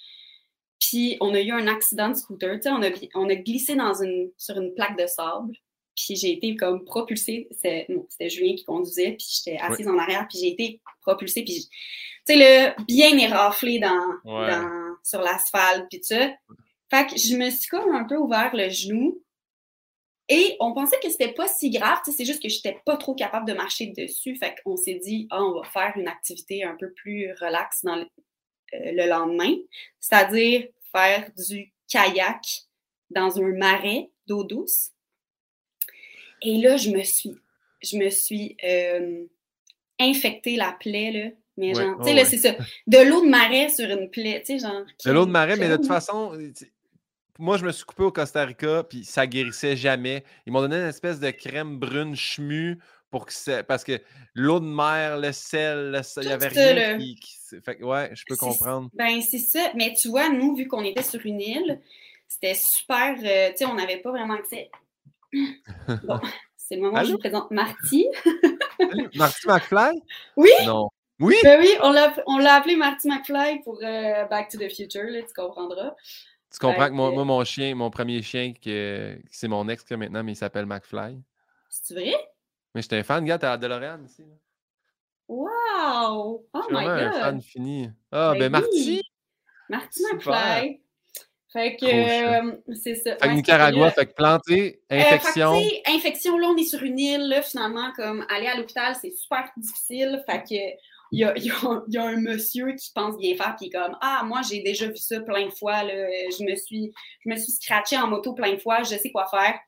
[0.80, 2.56] Puis on a eu un accident de scooter.
[2.56, 5.52] Tu sais, on a, on a glissé dans une, sur une plaque de sable.
[5.96, 7.48] Puis j'ai été comme propulsée.
[7.50, 11.42] C'était Julien qui conduisait, puis j'étais assise en arrière, puis j'ai été propulsée.
[11.42, 11.68] Puis,
[12.26, 16.30] tu sais, le bien éraflé dans, dans, sur l'asphalte, puis ça.
[16.90, 19.20] Fait que je me suis comme un peu ouvert le genou.
[20.28, 23.46] Et on pensait que c'était pas si grave, c'est juste que j'étais pas trop capable
[23.46, 24.36] de marcher dessus.
[24.36, 27.96] Fait qu'on s'est dit, ah, on va faire une activité un peu plus relaxe dans
[27.96, 28.02] le,
[28.74, 29.54] euh, le lendemain,
[29.98, 32.42] c'est-à-dire faire du kayak
[33.10, 34.90] dans un marais d'eau douce.
[36.42, 37.34] Et là, je me suis,
[37.82, 39.24] je me suis euh,
[39.98, 41.30] infecté la plaie, là.
[41.56, 42.54] Mais genre, tu sais, là, c'est ça.
[42.86, 44.84] De l'eau de marais sur une plaie, tu sais, genre.
[45.04, 46.32] De l'eau de marais, mais de toute façon,
[47.38, 50.24] moi, je me suis coupé au Costa Rica, puis ça guérissait jamais.
[50.46, 52.78] Ils m'ont donné une espèce de crème brune chemue
[53.10, 53.62] pour que c'est.
[53.62, 54.00] Parce que
[54.34, 57.16] l'eau de mer, le sel, il n'y avait rien qui,
[57.64, 58.90] Fait ouais, je peux comprendre.
[58.94, 59.70] Ben, c'est ça.
[59.76, 61.80] Mais tu vois, nous, vu qu'on était sur une île,
[62.26, 63.16] c'était super.
[63.22, 64.70] Euh, tu sais, on n'avait pas vraiment accès
[65.32, 66.20] Bon,
[66.56, 68.08] c'est le moment où je vous présente Marty.
[69.14, 70.02] Marty McFly?
[70.36, 70.50] Oui?
[70.66, 70.88] Non.
[71.20, 71.36] Oui?
[71.42, 71.70] Ben oui,
[72.26, 75.94] on l'a appelé Marty McFly pour euh, Back to the Future, là, tu comprendras.
[76.58, 78.52] Tu comprends que moi, mon chien, mon premier chien,
[79.30, 81.22] c'est mon ex maintenant, mais il s'appelle McFly.
[81.68, 82.14] C'est vrai?
[82.74, 84.24] Mais j'étais un fan, gars, t'as la DeLorean ici.
[85.28, 86.46] Wow!
[86.52, 86.88] Oh my god!
[86.88, 87.90] un fan fini.
[88.10, 89.02] Ah, ben, ben Marty!
[89.68, 90.80] Marty McFly.
[91.52, 93.16] Fait que euh, c'est ça.
[93.16, 95.54] Fait que Nicaragua, fait que planté, euh, infection.
[95.86, 99.50] infection, là, on est sur une île, là, finalement, comme aller à l'hôpital, c'est super
[99.56, 100.22] difficile.
[100.28, 100.78] Fait que
[101.12, 104.62] il y a, un monsieur qui pense bien faire, qui est comme Ah, moi, j'ai
[104.62, 105.94] déjà vu ça plein de fois, là.
[106.30, 106.92] Je me suis,
[107.24, 109.58] je me suis scratché en moto plein de fois, je sais quoi faire.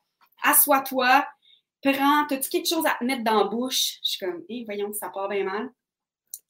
[0.43, 1.25] Assois-toi,
[1.81, 3.97] prends, as-tu quelque chose à te mettre dans la bouche?
[4.03, 5.69] Je suis comme, hé, voyons, ça part bien mal.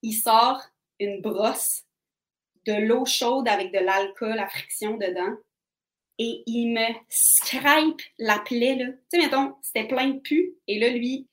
[0.02, 0.62] Il sort
[1.00, 1.84] une brosse
[2.66, 5.36] de l'eau chaude avec de l'alcool à friction dedans.
[6.20, 8.86] Et il me scrape la plaie, là.
[8.92, 10.54] Tu sais, mettons, c'était plein de pu.
[10.68, 11.28] Et là, lui,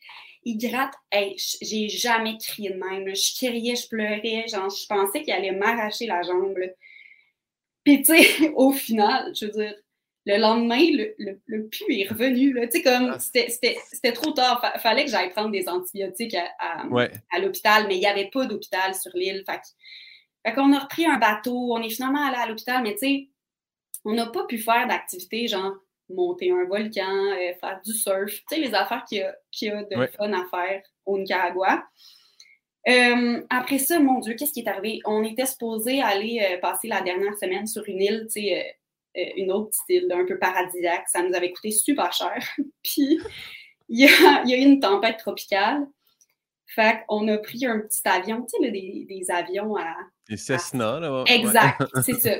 [0.45, 0.95] il gratte.
[1.11, 3.15] Hey, j'ai jamais crié de même.
[3.15, 4.47] Je criais, je pleurais.
[4.49, 6.67] Genre, je pensais qu'il allait m'arracher la jambe, là.
[7.85, 9.75] Puis, tu sais, au final, je veux dire,
[10.27, 12.55] le lendemain, le, le, pu est revenu.
[12.55, 13.19] Tu sais, comme ah.
[13.19, 14.61] c'était trop tard.
[14.75, 16.83] Il fallait que j'aille prendre des antibiotiques à,
[17.31, 19.43] à, l'hôpital, mais il n'y avait pas d'hôpital sur l'île.
[19.49, 19.61] Fait
[20.45, 23.29] fait qu'on a repris un bateau, on est finalement allé à l'hôpital, mais tu sais,
[24.05, 25.75] on n'a pas pu faire d'activités genre
[26.09, 30.07] monter un volcan, euh, faire du surf, tu sais, les affaires qu'il y, a, de
[30.17, 31.85] fun à faire au Nicaragua.
[32.89, 35.01] Euh, après ça, mon Dieu, qu'est-ce qui est arrivé?
[35.05, 38.77] On était supposé aller euh, passer la dernière semaine sur une île, tu sais,
[39.37, 41.09] une autre petite île un peu paradisiaque.
[41.09, 42.39] Ça nous avait coûté super cher.
[42.83, 43.19] Puis,
[43.89, 45.87] il y a, y a eu une tempête tropicale.
[46.67, 49.97] Fait qu'on a pris un petit avion, tu sais, des, des, avions à.
[50.29, 51.25] Des Cessna, là.
[51.27, 52.37] Exact, c'est ça.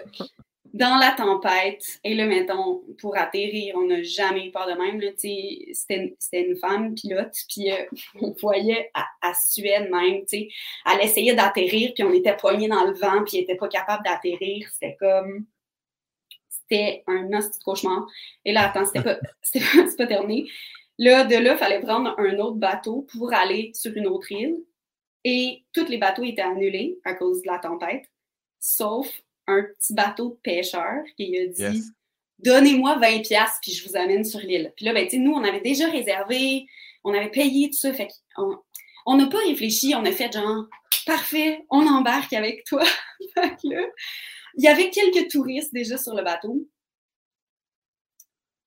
[0.79, 5.01] Dans la tempête, et là, mettons, pour atterrir, on n'a jamais eu peur de même.
[5.17, 7.85] C'était une femme pilote, puis euh,
[8.23, 10.49] on voyait à, à Suède même, tu sais,
[10.87, 14.05] elle essayait d'atterrir, puis on était poignés dans le vent, puis elle n'était pas capable
[14.05, 14.69] d'atterrir.
[14.73, 15.47] C'était comme.
[16.49, 18.07] C'était un de cauchemar.
[18.45, 19.17] Et là, attends, c'était pas,
[19.53, 20.49] pas, pas terminé.
[20.97, 24.59] Là, de là, il fallait prendre un autre bateau pour aller sur une autre île.
[25.25, 28.05] Et tous les bateaux étaient annulés à cause de la tempête,
[28.61, 29.09] sauf
[29.49, 31.83] un petit bateau de pêcheur qui a dit
[32.39, 34.73] Donnez-moi 20 pièces puis je vous amène sur l'île.
[34.77, 36.67] Puis là, ben, nous, on avait déjà réservé,
[37.03, 37.93] on avait payé tout ça.
[37.93, 38.09] Fait
[39.07, 40.67] on n'a pas réfléchi, on a fait genre
[41.05, 42.85] Parfait, on embarque avec toi.
[43.65, 43.91] il
[44.59, 46.69] y avait quelques touristes déjà sur le bateau.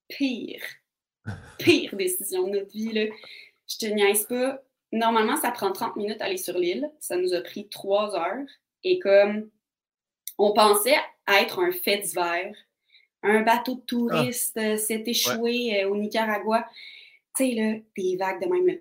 [0.10, 0.64] Pire
[1.58, 2.92] pire décision de notre vie.
[2.92, 3.06] Là.
[3.68, 4.62] Je te niaise pas.
[4.92, 6.90] Normalement, ça prend 30 minutes à aller sur l'île.
[7.00, 8.46] Ça nous a pris trois heures.
[8.84, 9.50] Et comme
[10.42, 10.98] on pensait
[11.28, 12.54] être un fait d'hiver,
[13.24, 14.78] un bateau de touristes ah.
[14.78, 16.66] s'est échoué euh, au Nicaragua.
[17.36, 18.74] Tu sais, là, des vagues de même, là.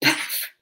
[0.00, 0.56] Paf!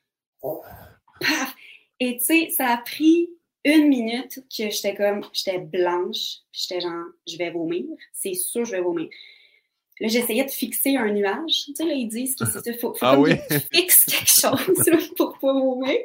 [1.21, 1.55] Paf!
[2.01, 3.31] Et tu sais, ça a pris
[3.65, 7.85] une minute que j'étais comme, j'étais blanche, j'étais genre, je vais vomir.
[8.13, 9.09] C'est sûr, je vais vomir.
[10.01, 11.67] Là, j'essayais de fixer un nuage.
[11.67, 15.39] Tu sais, là, ils disent qu'il faut, faut ah que tu fixes quelque chose pour
[15.39, 16.01] pas mourir.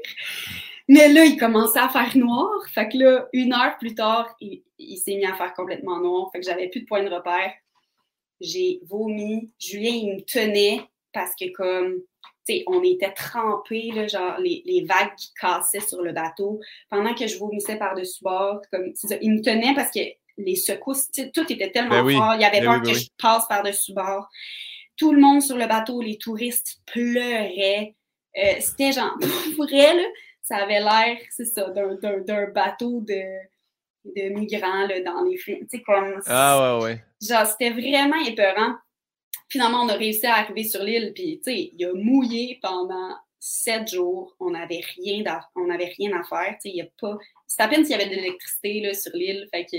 [0.88, 2.49] Mais là, il commençait à faire noir.
[2.73, 4.64] Fait que là, une heure plus tard, il,
[4.97, 6.30] s'est mis à faire complètement noir.
[6.31, 7.51] Fait que j'avais plus de point de repère.
[8.39, 9.51] J'ai vomi.
[9.59, 10.81] Julien, il me tenait
[11.11, 11.95] parce que comme,
[12.45, 16.59] tu sais, on était trempés, là, genre les, les, vagues qui cassaient sur le bateau.
[16.89, 19.99] Pendant que je vomissais par-dessus bord, comme, ça, ils me tenaient parce que
[20.38, 22.35] les secousses, tout était tellement ben fort.
[22.35, 24.30] Il y avait ben peur ben que je passe par-dessus bord.
[24.95, 27.95] Tout le monde sur le bateau, les touristes pleuraient.
[28.38, 29.18] Euh, c'était genre,
[29.55, 29.95] pour vrai,
[30.48, 33.22] ça avait l'air, c'est ça, d'un bateau de,
[34.06, 35.68] de migrants là, dans les films.
[35.69, 36.22] Tu sais, comme.
[36.26, 37.03] Ah ouais, ouais.
[37.22, 38.76] Genre, c'était vraiment épeurant.
[39.49, 43.15] Finalement, on a réussi à arriver sur l'île, puis, tu sais, il a mouillé pendant
[43.40, 44.36] sept jours.
[44.40, 45.24] On n'avait rien,
[45.56, 46.56] on avait rien à faire.
[46.61, 47.18] Tu sais, il a pas.
[47.45, 49.48] C'est à peine s'il y avait de l'électricité sur l'île.
[49.53, 49.78] Fait que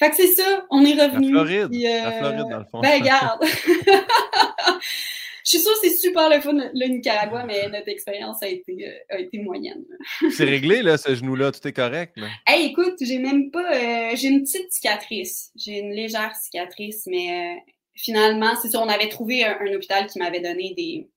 [0.00, 1.32] fait que c'est ça, on est revenu.
[1.32, 1.74] La Floride.
[1.74, 2.80] la euh, Floride, dans le fond.
[2.80, 3.44] Ben, regarde.
[5.48, 8.86] Je suis sûre que c'est super le fun, le Nicaragua, mais notre expérience a été,
[8.86, 9.82] euh, a été moyenne.
[10.30, 12.18] c'est réglé, là, ce genou-là, tout est correct.
[12.18, 12.26] Là.
[12.46, 13.64] Hey, écoute, j'ai même pas.
[13.74, 15.50] Euh, j'ai une petite cicatrice.
[15.56, 17.64] J'ai une légère cicatrice, mais
[17.94, 21.08] finalement, c'est ça, on avait trouvé un, hôpital qui m'avait donné des,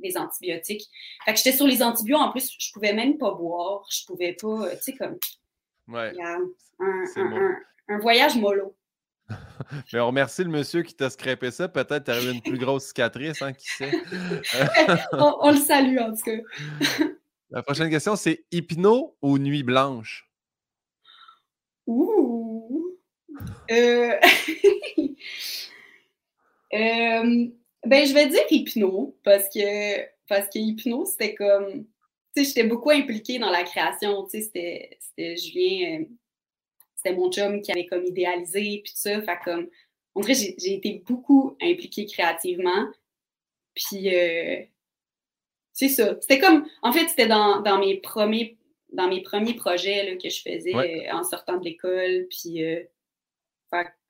[0.00, 0.84] des antibiotiques.
[1.24, 4.34] Fait que j'étais sur les antibiotiques, en plus, je pouvais même pas boire, je pouvais
[4.34, 5.16] pas, tu sais, comme.
[5.88, 6.12] Ouais.
[6.22, 6.44] un,
[6.80, 7.56] un,
[7.88, 8.74] un voyage mollo.
[9.92, 11.68] Mais on remercie le monsieur qui t'a scrapé ça.
[11.68, 13.90] Peut-être tu eu une plus grosse cicatrice, hein, qui sait?
[15.12, 17.04] on, le salue, en tout cas.
[17.50, 20.30] La prochaine question, c'est hypno ou nuit blanche?
[21.86, 22.98] Ouh!
[23.70, 24.14] Euh...
[26.74, 27.46] euh...
[27.86, 31.86] Ben, je vais dire hypno, parce que, parce que hypno, c'était comme...
[32.36, 34.24] Tu sais, j'étais beaucoup impliquée dans la création.
[34.24, 36.04] Tu sais, c'était Julien...
[36.98, 39.22] C'était mon chum qui avait comme idéalisé, puis tout ça.
[39.22, 39.68] Fait comme,
[40.16, 42.88] en vrai, j'ai été beaucoup impliquée créativement.
[43.72, 44.56] Puis, euh,
[45.72, 46.16] c'est ça.
[46.20, 48.56] C'était comme, en fait, c'était dans, mes premiers
[48.92, 52.26] dans mes premiers projets là, que je faisais euh, en sortant de l'école.
[52.30, 52.82] Puis, euh,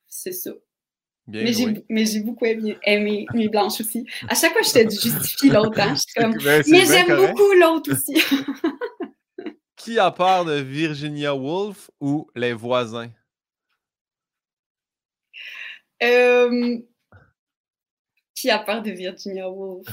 [0.06, 0.52] c'est ça.
[1.27, 4.06] mais j'ai beaucoup aimé, aimé Nuit Blanche aussi.
[4.31, 5.78] À chaque fois, je te justifie l'autre.
[5.78, 8.15] Hein, comme, ben, mais j'aime beaucoup l'autre aussi.
[9.89, 13.10] Qui a peur de Virginia Woolf ou les voisins?
[18.35, 19.89] qui a peur de Virginia Woolf?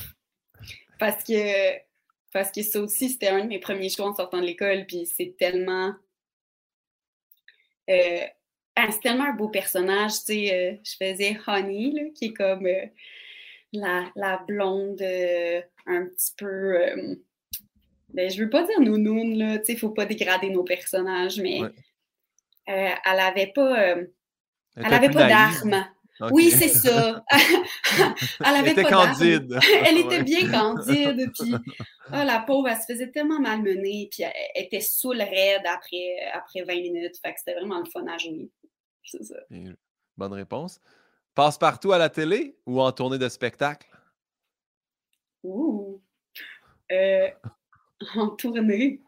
[1.00, 1.78] Parce que,
[2.34, 5.06] parce que ça aussi, c'était un de mes premiers choix en sortant de l'école, puis
[5.06, 5.94] c'est tellement.
[7.90, 8.26] Euh,
[8.76, 10.54] ah, c'est tellement un beau personnage, tu sais.
[10.54, 12.86] Euh, je faisais Honey, qui est comme euh,
[13.72, 17.18] la, la, blonde un petit peu
[18.16, 21.62] ben, je veux pas dire nounoun, là, tu sais, faut pas dégrader nos personnages, mais
[21.62, 21.70] euh,
[22.68, 24.06] elle avait pas, euh,
[24.78, 25.86] elle, avait pas d'armes.
[26.32, 27.26] Oui, c'est ça.
[28.46, 29.60] elle avait pas candide.
[29.86, 34.64] elle était bien candide, puis oh, la pauvre, elle se faisait tellement malmener, puis elle,
[34.64, 38.50] était saoule raide après, après 20 minutes, fait que c'était vraiment le fun à jouer.
[39.04, 39.36] C'est ça.
[40.16, 40.80] bonne réponse.
[41.34, 43.90] Passe partout à la télé ou en tournée de spectacle?
[45.44, 46.02] Ouh.
[46.92, 47.30] Euh,
[48.16, 49.02] en tournée.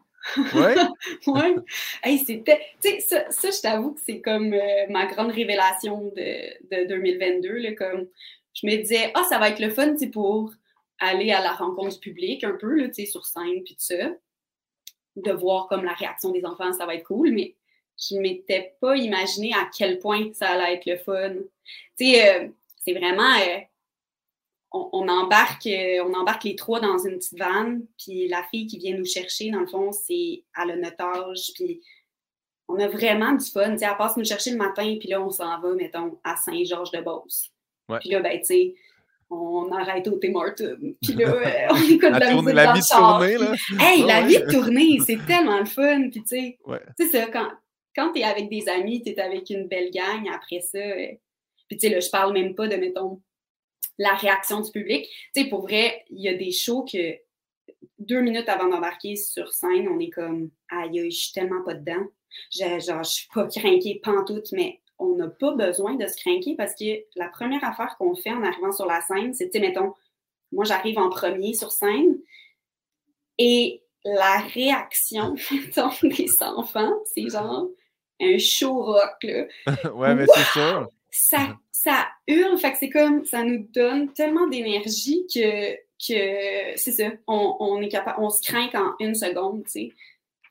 [0.54, 0.74] Ouais?
[1.26, 1.54] ouais.
[2.02, 2.60] Hey, c'était.
[2.82, 6.88] Tu sais, ça, ça, je t'avoue que c'est comme euh, ma grande révélation de, de
[6.88, 7.48] 2022.
[7.58, 8.08] Là, comme,
[8.54, 10.52] je me disais, ah, ça va être le fun, pour
[10.98, 14.10] aller à la rencontre public un peu, là, sur scène, puis tout ça.
[15.16, 17.54] De voir comme la réaction des enfants, ça va être cool, mais
[17.98, 21.34] je ne m'étais pas imaginé à quel point ça allait être le fun.
[21.98, 22.48] Tu sais, euh,
[22.84, 23.34] c'est vraiment.
[23.34, 23.58] Euh,
[24.72, 28.78] on, embarque, euh, on embarque les trois dans une petite vanne, puis la fille qui
[28.78, 31.80] vient nous chercher, dans le fond, c'est à le notage, puis
[32.68, 33.72] on a vraiment du fun.
[33.72, 36.36] Tu sais, elle passe nous chercher le matin, puis là, on s'en va, mettons, à
[36.36, 37.50] Saint-Georges-de-Beauce.
[38.00, 38.74] Puis là, ben, tu sais,
[39.30, 40.76] on arrête au Tim Martin.
[41.02, 43.54] Puis là, euh, on écoute la, la musique la vie de tournée, là.
[43.80, 46.10] Hey, la vie de tournée, c'est tellement le fun.
[46.10, 46.58] Puis tu sais,
[46.98, 47.48] tu sais, quand,
[47.96, 51.14] quand t'es avec des amis, t'es avec une belle gang, après ça, euh,
[51.68, 53.20] puis tu sais, là, je parle même pas de, mettons,
[53.98, 55.06] la réaction du public.
[55.34, 57.16] Tu sais, pour vrai, il y a des shows que
[57.98, 62.06] deux minutes avant d'embarquer sur scène, on est comme aïe, je suis tellement pas dedans.
[62.52, 66.54] Je, genre, je suis pas craquée pantoute, mais on n'a pas besoin de se craquer
[66.56, 69.60] parce que la première affaire qu'on fait en arrivant sur la scène, c'est, tu sais,
[69.60, 69.94] mettons,
[70.50, 72.18] moi j'arrive en premier sur scène
[73.38, 75.34] et la réaction
[76.02, 77.68] des enfants, c'est genre
[78.20, 79.46] un show rock, là.
[79.94, 80.88] ouais, mais c'est sûr.
[81.10, 86.92] Ça ça hurle, fait que c'est comme, ça nous donne tellement d'énergie que, que c'est
[86.92, 89.92] ça, on, est capable, on se craint en une seconde, tu sais.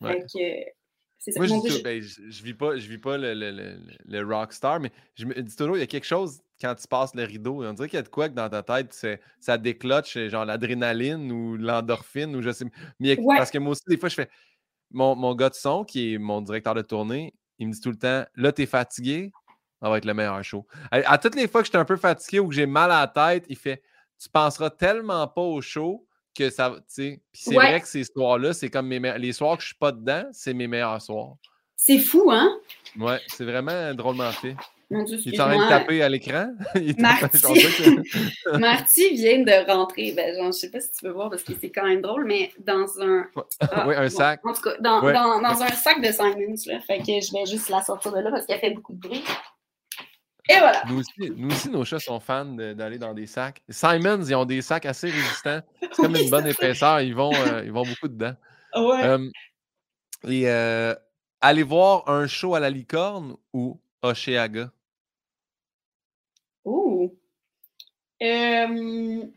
[0.01, 0.71] Fait que,
[1.19, 1.39] c'est ça.
[1.39, 5.25] Moi, je, ben, je, vis pas, je vis pas le, le, le, rockstar, mais je
[5.25, 7.63] me dis toujours, il y a quelque chose quand tu passes le rideau.
[7.63, 8.93] On dirait qu'il y a de quoi que dans ta tête,
[9.39, 12.65] ça décloche genre l'adrénaline ou l'endorphine ou je sais.
[12.99, 14.29] Mais parce que moi aussi, des fois, je fais.
[14.91, 17.91] Mon, mon gars de son, qui est mon directeur de tournée, il me dit tout
[17.91, 19.33] le temps Là, t'es fatigué,
[19.81, 20.65] ça va être le meilleur show.
[20.91, 23.07] À, toutes les fois que j'étais un peu fatigué ou que j'ai mal à la
[23.07, 23.81] tête, il fait
[24.19, 26.05] tu penseras tellement pas au show
[26.35, 26.75] que ça.
[26.95, 29.91] Puis c'est vrai que ces soirs-là, c'est comme mes les soirs que je suis pas
[29.91, 31.35] dedans, c'est mes meilleurs soirs.
[31.75, 32.57] C'est fou, hein?
[32.97, 34.55] Ouais, c'est vraiment drôlement fait.
[34.89, 36.53] Mon Dieu, il est en train de taper à l'écran.
[38.59, 39.13] Marty...
[39.15, 40.13] vient de rentrer.
[40.13, 42.25] Ben, genre, je sais pas si tu peux voir parce que c'est quand même drôle,
[42.25, 43.25] mais dans un.
[43.59, 44.39] Ah, oui, un sac.
[44.45, 46.55] En tout cas, dans, dans, dans, un sac de Simons.
[46.67, 46.79] Là.
[46.79, 49.23] Fait que je vais juste la sortir de là parce qu'elle fait beaucoup de bruit.
[50.49, 50.83] Et voilà.
[50.87, 53.61] Nous aussi, nous aussi nos chats sont fans d'aller dans des sacs.
[53.69, 55.61] Simons, ils ont des sacs assez résistants.
[55.81, 57.01] C'est comme une bonne épaisseur.
[57.01, 58.35] Ils vont, euh, ils vont beaucoup dedans.
[58.75, 59.03] Ouais.
[59.03, 59.29] Euh,
[60.27, 60.95] et euh,
[61.41, 64.71] aller voir un show à la licorne ou Oceaga?
[66.63, 67.13] Oh!
[68.19, 69.31] ben,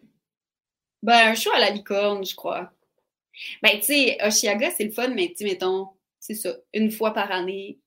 [1.02, 2.72] un show à la licorne, je crois.
[3.62, 5.88] Ben, tu sais, Oshiaga, c'est le fun, mais tu mettons,
[6.18, 7.78] c'est ça, une fois par année.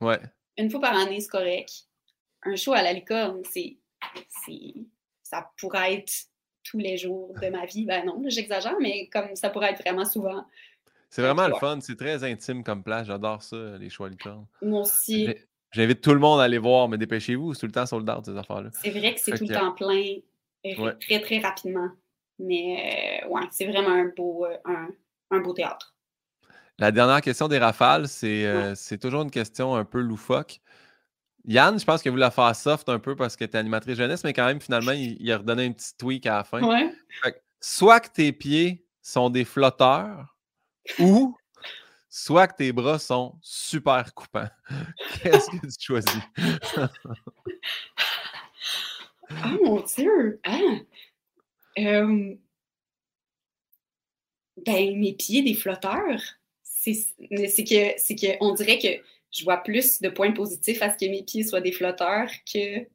[0.00, 0.20] Ouais.
[0.56, 1.86] Une fois par année, c'est correct.
[2.42, 3.76] Un show à la licorne, c'est.
[5.22, 6.12] Ça pourrait être
[6.64, 7.84] tous les jours de ma vie.
[7.84, 10.44] Ben non, j'exagère, mais comme ça pourrait être vraiment souvent.
[11.08, 13.06] C'est vraiment le fun, c'est très intime comme place.
[13.06, 14.46] J'adore ça, les shows à licorne.
[14.62, 15.28] Moi aussi.
[15.72, 18.24] J'invite tout le monde à aller voir, mais dépêchez-vous, c'est tout le temps sold out,
[18.24, 18.70] ces affaires-là.
[18.72, 20.16] C'est vrai que c'est tout le temps plein,
[20.66, 21.90] euh, très, très rapidement.
[22.40, 24.56] Mais euh, ouais, c'est vraiment un beau, euh,
[25.30, 25.94] un, beau théâtre.
[26.78, 30.60] La dernière question des rafales, c'est toujours une question un peu loufoque.
[31.46, 33.96] Yann, je pense que vous la faire soft un peu parce que tu es animatrice
[33.96, 36.62] jeunesse, mais quand même, finalement, il, a redonné un petit tweak à la fin.
[36.62, 36.92] Ouais.
[37.60, 40.36] soit que tes pieds sont des flotteurs
[40.98, 41.36] ou
[42.08, 44.48] soit que tes bras sont super coupants.
[45.22, 46.20] Qu'est-ce que tu choisis?
[49.30, 50.40] oh mon Dieu!
[50.44, 50.80] Hein?
[51.76, 52.38] ben,
[54.98, 56.20] mes pieds, des flotteurs.
[56.62, 56.94] C'est
[57.28, 61.10] que, c'est que on dirait que je vois plus de points positifs à ce que
[61.10, 62.86] mes pieds soient des flotteurs que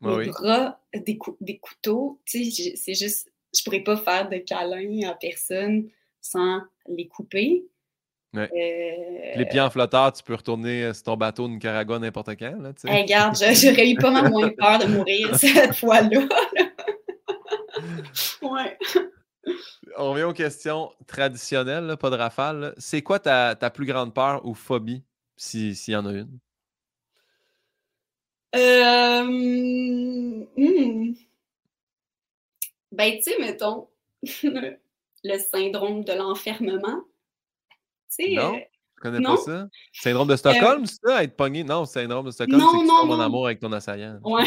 [0.00, 2.20] mes bras, des, des couteaux.
[2.24, 5.88] Tu sais, c'est juste, je pourrais pas faire de câlin à personne
[6.20, 7.64] sans les couper.
[8.36, 8.46] Euh,
[9.36, 12.56] les pieds en flotteur, tu peux retourner euh, sur ton bateau de Nicaragua n'importe quand.
[12.60, 16.20] Là, regarde, j'aurais eu pas mal moins peur de mourir cette fois-là.
[18.42, 18.78] ouais.
[19.96, 22.74] On revient aux questions traditionnelles, pas de rafale.
[22.76, 25.02] C'est quoi ta, plus grande peur ou phobie,
[25.38, 26.38] s'il y en a une?
[28.54, 29.24] Euh...
[30.56, 31.14] Hmm.
[32.92, 33.88] Ben, tu sais, mettons,
[34.22, 37.04] le syndrome de l'enfermement
[38.20, 38.60] euh,
[38.98, 39.68] je connais pas ça?
[39.92, 41.62] Syndrome de euh, Stockholm, c'est ça, être pogné?
[41.62, 44.18] Non, syndrome de Stockholm, c'est que tu tombes en amour avec ton assaillant.
[44.24, 44.44] Ouais,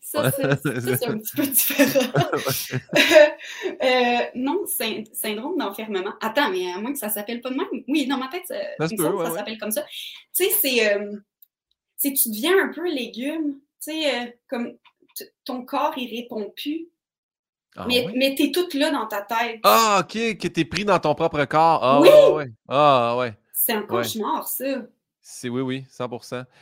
[0.00, 2.10] ça, c'est un petit peu différent.
[3.82, 4.64] euh, non,
[5.12, 6.12] syndrome d'enfermement.
[6.20, 7.84] Attends, mais à moins que ça s'appelle pas de même.
[7.88, 9.82] Oui, dans ma tête, ça, ça, s'appelle comme ça.
[10.36, 10.94] Tu sais, c'est...
[10.94, 11.16] Euh,
[12.00, 13.54] tu deviens un peu légume.
[13.82, 14.74] Tu sais, euh, comme
[15.44, 16.88] ton corps, il répond plus
[17.76, 19.58] ah mais, mais t'es toute là dans ta tête.
[19.64, 21.82] Ah, OK, que t'es pris dans ton propre corps.
[21.82, 22.08] Ah, oui!
[22.34, 23.34] ouais, Ah, ouais.
[23.66, 24.82] C'est un cauchemar, ça.
[25.22, 26.10] C'est oui, oui, 100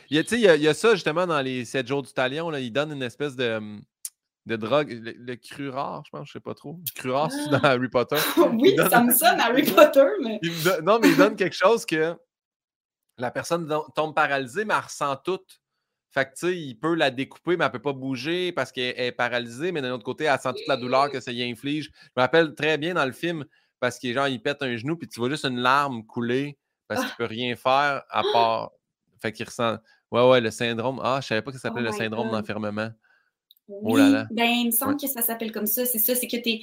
[0.09, 2.01] il y, a, il, y a, il y a ça justement dans les 7 jours
[2.01, 2.49] du talion.
[2.49, 3.81] Là, ils donnent une espèce de, hum,
[4.45, 6.79] de drogue, le, le rare, je pense, je sais pas trop.
[7.03, 8.15] Le rare, c'est dans Harry Potter.
[8.53, 10.39] oui, ça me sonne Harry Potter, mais.
[10.81, 12.15] non, mais il donne quelque chose que
[13.17, 15.41] la personne tombe paralysée, mais elle ressent tout.
[16.11, 18.71] Fait que, tu sais, il peut la découper, mais elle ne peut pas bouger parce
[18.71, 21.43] qu'elle est paralysée, mais d'un autre côté, elle sent toute la douleur que ça y
[21.43, 21.91] inflige.
[21.93, 23.43] Je me rappelle très bien dans le film
[23.81, 26.57] parce qu'il genre, il pète un genou, puis tu vois juste une larme couler
[26.87, 28.71] parce qu'il ne peut rien faire à part.
[29.21, 29.77] Fait qu'il ressent.
[30.11, 30.99] Ouais, ouais, le syndrome.
[31.03, 32.89] Ah, je ne savais pas que ça s'appelait oh le syndrome d'enfermement.
[33.67, 34.27] Oh là là.
[34.31, 35.85] Ben, il me semble que ça s'appelle comme ça.
[35.85, 36.61] C'est ça, c'est que tu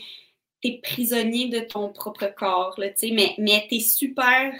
[0.64, 4.52] es, prisonnier de ton propre corps, là, mais, mais tu es super.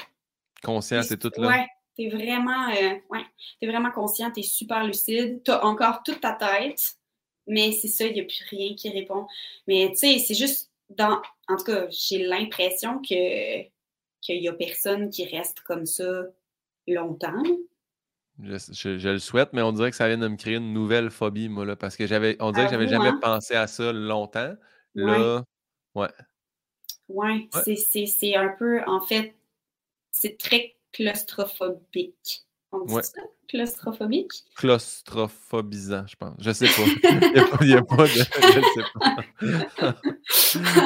[0.62, 1.48] Conscient, c'est tout là.
[1.48, 1.66] Ouais,
[1.96, 3.24] tu es vraiment, euh, ouais,
[3.60, 6.94] es vraiment conscient, tu es super lucide, tu as encore toute ta tête,
[7.46, 9.26] mais c'est ça, il n'y a plus rien qui répond.
[9.66, 11.20] Mais tu sais, c'est juste dans.
[11.48, 13.62] En tout cas, j'ai l'impression que
[14.20, 16.24] qu'il n'y a personne qui reste comme ça
[16.86, 17.42] longtemps.
[18.42, 21.48] Je, le souhaite, mais on dirait que ça vient de me créer une nouvelle phobie,
[21.48, 22.36] moi, là, parce que j'avais.
[22.40, 23.18] On dirait que j'avais jamais hein?
[23.20, 24.54] pensé à ça longtemps.
[24.94, 25.44] Là,
[25.94, 26.08] ouais.
[27.08, 27.76] Ouais, ouais.
[27.76, 29.34] c'est un peu, en fait,
[30.10, 32.46] c'est très claustrophobique.
[32.72, 33.20] On dit ça?
[33.48, 34.44] Claustrophobique?
[34.54, 36.34] Claustrophobisant, je pense.
[36.38, 36.84] Je sais pas.
[37.62, 38.08] Il n'y a, pas de.
[38.08, 39.96] Je sais pas.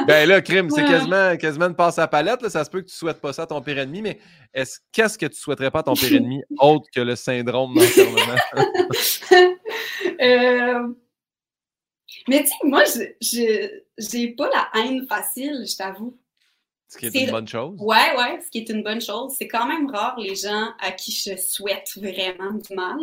[0.07, 2.41] ben là, crime, c'est quasiment, quasiment une passe à palette.
[2.41, 2.49] Là.
[2.49, 4.19] Ça se peut que tu ne souhaites pas ça à ton pire ennemi, mais
[4.53, 7.75] est-ce, qu'est-ce que tu ne souhaiterais pas à ton pire ennemi autre que le syndrome
[7.75, 8.35] d'enfermement?
[10.21, 10.93] euh...
[12.27, 16.17] Mais tu sais, moi, je n'ai pas la haine facile, je t'avoue.
[16.87, 17.75] Ce qui est, une bonne chose.
[17.79, 19.33] Ouais, ouais, ce qui est une bonne chose.
[19.37, 22.99] C'est quand même rare les gens à qui je souhaite vraiment du mal.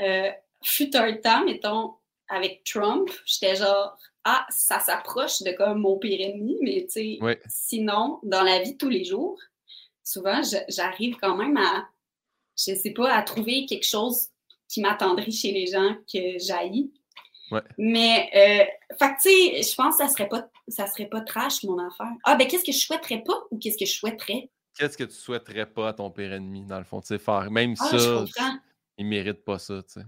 [0.00, 0.30] Euh,
[0.62, 1.94] fut un temps, mettons,
[2.28, 3.96] avec Trump, j'étais genre
[4.30, 8.72] ah, ça s'approche de comme mon pire ennemi, mais tu sais, sinon, dans la vie
[8.72, 9.40] de tous les jours,
[10.04, 11.88] souvent, j'arrive quand même à,
[12.54, 14.28] je sais pas, à trouver quelque chose
[14.68, 16.92] qui m'attendrit chez les gens que j'haïs.
[17.78, 21.62] Mais, euh, fait tu sais, je pense que ça serait pas, ça serait pas trash,
[21.64, 22.12] mon affaire.
[22.24, 24.50] Ah, ben, qu'est-ce que je souhaiterais pas ou qu'est-ce que je souhaiterais?
[24.76, 27.50] Qu'est-ce que tu souhaiterais pas à ton pire ennemi, dans le fond, tu sais, faire?
[27.50, 28.26] Même ah, ça,
[28.98, 30.06] il mérite pas ça, tu sais.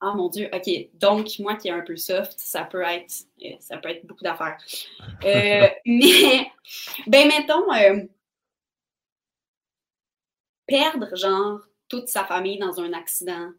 [0.00, 0.90] Ah mon Dieu, OK.
[0.94, 4.24] Donc, moi qui est un peu soft, ça peut être, euh, ça peut être beaucoup
[4.24, 4.58] d'affaires.
[5.24, 6.50] Euh, mais,
[7.06, 8.04] ben, mettons, euh,
[10.66, 13.52] perdre, genre, toute sa famille dans un accident.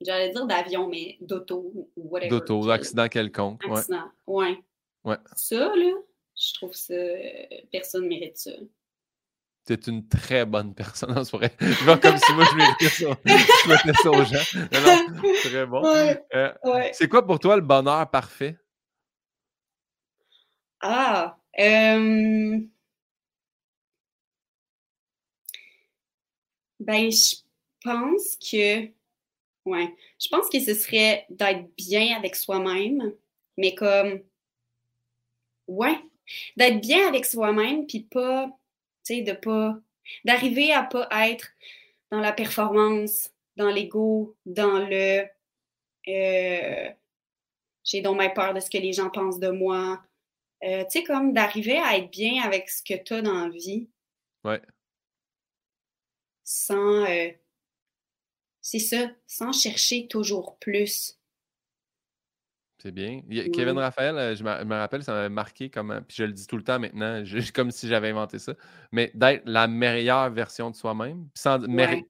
[0.00, 2.28] J'allais dire d'avion, mais d'auto ou whatever.
[2.28, 3.64] D'auto, d'accident quelconque.
[3.64, 4.62] Accident, ouais.
[5.04, 5.16] ouais.
[5.34, 5.92] Ça, là,
[6.36, 6.94] je trouve ça,
[7.72, 8.52] personne ne mérite ça
[9.66, 11.16] tu es une très bonne personne.
[11.16, 11.52] en vrai.
[11.60, 13.16] Je vois comme si moi, je méritais ça.
[13.24, 14.58] Je mettais ça aux gens.
[14.72, 15.82] Non, très bon.
[15.84, 16.52] Euh,
[16.92, 18.56] c'est quoi pour toi le bonheur parfait?
[20.80, 22.58] Ah, euh...
[26.80, 27.36] ben, je
[27.84, 28.86] pense que,
[29.64, 33.12] ouais, je pense que ce serait d'être bien avec soi-même,
[33.56, 34.22] mais comme,
[35.68, 35.98] ouais,
[36.56, 38.50] d'être bien avec soi-même, puis pas
[39.04, 39.76] tu sais, de pas,
[40.24, 41.48] d'arriver à pas être
[42.10, 45.24] dans la performance, dans l'ego, dans le
[46.08, 46.90] euh,
[47.84, 50.02] j'ai donc ma peur de ce que les gens pensent de moi.
[50.64, 53.48] Euh, tu sais, comme d'arriver à être bien avec ce que tu as dans la
[53.48, 53.88] vie.
[54.44, 54.62] Ouais.
[56.44, 57.04] Sans.
[57.04, 57.30] Euh,
[58.60, 61.18] c'est ça, sans chercher toujours plus.
[62.82, 63.22] C'est bien.
[63.54, 66.02] Kevin Raphaël, euh, je me, rappelle, ça m'a marqué comme.
[66.08, 67.22] Puis je le dis tout le temps maintenant,
[67.54, 68.54] comme si j'avais inventé ça.
[68.90, 71.28] Mais d'être la meilleure version de soi-même.
[71.32, 71.60] Sans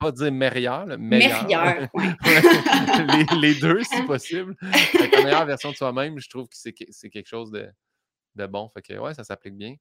[0.00, 1.44] pas dire meilleure, meilleure.
[1.44, 1.88] meilleure
[3.42, 4.56] les, deux, si possible.
[4.62, 8.70] la meilleure version de soi-même, je trouve que c'est quelque chose de, bon.
[8.70, 9.74] Fait que ouais, ça s'applique bien.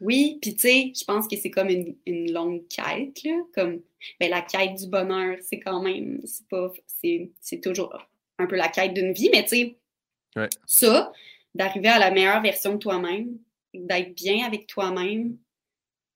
[0.00, 3.42] Oui, puis tu sais, je pense que c'est comme une, longue quête, là.
[3.54, 3.82] Comme
[4.18, 6.22] ben, la quête du bonheur, c'est quand même.
[6.24, 6.72] C'est pas.
[6.86, 7.94] C'est toujours
[8.38, 9.79] un peu la quête d'une vie, mais tu sais
[10.66, 11.12] ça,
[11.54, 13.38] d'arriver à la meilleure version de toi-même,
[13.74, 15.36] d'être bien avec toi-même,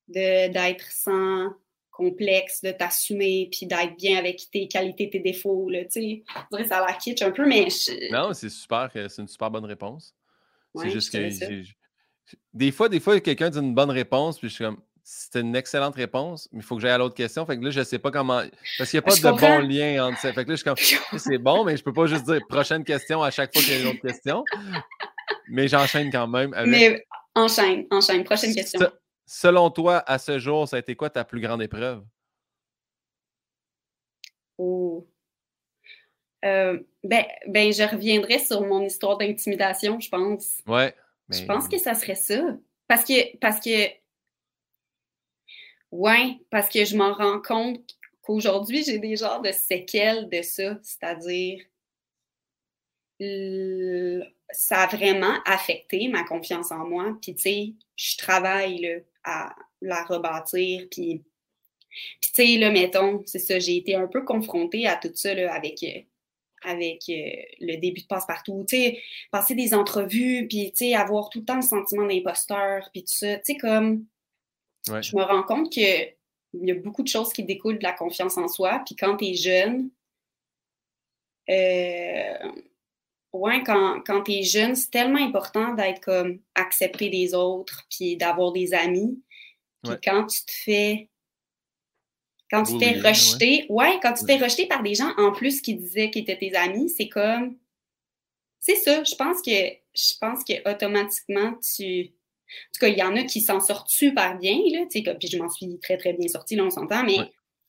[0.09, 1.51] d'être sans
[1.91, 5.71] complexe, de t'assumer, puis d'être bien avec tes qualités, tes défauts.
[5.71, 6.23] Là, je dirais
[6.69, 7.69] ça a la kitsch un peu, mais...
[8.11, 10.15] Non, c'est super, c'est une super bonne réponse.
[10.75, 11.63] c'est juste que...
[12.53, 15.55] Des fois, des fois, quelqu'un dit une bonne réponse, puis je suis comme c'était une
[15.55, 17.45] excellente réponse, mais il faut que j'aille à l'autre question.
[17.45, 18.43] Fait que là, je ne sais pas comment.
[18.79, 20.33] Parce qu'il n'y a pas de bon lien entre ça.
[20.33, 21.19] Fait que là, je suis comme.
[21.19, 23.75] C'est bon, mais je ne peux pas juste dire prochaine question à chaque fois qu'il
[23.75, 24.43] y a une autre question.
[25.51, 26.55] Mais j'enchaîne quand même.
[26.55, 26.71] Avec...
[26.71, 28.25] Mais enchaîne, enchaîne.
[28.25, 28.81] Prochaine question.
[29.27, 32.03] selon toi, à ce jour, ça a été quoi ta plus grande épreuve?
[34.57, 35.07] Oh.
[36.47, 40.63] Euh, ben, ben, je reviendrai sur mon histoire d'intimidation, je pense.
[40.67, 40.95] Ouais.
[41.29, 42.41] Je pense que ça serait ça.
[42.87, 44.04] Parce que, parce que
[45.95, 50.77] oui, parce que je m'en rends compte qu'aujourd'hui, j'ai des genres de séquelles de ça,
[50.83, 51.61] c'est-à-dire
[54.51, 57.17] ça a vraiment affecté ma confiance en moi.
[57.23, 60.89] Puis, tu sais, je travaille à la rebâtir.
[60.91, 61.23] Puis,
[62.21, 65.55] tu sais, là, mettons, c'est ça, j'ai été un peu confrontée à tout ça là,
[65.55, 66.01] avec, euh,
[66.63, 67.31] avec euh,
[67.61, 68.65] le début de passe-partout.
[68.69, 72.91] Tu sais, passer des entrevues, puis, tu sais, avoir tout le temps le sentiment d'imposteur,
[72.93, 73.37] puis tout ça.
[73.37, 74.07] Tu sais, comme
[74.87, 76.15] je me rends compte qu'il
[76.55, 78.83] y a beaucoup de choses qui découlent de la confiance en soi.
[78.85, 79.91] Puis quand tu es jeune,
[81.51, 82.53] euh,
[83.33, 88.17] ouais, quand, quand tu es jeune, c'est tellement important d'être comme accepté des autres, puis
[88.17, 89.23] d'avoir des amis.
[89.83, 91.09] Puis quand tu te fais.
[92.51, 93.99] Quand tu t'es rejeté, ouais.
[94.01, 96.89] quand tu t'es rejeté par des gens en plus qui disaient qu'ils étaient tes amis,
[96.89, 97.59] c'est comme.
[98.61, 102.13] C'est ça, je pense que je pense que automatiquement tu
[102.55, 105.39] en tout cas, il y en a qui s'en sortent super bien, là, puis je
[105.39, 107.19] m'en suis très, très bien sortie, là, on s'entend, mais,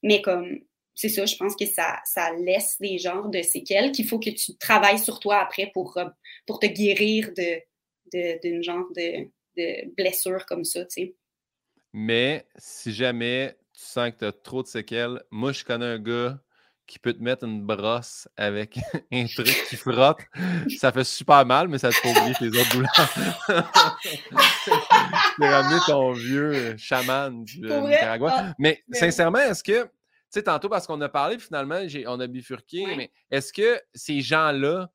[0.03, 0.59] mais comme,
[0.95, 4.29] c'est ça, je pense que ça, ça laisse des genres de séquelles qu'il faut que
[4.29, 6.05] tu travailles sur toi après pour, euh,
[6.47, 11.15] pour te guérir de, d'une genre de, de blessure comme ça, tu sais.
[11.93, 15.99] Mais si jamais tu sens que tu as trop de séquelles, moi, je connais un
[15.99, 16.39] gars
[16.87, 18.77] qui peut te mettre une brosse avec
[19.11, 20.19] un truc qui frotte.
[20.77, 22.91] Ça fait super mal, mais ça te fait oublier tes autres douleurs.
[25.35, 28.33] tu ramené ton vieux chaman du euh, Nicaragua.
[28.33, 29.89] Ah, mais sincèrement, est-ce que, tu
[30.29, 34.89] sais, tantôt, parce qu'on a parlé, finalement, on a bifurqué, mais est-ce que ces gens-là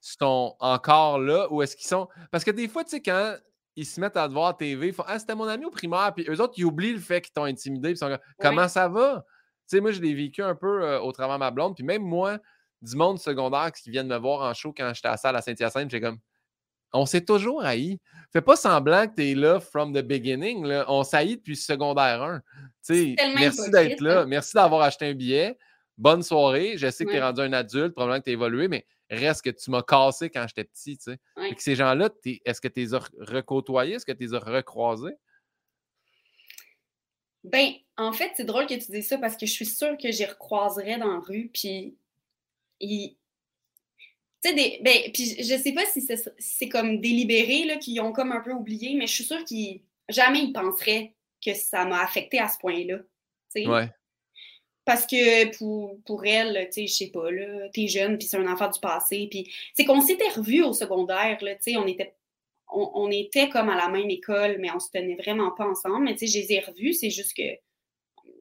[0.00, 2.08] sont encore là ou est-ce qu'ils sont.
[2.30, 3.36] Parce que des fois, tu sais, quand
[3.76, 5.70] ils se mettent à te voir à TV, ils font Ah, c'était mon ami au
[5.70, 8.88] primaire, puis eux autres, ils oublient le fait qu'ils t'ont intimidé, ils sont Comment ça
[8.88, 9.24] va?
[9.68, 11.74] Sais, moi, je l'ai vécu un peu au travers de ma blonde.
[11.76, 12.38] Puis même moi,
[12.82, 15.42] du monde secondaire qui viennent me voir en show quand j'étais à la salle à
[15.42, 16.18] Saint-Hyacinthe, j'ai comme
[16.92, 17.98] on s'est toujours haï.
[18.32, 20.64] Fais pas semblant que tu es là from the beginning.
[20.64, 20.84] Là.
[20.88, 22.42] On s'haït depuis secondaire 1.
[23.34, 24.20] merci d'être là.
[24.20, 24.26] Hein.
[24.26, 25.58] Merci d'avoir acheté un billet.
[25.96, 26.76] Bonne soirée.
[26.76, 29.42] Je sais que tu es rendu un adulte, probablement que tu as évolué, mais reste
[29.42, 30.96] que tu m'as cassé quand j'étais petit.
[30.96, 31.18] Tu
[31.58, 32.08] ces gens-là,
[32.44, 33.94] est-ce que tu les as recôtoyés?
[33.94, 35.14] Est-ce que tu les as recroisés?
[37.50, 40.10] Ben, en fait, c'est drôle que tu dises ça parce que je suis sûre que
[40.10, 41.50] j'y recroiserais dans la rue.
[41.52, 41.96] Puis,
[42.80, 43.16] tu
[44.40, 44.80] sais, des...
[44.82, 46.06] ben, puis je sais pas si
[46.38, 49.80] c'est comme délibéré, là, qu'ils ont comme un peu oublié, mais je suis sûre qu'ils
[50.08, 51.12] jamais ils penseraient
[51.44, 52.98] que ça m'a affecté à ce point-là.
[53.56, 53.88] Ouais.
[54.84, 58.38] Parce que pour, pour elle, tu sais, je sais pas, là, t'es jeune, puis c'est
[58.38, 59.28] un enfant du passé.
[59.30, 62.14] Puis c'est qu'on s'était revus au secondaire, là, tu sais, on était,
[62.70, 66.04] on, était comme à la même école, mais on se tenait vraiment pas ensemble.
[66.04, 67.42] Mais tu sais, je les ai revus, c'est juste que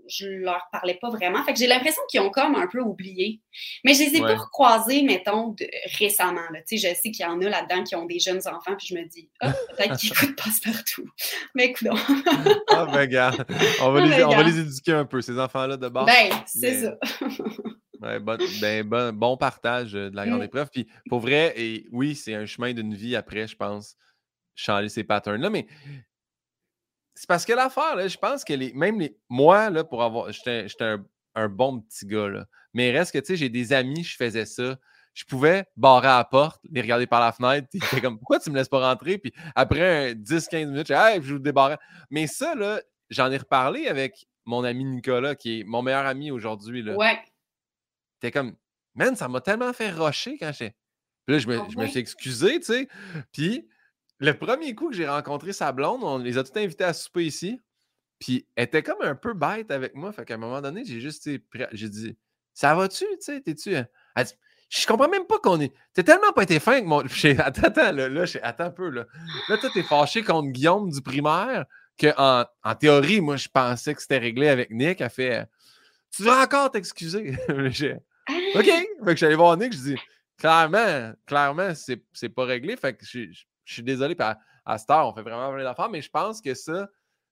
[0.10, 1.44] je leur parlais pas vraiment.
[1.44, 3.42] Fait que j'ai l'impression qu'ils ont comme un peu oublié.
[3.84, 5.56] Mais je les ai pas recroisés, mettons,
[6.00, 6.42] récemment.
[6.52, 6.60] Là.
[6.70, 9.04] Je sais qu'il y en a là-dedans qui ont des jeunes enfants, puis je me
[9.06, 11.10] dis, oh, peut-être qu'ils écoutent passe-partout.
[11.56, 11.90] Mais écoute.
[12.70, 13.46] ah, ben, regarde.
[13.82, 16.06] On va, les, on va les éduquer un peu, ces enfants-là, de base.
[16.06, 16.98] Ben, c'est ça.
[18.20, 20.46] bon, ben, bon, partage de la grande mm.
[20.46, 20.70] épreuve.
[20.72, 23.96] Puis pour vrai, et oui, c'est un chemin d'une vie après, je pense,
[24.58, 25.50] changer ces patterns-là.
[25.50, 25.68] Mais
[27.16, 30.32] c'est parce que l'affaire, je pense que les, même les, moi, là, pour avoir.
[30.32, 30.68] J'étais
[31.36, 32.46] un, bon petit gars, là.
[32.74, 34.78] Mais reste que, tu sais, j'ai des amis, je faisais ça.
[35.14, 37.68] Je pouvais barrer à la porte, les regarder par la fenêtre.
[37.74, 39.18] Étaient comme, pourquoi tu me laisses pas rentrer?
[39.18, 41.78] Puis après 10-15 minutes, je hey, je vous débarre.
[42.12, 46.30] Mais ça, là, j'en ai reparlé avec mon ami Nicolas, qui est mon meilleur ami
[46.30, 46.84] aujourd'hui.
[46.84, 46.96] Là.
[46.96, 47.20] Ouais.
[48.20, 48.56] T'es comme,
[48.94, 50.76] man, ça m'a tellement fait rocher quand j'étais.
[51.26, 52.88] Puis là, je me, ah je me suis excusé, tu sais.
[53.32, 53.68] Puis
[54.20, 57.26] le premier coup que j'ai rencontré sa blonde, on les a tous invités à souper
[57.26, 57.62] ici.
[58.20, 60.12] Puis elle était comme un peu bête avec moi.
[60.12, 61.30] Fait qu'à un moment donné, j'ai juste
[61.72, 62.18] j'ai dit
[62.54, 63.06] Ça va-tu?
[63.06, 63.76] Tu sais, t'es-tu?
[63.76, 63.86] Hein?
[64.16, 64.34] Elle dit
[64.70, 65.74] Je comprends même pas qu'on est.
[65.94, 67.00] T'es tellement pas été fin avec mon.
[67.40, 68.90] Attends, attends, là, là attends un peu.
[68.90, 69.06] Là,
[69.50, 71.66] là toi, t'es fâché contre Guillaume du primaire.
[71.98, 75.02] Que en, en théorie, moi, je pensais que c'était réglé avec Nick.
[75.02, 75.48] Elle fait
[76.16, 77.36] Tu vas encore t'excuser.
[77.50, 78.66] OK.
[78.66, 79.98] Fait que j'allais voir Nick, je dis
[80.38, 82.78] Clairement, clairement, c'est pas réglé.
[82.78, 83.32] Fait que je,
[83.68, 86.42] je suis désolé, à, à cette heure, on fait vraiment plein d'affaires, mais je pense
[86.42, 86.88] que ça,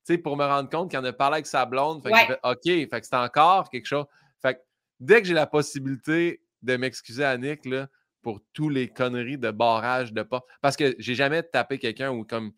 [0.05, 2.63] tu sais, pour me rendre compte qu'il en a parlé avec sa blonde, fait OK,
[2.63, 4.05] fait que c'est encore quelque chose.
[4.41, 4.59] Fait que
[4.99, 7.87] dès que j'ai la possibilité de m'excuser à Nick, là,
[8.21, 12.23] pour tous les conneries de barrage de porte, parce que j'ai jamais tapé quelqu'un ou
[12.25, 12.51] comme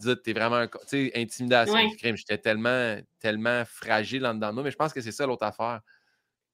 [0.00, 2.16] tu t'es vraiment, tu sais, intimidation du crime.
[2.16, 5.44] J'étais tellement, tellement fragile en dedans de moi, mais je pense que c'est ça l'autre
[5.44, 5.80] affaire.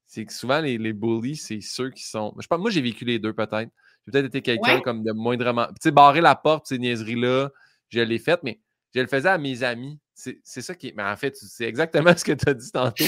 [0.05, 2.33] C'est que souvent, les, les bullies, c'est ceux qui sont.
[2.39, 3.69] Je pense, moi, j'ai vécu les deux peut-être.
[4.05, 5.67] J'ai peut-être été quelqu'un comme de moindrement.
[5.67, 7.49] Tu sais, barrer la porte, ces niaiseries-là,
[7.89, 8.59] je l'ai faite, mais
[8.93, 9.99] je le faisais à mes amis.
[10.15, 10.93] C'est ça qui.
[10.95, 13.03] Mais en fait, c'est exactement ce que tu as dit tantôt.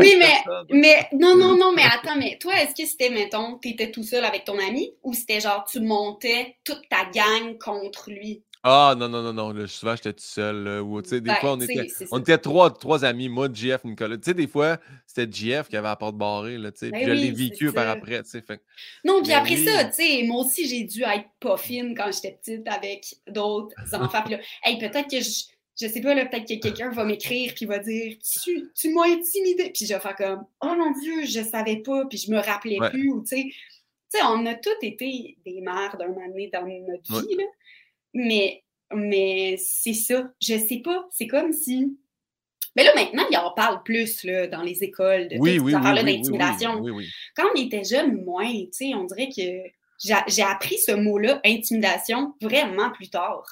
[0.00, 0.34] oui, mais,
[0.70, 4.02] mais non, non, non, mais attends, mais toi, est-ce que c'était, mettons, tu étais tout
[4.02, 8.42] seul avec ton ami ou c'était genre tu montais toute ta gang contre lui?
[8.62, 9.66] Ah non, non, non, non.
[9.66, 10.64] souvent, j'étais tout seul.
[10.64, 14.18] des ben, fois, on était, on était trois, trois amis, moi, JF, Nicolas.
[14.18, 16.58] Tu sais, des fois, c'était JF qui avait la porte barrée.
[16.58, 18.22] Là, ben je l'ai vécu par après.
[18.24, 18.60] Fait...
[19.02, 22.32] Non, puis après ça, tu sais, moi aussi, j'ai dû être pas fine quand j'étais
[22.32, 24.22] petite avec d'autres enfants.
[24.26, 25.44] Puis là, hey, peut-être que je.
[25.80, 29.06] Je sais pas, là, peut-être que quelqu'un va m'écrire puis va dire Tu, tu m'as
[29.06, 29.70] intimidé.
[29.74, 32.76] Puis je vais faire comme Oh mon Dieu, je savais pas, puis je me rappelais
[32.90, 33.10] plus.
[33.10, 33.50] Ou tu
[34.10, 37.34] sais, on a tous été des mères d'un moment donné dans notre vie.
[37.34, 37.44] Là.
[38.14, 40.30] Mais, mais c'est ça.
[40.40, 41.06] Je sais pas.
[41.10, 41.96] C'est comme si.
[42.76, 46.04] Mais là, maintenant, il en parle plus là, dans les écoles de oui, oui, oui,
[46.04, 46.84] d'intimidation.
[47.36, 52.34] Quand on était jeune, moins, tu sais, on dirait que j'ai appris ce mot-là, intimidation,
[52.40, 53.44] vraiment plus tard.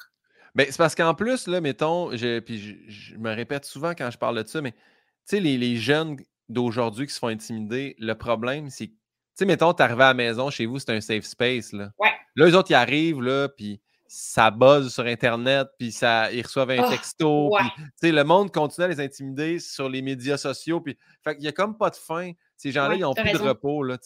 [0.55, 4.17] Ben, c'est parce qu'en plus, là, mettons, je, puis je, me répète souvent quand je
[4.17, 4.77] parle de ça, mais tu
[5.25, 6.17] sais, les, les, jeunes
[6.47, 8.95] d'aujourd'hui qui se font intimider, le problème, c'est, tu
[9.35, 11.91] sais, mettons, tu arrives à la maison, chez vous, c'est un safe space, là.
[11.99, 12.11] Ouais.
[12.35, 13.79] Là, eux autres, ils arrivent, là, puis
[14.11, 17.55] ça buzz sur Internet, puis ça, ils reçoivent un ah, texto.
[18.01, 20.81] le monde continue à les intimider sur les médias sociaux.
[20.81, 22.31] Puis, fait il n'y a comme pas de fin.
[22.57, 23.83] Ces gens-là, ils n'ont plus de repos.
[23.83, 23.99] Là,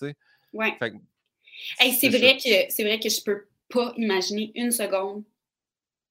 [0.51, 0.77] ouais.
[1.79, 5.23] c'est vrai, que, c'est vrai que je peux pas imaginer une seconde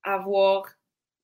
[0.02, 0.64] avoir.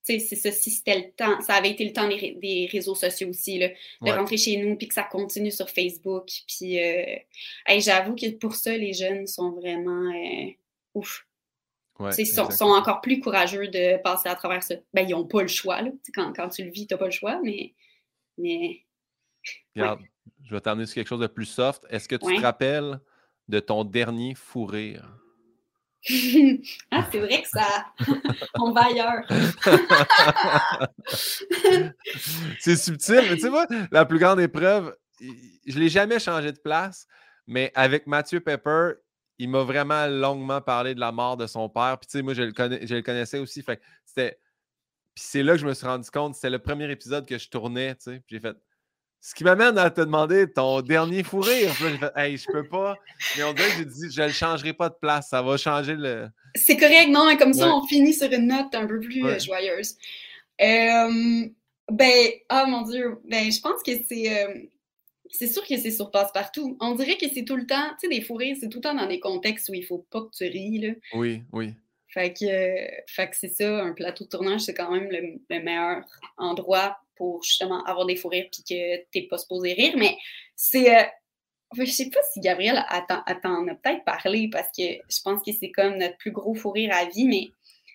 [0.03, 3.59] C'est ça, si c'était le temps, ça avait été le temps des, réseaux sociaux aussi,
[3.59, 3.69] là,
[4.01, 6.29] de rentrer chez nous, puis que ça continue sur Facebook.
[6.47, 7.17] Puis, euh,
[7.79, 10.51] j'avoue que pour ça, les jeunes sont vraiment euh,
[10.95, 11.28] ouf.
[12.17, 14.77] Ils sont, encore plus courageux de passer à travers ça.
[14.95, 15.83] Ben, ils n'ont pas le choix.
[15.83, 15.91] Là.
[16.15, 17.75] Quand, quand, tu le vis, tu n'as pas le choix, mais.
[18.37, 18.85] mais...
[19.75, 20.01] Regarde,
[20.45, 21.85] je vais t'amener sur quelque chose de plus soft.
[21.91, 23.01] Est-ce que tu te rappelles
[23.49, 25.19] de ton dernier fou rire?
[26.91, 27.87] ah, c'est vrai que ça.
[28.61, 29.25] On va ailleurs.
[32.61, 36.59] c'est subtil, mais tu moi, la plus grande épreuve, je ne l'ai jamais changé de
[36.59, 37.07] place,
[37.47, 38.93] mais avec Mathieu Pepper,
[39.39, 41.99] il m'a vraiment longuement parlé de la mort de son père.
[42.01, 43.63] Puis, tu sais, moi, je le, je le connaissais aussi.
[43.63, 44.39] Fait c'était.
[45.15, 47.49] Puis c'est là que je me suis rendu compte, c'était le premier épisode que je
[47.49, 48.23] tournais, tu sais.
[48.29, 48.57] J'ai fait.
[49.21, 51.73] Ce qui m'amène à te demander ton dernier fou rire.
[51.75, 52.95] Puis j'ai fait, hey, je peux pas.
[53.37, 55.31] Mais on dirait que j'ai dit, je ne changerai pas de place.
[55.31, 56.29] Ça va changer le.
[56.55, 57.37] C'est correct, non?
[57.37, 59.97] Comme ça, on finit sur une note un peu plus euh, joyeuse.
[60.61, 61.49] Euh,
[61.91, 63.19] ben, oh mon Dieu.
[63.29, 64.45] Ben, je pense que c'est.
[64.45, 64.55] Euh,
[65.31, 66.77] c'est sûr que c'est sur passe-partout.
[66.81, 68.95] On dirait que c'est tout le temps, tu sais, des fourrés, c'est tout le temps
[68.95, 70.93] dans des contextes où il faut pas que tu ris, là.
[71.15, 71.75] Oui, oui.
[72.09, 76.05] Fait que, fait que c'est ça, un plateau de tournage, c'est quand même le, meilleur
[76.39, 79.95] endroit pour justement avoir des fous rires puis que t'es pas supposé rire.
[79.97, 80.17] Mais
[80.57, 80.97] c'est.
[80.97, 81.05] Euh,
[81.75, 82.83] je sais pas si Gabriel
[83.43, 86.71] t'en a peut-être parlé parce que je pense que c'est comme notre plus gros fou
[86.71, 87.51] rire à vie, mais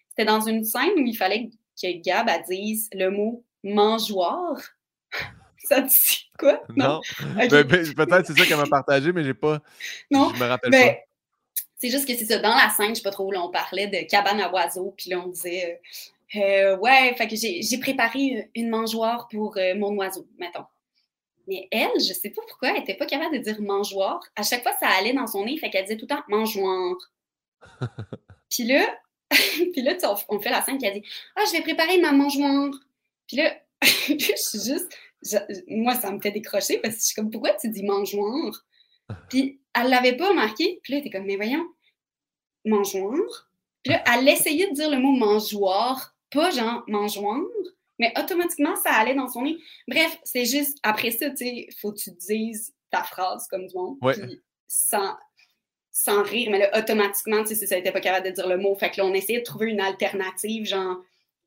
[0.10, 1.50] c'était dans une scène où il fallait
[1.82, 4.62] que Gab dise le mot mangeoire.
[5.64, 6.62] Ça dit quoi?
[6.76, 7.02] Non.
[7.36, 9.62] Ben, ben, peut-être c'est ça qu'elle m'a partagé, mais j'ai pas.
[10.12, 10.32] Non.
[10.34, 11.00] Je me rappelle ben, pas.
[11.78, 12.40] C'est juste que c'est ça.
[12.40, 15.10] Dans la scène, je sais pas trop, là, on parlait de cabane à oiseaux, puis
[15.10, 15.82] là, on disait
[16.36, 20.66] euh, euh, Ouais, fait que j'ai préparé une mangeoire pour euh, mon oiseau, mettons.
[21.48, 24.22] Mais elle, je sais pas pourquoi, elle était pas capable de dire mangeoire.
[24.36, 26.96] À chaque fois, ça allait dans son nez, fait qu'elle disait tout le temps mangeoire.
[28.50, 28.86] puis là,
[29.30, 29.94] puis là,
[30.30, 31.04] on, fait la scène qui a dit
[31.36, 32.72] Ah, je vais préparer ma mangeoire.
[33.28, 34.98] Puis là, je suis juste
[35.68, 38.66] moi, ça me fait décrocher parce que je suis comme, pourquoi tu dis mangeoire?
[39.30, 40.80] Puis elle l'avait pas remarqué.
[40.84, 41.66] Puis là, elle était comme, mais voyons,
[42.66, 43.50] mangeoire?
[43.84, 47.42] Puis là, elle essayait de dire le mot mangeoire, pas genre mangeoire,
[48.00, 49.58] mais automatiquement, ça allait dans son nez.
[49.88, 53.76] Bref, c'est juste, après ça, tu sais, faut que tu dises ta phrase comme du
[53.76, 53.98] monde.
[54.02, 55.16] Puis sans,
[55.92, 58.74] sans rire, mais là, automatiquement, tu sais, ça n'était pas capable de dire le mot.
[58.76, 60.98] Fait que là, on essayait de trouver une alternative, genre,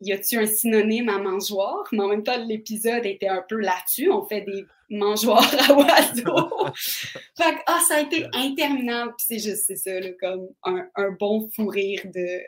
[0.00, 1.84] y a-tu un synonyme à mangeoire?
[1.92, 4.10] Mais en même temps, l'épisode était un peu là-dessus.
[4.10, 6.66] On fait des mangeoires à oiseaux.
[6.76, 9.14] fait que, ah, ça a été interminable.
[9.18, 9.90] c'est juste, c'est ça,
[10.20, 12.40] comme un, un, bon fou rire de,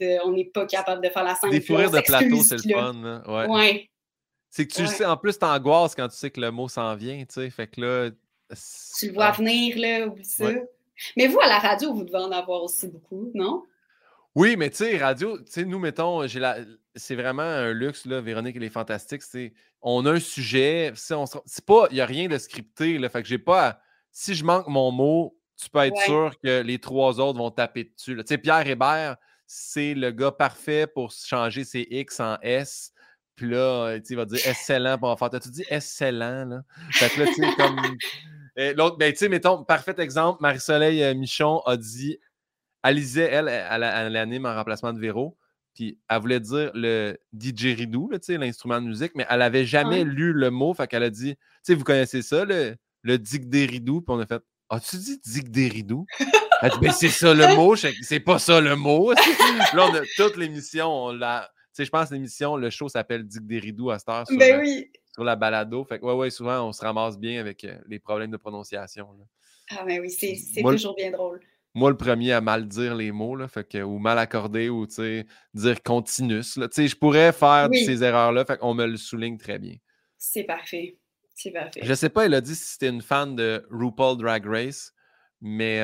[0.00, 1.50] de on n'est pas capable de faire la scène.
[1.50, 3.22] Des fous rires de plateau, c'est le fun.
[3.26, 3.46] Ouais.
[3.48, 3.90] ouais.
[4.50, 7.18] C'est que tu sais, en plus, t'angoisses quand tu sais que le mot s'en vient,
[7.20, 7.50] tu sais.
[7.50, 8.10] Fait que là.
[8.98, 10.50] Tu le vois venir, là, oublie ça.
[11.16, 13.64] Mais vous, à la radio, vous devez en avoir aussi beaucoup, non?
[14.34, 16.56] Oui, mais tu sais, radio, tu sais, nous, mettons, j'ai la...
[16.94, 19.22] c'est vraiment un luxe, là, Véronique, elle est fantastique.
[19.22, 19.52] C'est...
[19.82, 23.22] On a un sujet, on c'est pas, il n'y a rien de scripté, là, fait
[23.22, 23.80] que j'ai pas,
[24.10, 27.84] si je manque mon mot, tu peux être sûr que les trois autres vont taper
[27.84, 28.16] dessus.
[28.16, 32.92] Tu sais, Pierre Hébert, c'est le gars parfait pour changer ses X en S.
[33.36, 35.30] Puis là, il va dire excellent pour en faire.
[35.30, 36.62] T'as-tu dit excellent, là?
[36.90, 37.80] Fait que là, tu sais, comme.
[38.76, 42.18] L'autre, ben, tu sais, mettons, parfait exemple, Marie-Soleil euh, Michon a dit
[42.82, 45.36] Alizée, elle, elle, elle, anime en remplacement de Véro.
[45.74, 50.50] Puis elle voulait dire le didgeridoo, l'instrument de musique, mais elle n'avait jamais lu le
[50.50, 50.74] mot.
[50.74, 54.02] Fait qu'elle a dit, tu sais, vous connaissez ça, le, le digderidoo.
[54.02, 56.06] Puis on a fait, as-tu dit digderidoo?
[56.60, 57.74] Elle dit, ben c'est ça le mot.
[57.76, 59.12] C'est pas ça le mot.
[59.74, 61.18] là, on a toute l'émission, tu
[61.72, 64.90] sais, je pense l'émission, le show s'appelle Digderidoo à cette heure sur, ben oui.
[65.14, 65.84] sur la balado.
[65.84, 69.08] Fait que, ouais, ouais, souvent, on se ramasse bien avec euh, les problèmes de prononciation.
[69.70, 71.40] Ah, ben oui, c'est toujours bien drôle
[71.74, 74.86] moi le premier à mal dire les mots, là, fait que, ou mal accorder, ou
[74.86, 76.58] dire continus.
[76.58, 79.76] Je pourrais faire ces erreurs-là, fait qu'on me le souligne très bien.
[80.18, 80.98] C'est parfait.
[81.34, 81.80] C'est parfait.
[81.82, 84.92] Je sais pas, elle a dit si c'était une fan de RuPaul Drag Race,
[85.40, 85.80] mais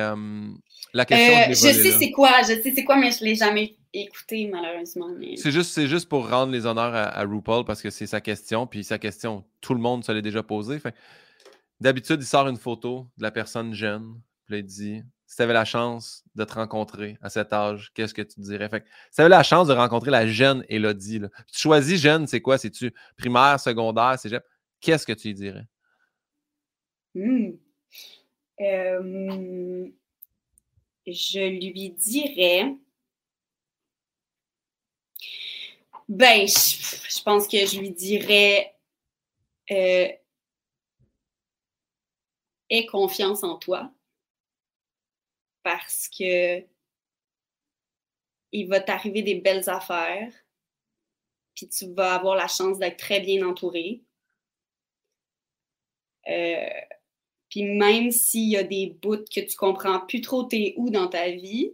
[0.93, 1.33] la question.
[1.33, 5.07] Euh, je sais c'est quoi, je sais c'est quoi, mais je l'ai jamais écouté malheureusement.
[5.35, 8.83] C'est juste, juste pour rendre les honneurs à, RuPaul parce que c'est sa question, puis
[8.83, 10.79] sa question, tout le monde se l'est déjà posée.
[11.79, 15.53] D'habitude, il sort une photo de la personne jeune, puis il dit si tu avais
[15.53, 18.67] la chance de te rencontrer à cet âge, qu'est-ce que tu dirais?
[18.67, 21.21] Fait si tu avais la chance de rencontrer la jeune Elodie,
[21.53, 22.57] tu choisis jeune, c'est quoi?
[22.57, 24.43] C'est-tu primaire, secondaire, cégep?
[24.81, 25.67] Qu'est-ce que tu lui dirais?
[27.13, 27.51] Hmm.
[31.05, 32.75] je lui dirais.
[36.07, 38.73] Ben, je, pense que je lui dirais.
[39.69, 40.07] Euh,
[42.71, 43.91] aie confiance en toi
[45.63, 46.63] parce que
[48.51, 50.33] il va t'arriver des belles affaires,
[51.55, 54.01] puis tu vas avoir la chance d'être très bien entouré.
[56.27, 56.69] Euh,
[57.49, 61.07] puis même s'il y a des bouts que tu comprends plus trop t'es où dans
[61.07, 61.73] ta vie,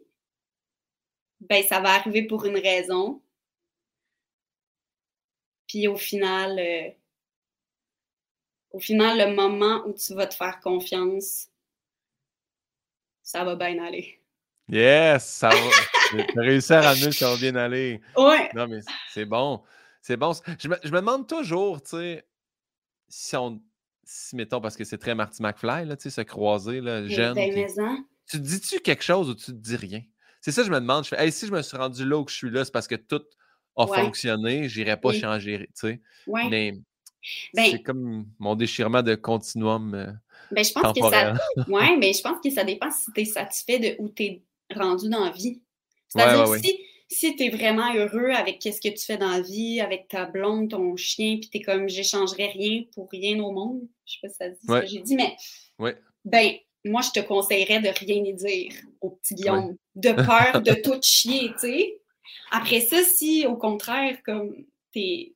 [1.41, 3.22] ben ça va arriver pour une raison.
[5.68, 6.90] Puis au final, euh,
[8.72, 11.49] au final, le moment où tu vas te faire confiance,
[13.26, 14.22] ça va bien aller.
[14.70, 15.56] Yes, ça va.
[16.12, 18.00] Tu réussi à ramener ça va bien aller.
[18.16, 18.50] Ouais.
[18.54, 18.80] Non, mais
[19.12, 19.64] c'est bon.
[20.02, 20.34] C'est bon.
[20.60, 22.28] Je me, demande toujours, tu sais,
[23.10, 23.60] si on.
[24.04, 27.36] Si, mettons, parce que c'est très Marty McFly, là, tu sais, se croiser, là, jeune.
[28.30, 30.04] Tu dis-tu quelque chose ou tu te dis rien?
[30.42, 31.06] C'est ça que je me demande.
[31.06, 32.96] Je fais, si je me suis rendu là où je suis là, c'est parce que
[32.96, 33.24] tout
[33.76, 36.02] a fonctionné, je n'irai pas changer, tu sais.
[36.28, 36.74] Mais
[37.54, 39.94] ben c'est comme mon déchirement de continuum.
[39.94, 40.12] Euh,
[40.52, 41.34] ben, je pense que ça.
[41.68, 44.42] Ouais, mais je pense que ça dépend si tu es satisfait de où tu es
[44.74, 45.62] rendu dans la vie.
[46.08, 49.82] C'est-à-dire si, si tu es vraiment heureux avec ce que tu fais dans la vie,
[49.82, 53.82] avec ta blonde, ton chien, puis tu es comme j'échangerais rien pour rien au monde.
[54.06, 55.36] Je sais pas si ça dit ce que j'ai dit, mais
[56.24, 56.54] ben,
[56.86, 61.00] moi, je te conseillerais de rien y dire au petit Guillaume, de peur de tout
[61.02, 62.02] chier, tu sais.
[62.52, 64.56] Après ça, si au contraire, comme
[64.94, 65.34] t'es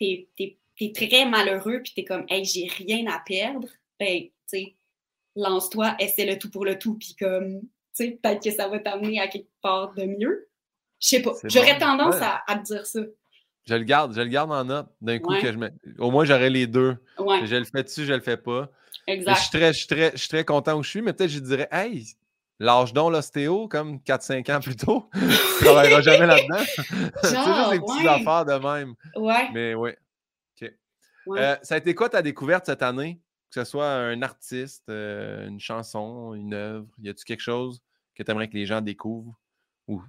[0.00, 3.68] es, es, très malheureux, puis t'es comme, hey, j'ai rien à perdre,
[3.98, 4.76] ben, tu sais,
[5.36, 8.78] lance-toi, essaie le tout pour le tout, puis comme, tu sais, peut-être que ça va
[8.78, 10.48] t'amener à quelque part de mieux.
[11.00, 11.32] Je sais pas.
[11.44, 13.00] J'aurais tendance à, à, te dire ça.
[13.66, 15.72] Je le garde, je le garde en note d'un coup que je mets.
[15.98, 16.96] Au moins, j'aurais les deux.
[17.18, 18.68] Je le fais dessus, je le fais pas.
[19.06, 19.34] Exact.
[19.34, 21.30] Je suis, très, je, suis très, je suis très content où je suis, mais peut-être
[21.30, 22.06] je dirais Hey,
[22.60, 25.08] lâche donc l'ostéo comme 4-5 ans plus tôt.
[25.12, 26.64] tu ne travailleras jamais là-dedans.
[27.22, 28.94] c'est juste des petites affaires de même.
[29.16, 29.48] Ouais.
[29.52, 29.90] Mais oui.
[31.28, 33.20] Euh, ça a été quoi ta découverte cette année?
[33.50, 37.80] Que ce soit un artiste, euh, une chanson, une œuvre, y a-tu quelque chose
[38.14, 39.38] que tu aimerais que les gens découvrent
[39.88, 40.00] ou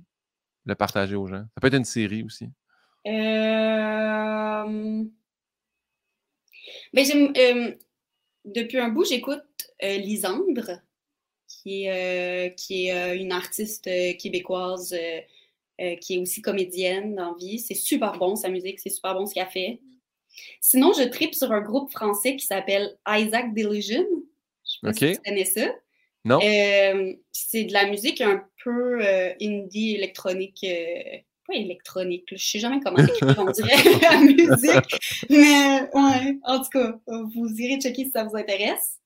[0.65, 1.45] le partager aux gens?
[1.53, 2.49] Ça peut être une série aussi.
[3.06, 5.03] Euh...
[6.94, 7.76] Ben,
[8.45, 9.44] depuis un bout, j'écoute
[9.84, 10.81] euh, Lisandre,
[11.48, 14.95] qui est, qui est une artiste québécoise
[15.99, 17.60] qui est aussi comédienne dans vie.
[17.60, 19.81] C'est super bon, sa musique, c'est super bon ce qu'elle fait.
[20.62, 24.06] Sinon, je tripe sur un groupe français qui s'appelle Isaac Delusion.
[24.66, 25.74] Je sais pas si tu connais ça.
[26.26, 26.40] Non.
[26.40, 29.02] c'est de la musique un peu
[29.42, 30.66] indie électronique
[31.48, 33.70] pas électronique, je sais jamais comment écrire, on dirait
[34.02, 35.28] la musique.
[35.30, 39.00] Mais ouais, en tout cas, vous irez checker si ça vous intéresse.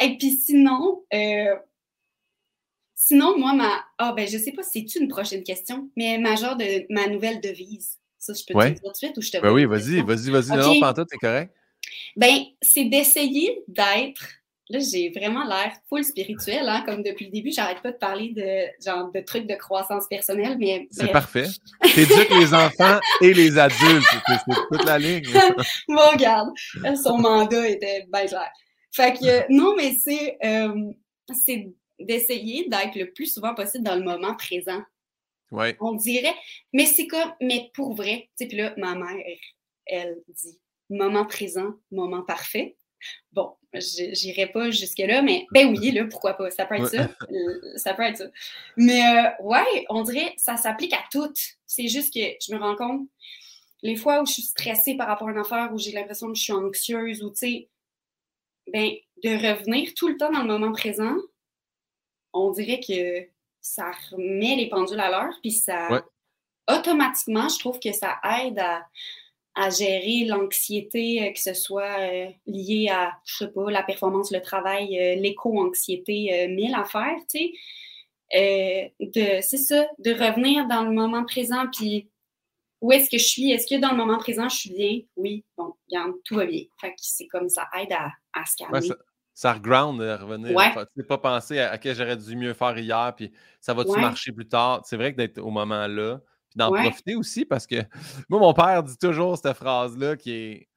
[0.00, 1.56] Et puis sinon, euh,
[2.94, 3.84] sinon, moi, ma.
[3.98, 7.08] Ah, ben, je sais pas si c'est une prochaine question, mais ma genre de ma
[7.08, 7.98] nouvelle devise.
[8.26, 10.30] Ça, je peux te dire tout de suite ou je te ben oui, vas-y, vas-y,
[10.30, 10.56] vas-y.
[10.56, 11.52] Non, pas c'est correct.
[12.16, 14.22] Ben, c'est d'essayer d'être
[14.68, 18.32] Là, j'ai vraiment l'air full spirituel, hein, comme depuis le début, j'arrête pas de parler
[18.34, 21.46] de genre de trucs de croissance personnelle, mais c'est parfait.
[21.94, 25.22] T'éduques les enfants et les adultes, c'est toute la ligne.
[25.88, 26.48] bon, regarde,
[27.00, 28.50] son mandat était bien clair.
[28.90, 30.90] Fait que non, mais c'est euh,
[31.32, 34.82] c'est d'essayer d'être le plus souvent possible dans le moment présent.
[35.52, 35.76] Ouais.
[35.80, 36.34] On dirait,
[36.72, 39.24] mais c'est comme, mais pour vrai, tu sais, puis là, ma mère,
[39.86, 40.58] elle dit
[40.90, 42.76] moment présent, moment parfait.
[43.32, 46.50] Bon, j'irai pas jusque-là, mais ben oui, là, pourquoi pas?
[46.50, 47.08] Ça peut être ça.
[47.30, 48.26] Euh, ça peut être ça.
[48.76, 51.38] Mais euh, ouais, on dirait ça s'applique à toutes.
[51.66, 53.08] C'est juste que je me rends compte,
[53.82, 56.38] les fois où je suis stressée par rapport à une affaire, où j'ai l'impression que
[56.38, 57.68] je suis anxieuse, ou tu sais,
[58.72, 58.92] ben,
[59.22, 61.16] de revenir tout le temps dans le moment présent,
[62.32, 63.28] on dirait que
[63.66, 66.04] ça remet les pendules à l'heure, puis ça.
[66.68, 68.84] Automatiquement, je trouve que ça aide à
[69.56, 74.30] à gérer l'anxiété, euh, que ce soit euh, lié à, je sais pas, la performance,
[74.30, 77.52] le travail, euh, l'éco-anxiété, mille affaires, tu
[78.32, 78.92] sais.
[79.00, 82.10] de, c'est ça, de revenir dans le moment présent, puis
[82.82, 83.50] où est-ce que je suis?
[83.50, 85.00] Est-ce que dans le moment présent, je suis bien?
[85.16, 86.64] Oui, bon, bien, tout va bien.
[86.78, 88.82] Fait que c'est comme ça aide à, à se calmer.
[88.82, 88.94] ça,
[89.36, 90.56] ça reground de revenir.
[90.56, 90.72] Ouais.
[90.96, 93.30] Tu pas penser à, à que j'aurais dû mieux faire hier, puis
[93.60, 94.80] ça va-tu marcher plus tard?
[94.86, 96.20] C'est vrai que d'être au moment là,
[96.56, 97.76] d'en profiter aussi parce que
[98.30, 100.68] moi, mon père dit toujours cette phrase-là qui est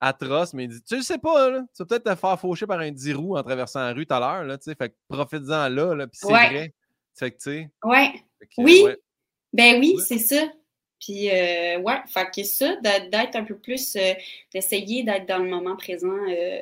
[0.00, 2.66] atroce, mais il dit Tu le sais pas, là, tu vas peut-être te faire faucher
[2.66, 4.90] par un 10 roues en traversant la rue tout à l'heure, là, tu sais, fait
[4.90, 6.74] que profite-en là, là puis c'est vrai.
[7.14, 7.70] Fait que, tu sais.
[7.82, 8.22] Ouais.
[8.58, 8.84] oui.
[9.54, 10.46] Ben oui, c'est ça.
[11.00, 14.14] Puis, euh, ouais, fait que ça, d'être un peu plus, euh,
[14.52, 16.58] d'essayer d'être dans le moment présent, euh,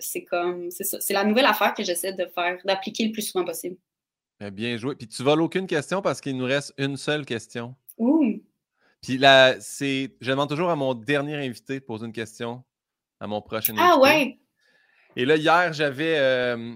[0.00, 0.98] c'est comme, c'est ça.
[1.00, 3.76] C'est la nouvelle affaire que j'essaie de faire, d'appliquer le plus souvent possible.
[4.40, 4.94] Eh bien joué.
[4.94, 7.74] Puis tu voles aucune question parce qu'il nous reste une seule question.
[7.98, 8.42] Ouh.
[9.02, 10.14] Puis là, c'est.
[10.20, 12.62] Je demande toujours à mon dernier invité de poser une question
[13.20, 13.94] à mon prochain ah, invité.
[13.94, 14.38] Ah ouais.
[15.16, 16.74] Et là, hier, j'avais euh,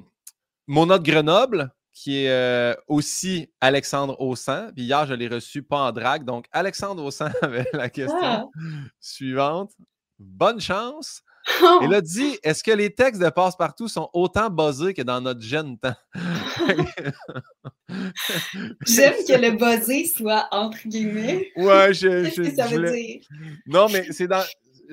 [0.67, 4.73] mon autre Grenoble, qui est euh, aussi Alexandre Aussan.
[4.75, 6.25] Puis hier, je l'ai reçu pas en drague.
[6.25, 8.47] Donc, Alexandre Aussan avait la question ah.
[9.01, 9.73] suivante.
[10.19, 11.23] Bonne chance.
[11.83, 15.41] Il a dit Est-ce que les textes de Passe-Partout sont autant buzzés que dans notre
[15.41, 15.97] jeune temps?
[18.87, 21.51] J'aime que le buzzé soit entre guillemets.
[21.57, 22.25] Ouais, je.
[22.25, 23.23] Qu'est-ce que ça veut dire?
[23.67, 24.45] Non, mais c'est dans.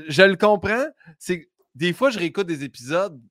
[0.07, 0.85] Je le comprends.
[1.19, 3.21] C'est des fois, je réécoute des épisodes.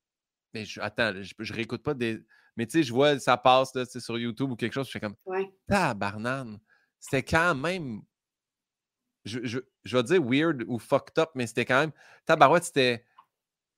[0.52, 0.80] Mais je...
[0.80, 2.20] attends, je, je réécoute pas des.
[2.56, 4.86] Mais tu sais, je vois ça passe là, sur YouTube ou quelque chose.
[4.86, 5.16] Je fais comme.
[5.26, 5.50] Ouais.
[5.68, 6.58] Tabarnane.
[6.98, 8.02] C'était quand même
[9.26, 11.92] je, je, vais dire weird ou fucked up, mais c'était quand même.
[12.24, 13.04] Tabarouette, c'était.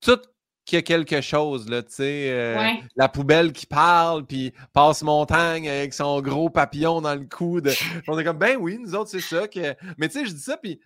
[0.01, 0.21] Tout,
[0.65, 2.31] qu'il y a quelque chose, là, tu sais.
[2.31, 7.73] Euh, la poubelle qui parle, puis passe montagne avec son gros papillon dans le coude.
[8.07, 9.49] On est comme, ben oui, nous autres, c'est ça.
[9.49, 9.75] Que...
[9.97, 10.79] Mais tu sais, je dis ça, puis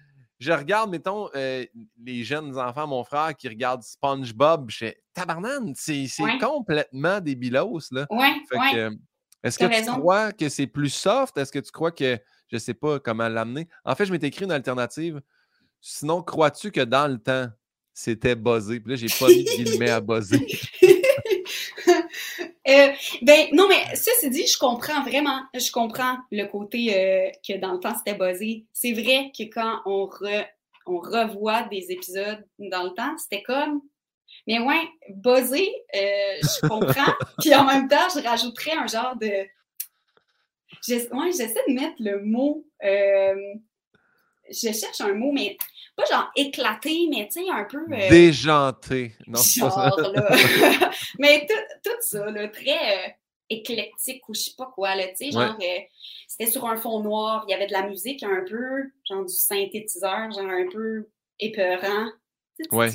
[0.43, 1.65] je regarde, mettons, euh,
[2.05, 4.71] les jeunes enfants, mon frère, qui regardent SpongeBob.
[4.71, 6.09] Je fais, tabarnane, c'est
[6.41, 8.07] complètement débilos, là.
[8.11, 8.35] Ouais,
[9.45, 11.39] Est-ce que tu crois que c'est plus soft?
[11.39, 12.19] Est-ce que tu crois que,
[12.51, 13.69] je sais pas comment l'amener?
[13.85, 15.21] En fait, je m'étais écrit une alternative.
[15.81, 17.49] Sinon, crois-tu que dans le temps,
[17.95, 18.81] c'était buzzé?
[18.81, 20.45] Puis là, j'ai pas mis de guillemets à buzzer.
[22.73, 22.93] Euh,
[23.23, 27.59] ben non, mais ça c'est dit, je comprends vraiment, je comprends le côté euh, que
[27.59, 28.67] dans le temps c'était buzzé.
[28.73, 30.09] C'est vrai que quand on,
[30.87, 33.83] on revoit des épisodes dans le temps, c'était comme.
[34.47, 37.13] Mais ouais, buzzé, euh, je comprends.
[37.41, 39.47] Puis en même temps, je rajouterais un genre de.
[40.89, 42.67] Ouais, j'essaie de mettre le mot.
[42.83, 45.57] Je cherche un mot, mais
[45.97, 47.85] pas genre éclaté, mais tu sais, un peu.
[47.91, 49.15] Euh, Déjanté.
[49.27, 50.11] Non, genre, pas ça.
[50.13, 50.91] là.
[51.19, 53.11] mais tout, tout, ça, là, très euh,
[53.51, 55.79] éclectique ou je sais pas quoi, là, tu sais, genre, euh,
[56.27, 59.35] c'était sur un fond noir, il y avait de la musique un peu, genre du
[59.35, 61.09] synthétiseur, genre un peu
[61.39, 62.09] épeurant.
[62.71, 62.91] Ouais.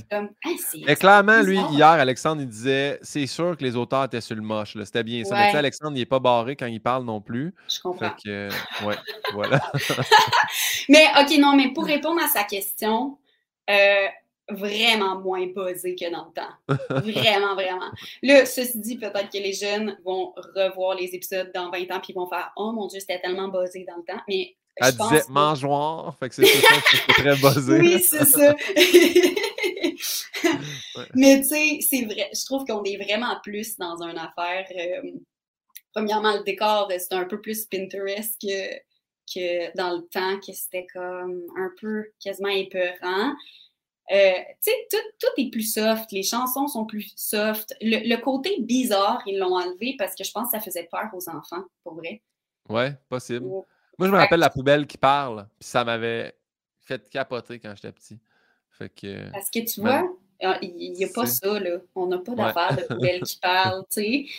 [0.86, 4.42] Mais clairement, lui, hier, Alexandre, il disait c'est sûr que les auteurs étaient sur le
[4.42, 4.78] moche.
[4.84, 5.36] C'était bien ça.
[5.36, 7.54] Mais Alexandre, il n'est pas barré quand il parle non plus.
[7.68, 8.12] Je comprends.
[8.24, 8.50] Fait
[8.86, 8.96] ouais,
[9.34, 9.62] voilà.
[10.90, 13.18] mais OK, non, mais pour répondre à sa question,
[13.70, 14.08] euh,
[14.50, 16.78] vraiment moins buzzé que dans le temps.
[16.90, 17.92] Vraiment, vraiment.
[18.24, 22.14] Là, ceci dit, peut-être que les jeunes vont revoir les épisodes dans 20 ans puis
[22.14, 24.22] vont faire Oh mon Dieu, c'était tellement buzzé dans le temps.
[24.28, 26.44] Mais elle disait mangeoire, fait que c'est
[27.10, 27.80] très buzzé.
[27.80, 28.56] Oui, c'est ça.
[31.16, 34.68] Mais tu sais, c'est vrai, je trouve qu'on est vraiment plus dans une affaire.
[34.78, 35.12] Euh,
[35.94, 38.76] premièrement, le décor, c'est un peu plus Pinterest que,
[39.34, 43.34] que dans le temps, que c'était comme un peu quasiment épeurant.
[44.10, 44.32] Euh,
[44.64, 47.76] tu sais, tout, tout, est plus soft, les chansons sont plus soft.
[47.82, 51.10] Le, le côté bizarre, ils l'ont enlevé parce que je pense que ça faisait peur
[51.14, 52.22] aux enfants, pour vrai.
[52.70, 53.48] Ouais, possible.
[53.98, 56.36] Moi, je me rappelle la poubelle qui parle, puis ça m'avait
[56.82, 58.20] fait capoter quand j'étais petit.
[58.70, 60.04] Fait que, Parce que tu vois,
[60.44, 61.78] ah, il n'y a pas ça, là.
[61.96, 64.26] On n'a pas d'affaire de poubelle qui parle, tu sais.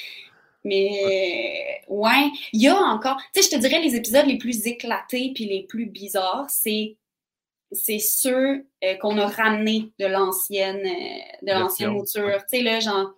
[0.64, 4.66] Mais ouais, il y a encore, tu sais, je te dirais les épisodes les plus
[4.66, 6.96] éclatés puis les plus bizarres, c'est
[7.70, 12.38] c'est ceux euh, qu'on a ramenés de l'ancienne euh, de l'ancienne mouture.
[12.50, 13.14] Tu sais là, genre,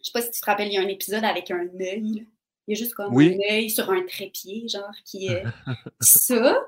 [0.00, 2.26] je sais pas si tu te rappelles, il y a un épisode avec un œil.
[2.68, 5.42] Il y a juste comme un œil sur un trépied, genre, qui est
[6.00, 6.62] ça.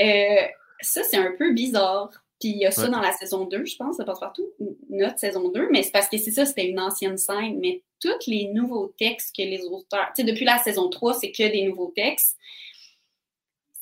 [0.00, 0.46] Euh,
[0.80, 2.10] ça, c'est un peu bizarre.
[2.40, 4.50] Puis il y a ça dans la saison 2, je pense, ça passe partout,
[4.88, 7.58] notre saison 2, mais c'est parce que c'est ça, c'était une ancienne scène.
[7.60, 11.32] Mais tous les nouveaux textes que les auteurs, tu sais, depuis la saison 3, c'est
[11.32, 12.38] que des nouveaux textes.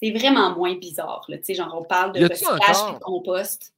[0.03, 3.73] C'est vraiment moins bizarre, tu sais, genre on parle de recyclage et de compost.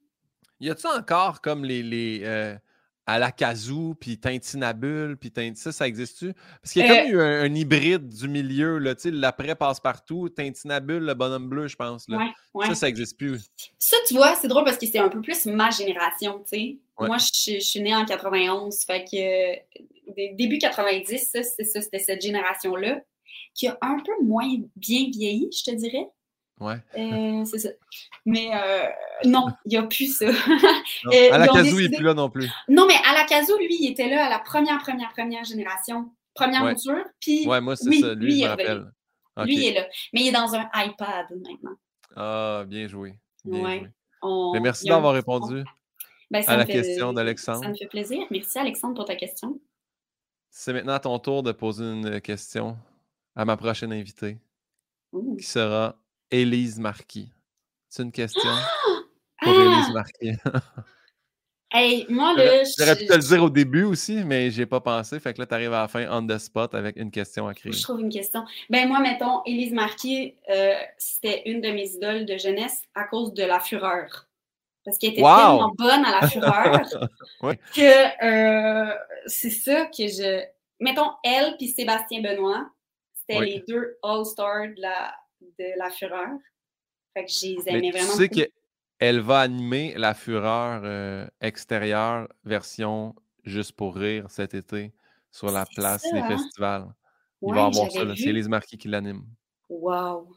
[0.61, 2.55] Y a-tu encore comme les, les euh,
[3.11, 6.33] à la Kazoo, puis Tintinabule, puis ça, ça existe-tu?
[6.63, 9.57] Parce qu'il y a comme euh, eu un, hybride du milieu, là, tu sais, l'après
[9.57, 12.09] passe-partout, Tintinabule, le bonhomme bleu, je pense.
[12.09, 12.31] Là.
[12.67, 13.41] Ça, ça n'existe plus.
[13.79, 16.79] Ça, tu vois, c'est drôle parce que c'est un peu plus ma génération, tu sais.
[17.01, 23.01] Moi, je, suis née en 91, fait que début 90, ça, c'était cette génération-là
[23.55, 26.07] qui a un peu moins bien vieilli, je te dirais.
[26.61, 26.77] Ouais.
[27.47, 27.69] C'est ça.
[28.27, 28.87] Mais euh,
[29.25, 30.27] non, il n'y a plus ça.
[31.33, 32.51] à la Kazoo, il n'est plus là non plus.
[32.69, 36.11] Non, mais à la Kazoo, lui, il était là à la première, première, première génération.
[36.35, 36.75] Première ouais.
[36.75, 37.05] mouture.
[37.19, 38.15] Puis, ouais, moi, c'est ça.
[38.15, 38.93] Lui, je me rappelle.
[39.45, 39.87] Lui, il est là.
[40.13, 41.77] Mais il est dans un iPad maintenant.
[42.15, 43.15] Ah, bien joué.
[43.45, 43.91] ouais.
[44.53, 45.65] Mais merci d'avoir répondu
[46.31, 47.63] ben, à la question d'Alexandre.
[47.63, 48.27] Ça me fait plaisir.
[48.31, 49.59] Merci, Alexandre, pour ta question.
[50.51, 52.77] C'est maintenant à ton tour de poser une question
[53.35, 54.39] à ma prochaine invitée,
[55.39, 55.97] qui sera
[56.31, 57.33] Élise Marquis.
[57.89, 58.51] C'est une question
[59.43, 59.93] pour Élise ah!
[59.93, 60.33] Marquis.
[61.73, 62.63] hey, moi, là.
[62.79, 65.19] J'aurais pu te le dire au début aussi, mais j'ai pas pensé.
[65.19, 67.55] Fait que là, tu arrives à la fin on the spot avec une question à
[67.55, 67.73] créer.
[67.73, 68.45] Je trouve une question.
[68.69, 73.35] Ben, moi, mettons, Élise Marquis, euh, c'était une de mes idoles de jeunesse à cause
[73.35, 74.29] de la fureur.
[74.85, 76.81] Parce qu'elle était tellement bonne à la fureur
[77.75, 78.95] que euh,
[79.27, 80.43] c'est ça que je.
[80.79, 82.67] Mettons, elle puis Sébastien Benoît,
[83.13, 85.15] c'était les deux All-Stars de la,
[85.61, 86.39] de La Fureur.
[87.15, 88.13] Fait que aimais vraiment.
[88.13, 93.15] Tu sais qu'elle va animer La Fureur euh, extérieure version
[93.45, 94.93] Juste pour rire cet été
[95.31, 96.29] sur la place des hein?
[96.29, 96.95] festivals.
[97.43, 98.01] Il va avoir ça.
[98.15, 99.25] C'est Elise Marquis qui l'anime.
[99.71, 100.31] Wow!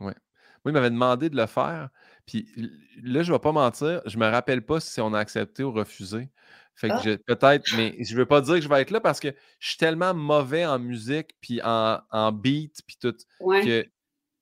[0.00, 0.14] Ouais.
[0.64, 1.90] Moi, il m'avait demandé de le faire.
[2.24, 2.48] Puis
[3.02, 5.62] là, je ne vais pas mentir, je ne me rappelle pas si on a accepté
[5.62, 6.30] ou refusé.
[6.74, 7.18] Fait que ah!
[7.26, 9.28] peut-être, mais je ne veux pas dire que je vais être là parce que
[9.58, 13.84] je suis tellement mauvais en musique, puis en, en beat, puis tout, que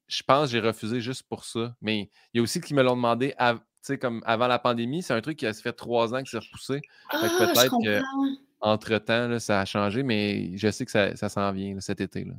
[0.08, 1.74] je pense que j'ai refusé juste pour ça.
[1.80, 3.34] Mais il y a aussi qui me l'ont demandé
[3.88, 6.38] sais, comme avant la pandémie, c'est un truc qui a fait trois ans que c'est
[6.38, 6.80] repoussé.
[7.10, 8.02] Ah, peut-être
[8.60, 12.24] qu'entre-temps, ça a changé, mais je sais que ça, ça s'en vient cet été.
[12.24, 12.34] Là.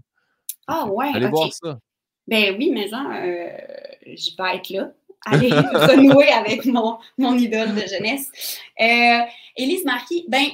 [0.68, 1.12] Ah ouais.
[1.14, 1.80] Allez voir ça.
[2.28, 3.58] Ben oui, mais euh,
[4.06, 4.92] je vais être là.
[5.26, 8.60] Aller renouer avec mon, mon idole de jeunesse.
[8.80, 9.22] Euh,
[9.56, 10.46] Élise Marquis, ben,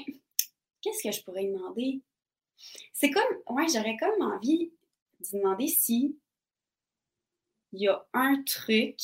[0.81, 2.01] qu'est-ce que je pourrais demander?
[2.93, 4.71] C'est comme, ouais, j'aurais comme envie
[5.19, 6.17] de demander si
[7.75, 8.97] il y a un truc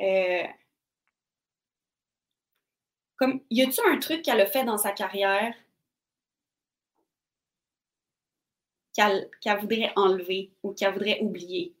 [0.00, 0.44] euh,
[3.16, 5.54] comme, y a-tu un truc qu'elle a fait dans sa carrière
[8.92, 9.28] qu'elle
[9.60, 11.74] voudrait enlever ou qu'elle voudrait oublier?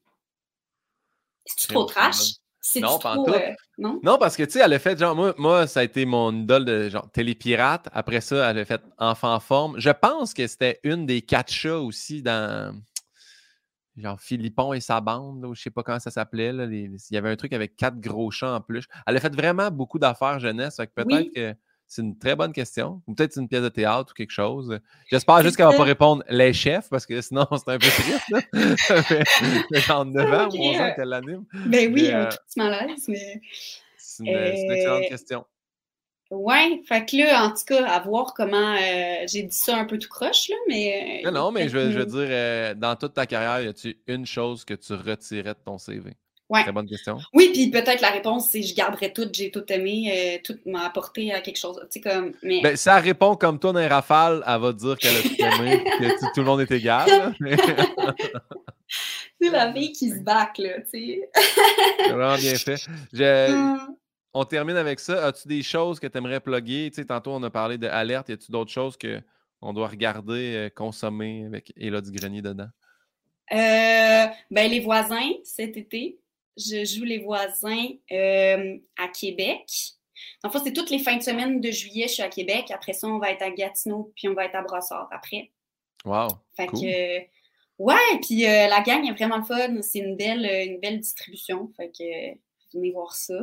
[1.46, 2.34] C'est trop trash?
[2.76, 3.98] Non, trop, euh, non?
[4.02, 4.18] non?
[4.18, 6.64] parce que tu sais, elle a fait genre, moi, moi, ça a été mon idole
[6.64, 7.88] de genre télépirate.
[7.92, 9.80] Après ça, elle a fait Enfant en forme.
[9.80, 12.78] Je pense que c'était une des quatre chats aussi dans
[13.98, 16.50] genre Philippon et sa bande, ou je sais pas comment ça s'appelait.
[16.70, 18.86] il y avait un truc avec quatre gros chats en plus.
[19.06, 20.76] Elle a fait vraiment beaucoup d'affaires jeunesse.
[20.94, 21.54] peut-être que
[21.86, 23.02] c'est une très bonne question.
[23.06, 24.78] Ou peut-être une pièce de théâtre ou quelque chose.
[25.10, 29.86] J'espère juste qu'elle va pas répondre les chefs, parce que sinon, c'est un peu triste.
[29.86, 31.44] genre 9 ans ou 11 ans qu'elle l'anime.
[31.66, 33.40] Ben oui, un petit malaise, mais.
[33.96, 35.46] C'est une, une, excellente euh, question.
[36.30, 39.86] Ouais, fait que là, en tout cas, à voir comment euh, j'ai dit ça un
[39.86, 41.22] peu tout croche, là, mais.
[41.24, 43.68] Euh, non, non, mais je veux, je veux dire, euh, dans toute ta carrière, y
[43.68, 46.12] a-tu une chose que tu retirais de ton CV?
[46.50, 46.62] Ouais.
[46.62, 47.18] Très bonne question.
[47.32, 51.32] Oui, puis peut-être la réponse, c'est je garderai tout, j'ai tout aimé, tout m'a apporté
[51.32, 51.78] à quelque chose.
[51.90, 52.32] Tu sais, comme.
[52.42, 52.60] Mais...
[52.62, 55.34] Ben, si elle répond comme toi dans les rafales, elle va dire qu'elle a tout
[55.38, 57.34] aimé, que tout le monde est égal.
[59.40, 61.30] c'est la fille qui se back, là, tu sais.
[61.98, 62.86] c'est vraiment bien fait.
[63.50, 63.96] Hum
[64.38, 65.26] on termine avec ça.
[65.26, 66.90] As-tu des choses que tu aimerais plugger?
[66.90, 68.28] Tu sais, tantôt, on a parlé de alerte.
[68.28, 72.68] Y a-tu d'autres choses qu'on doit regarder, euh, consommer avec Elodie Grenier dedans?
[73.50, 76.20] Euh, ben, les voisins, cet été.
[76.56, 79.66] Je joue les voisins euh, à Québec.
[80.44, 82.70] En fait, c'est toutes les fins de semaine de juillet, je suis à Québec.
[82.70, 85.50] Après ça, on va être à Gatineau, puis on va être à Brossard après.
[86.04, 86.28] Wow!
[86.56, 87.18] Fait que,
[87.78, 89.82] ouais, puis la gang est vraiment fun.
[89.82, 91.72] C'est une belle, une belle distribution.
[91.76, 92.38] Fait que,
[92.74, 93.34] venez voir ça.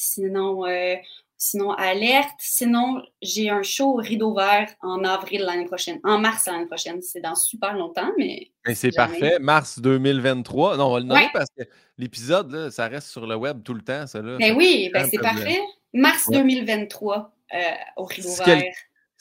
[0.00, 0.96] Sinon, euh,
[1.36, 2.38] sinon alerte.
[2.38, 7.02] Sinon, j'ai un show au rideau vert en avril l'année prochaine, en mars l'année prochaine.
[7.02, 8.50] C'est dans super longtemps, mais.
[8.74, 9.38] c'est parfait.
[9.40, 10.76] Mars 2023.
[10.76, 11.64] Non, on va le nommer parce que
[11.98, 14.22] l'épisode, ça reste sur le web tout le temps, ça.
[14.22, 14.38] Là.
[14.38, 15.60] Ben oui, ben c'est parfait.
[15.92, 17.58] Mars 2023 euh,
[17.96, 18.62] au rideau vert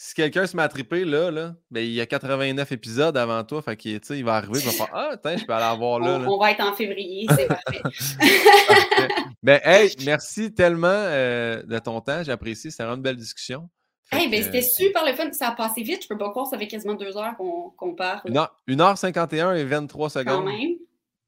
[0.01, 3.61] si quelqu'un se m'a trippé, là, là ben, il y a 89 épisodes avant toi.
[3.61, 6.21] Fait qu'il il va arriver, il va faire Ah, tiens, je peux aller voir là.
[6.26, 7.81] On, va être en février, c'est parfait.
[9.43, 12.23] Ben, hey, merci tellement euh, de ton temps.
[12.23, 12.71] J'apprécie.
[12.71, 13.69] C'était vraiment une belle discussion.
[14.09, 15.31] Hey, ben, c'était super le fun.
[15.34, 16.03] Ça a passé vite.
[16.03, 18.21] Je peux pas croire ça fait quasiment deux heures qu'on parle.
[18.69, 20.26] 1h51 et 23 secondes.
[20.26, 20.76] Quand même.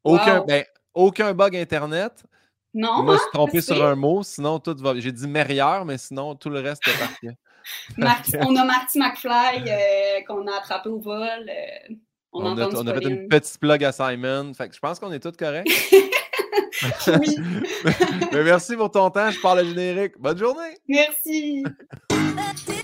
[0.06, 2.24] Aucun, ben, aucun bug Internet.
[2.74, 3.00] Non.
[3.00, 4.98] Je me suis trompé sur un mot, sinon tout va.
[4.98, 7.38] J'ai dit meilleur, mais sinon tout le reste est parfait.
[7.98, 11.22] On a Marty McFly euh, qu'on a attrapé au vol.
[11.50, 11.94] Euh,
[12.34, 14.54] on, a, on a fait une petite plug à Simon.
[14.54, 15.68] Fait que je pense qu'on est tous corrects.
[17.20, 17.38] oui.
[18.32, 19.30] Mais merci pour ton temps.
[19.30, 20.14] Je parle le générique.
[20.20, 20.78] Bonne journée.
[20.88, 21.64] Merci.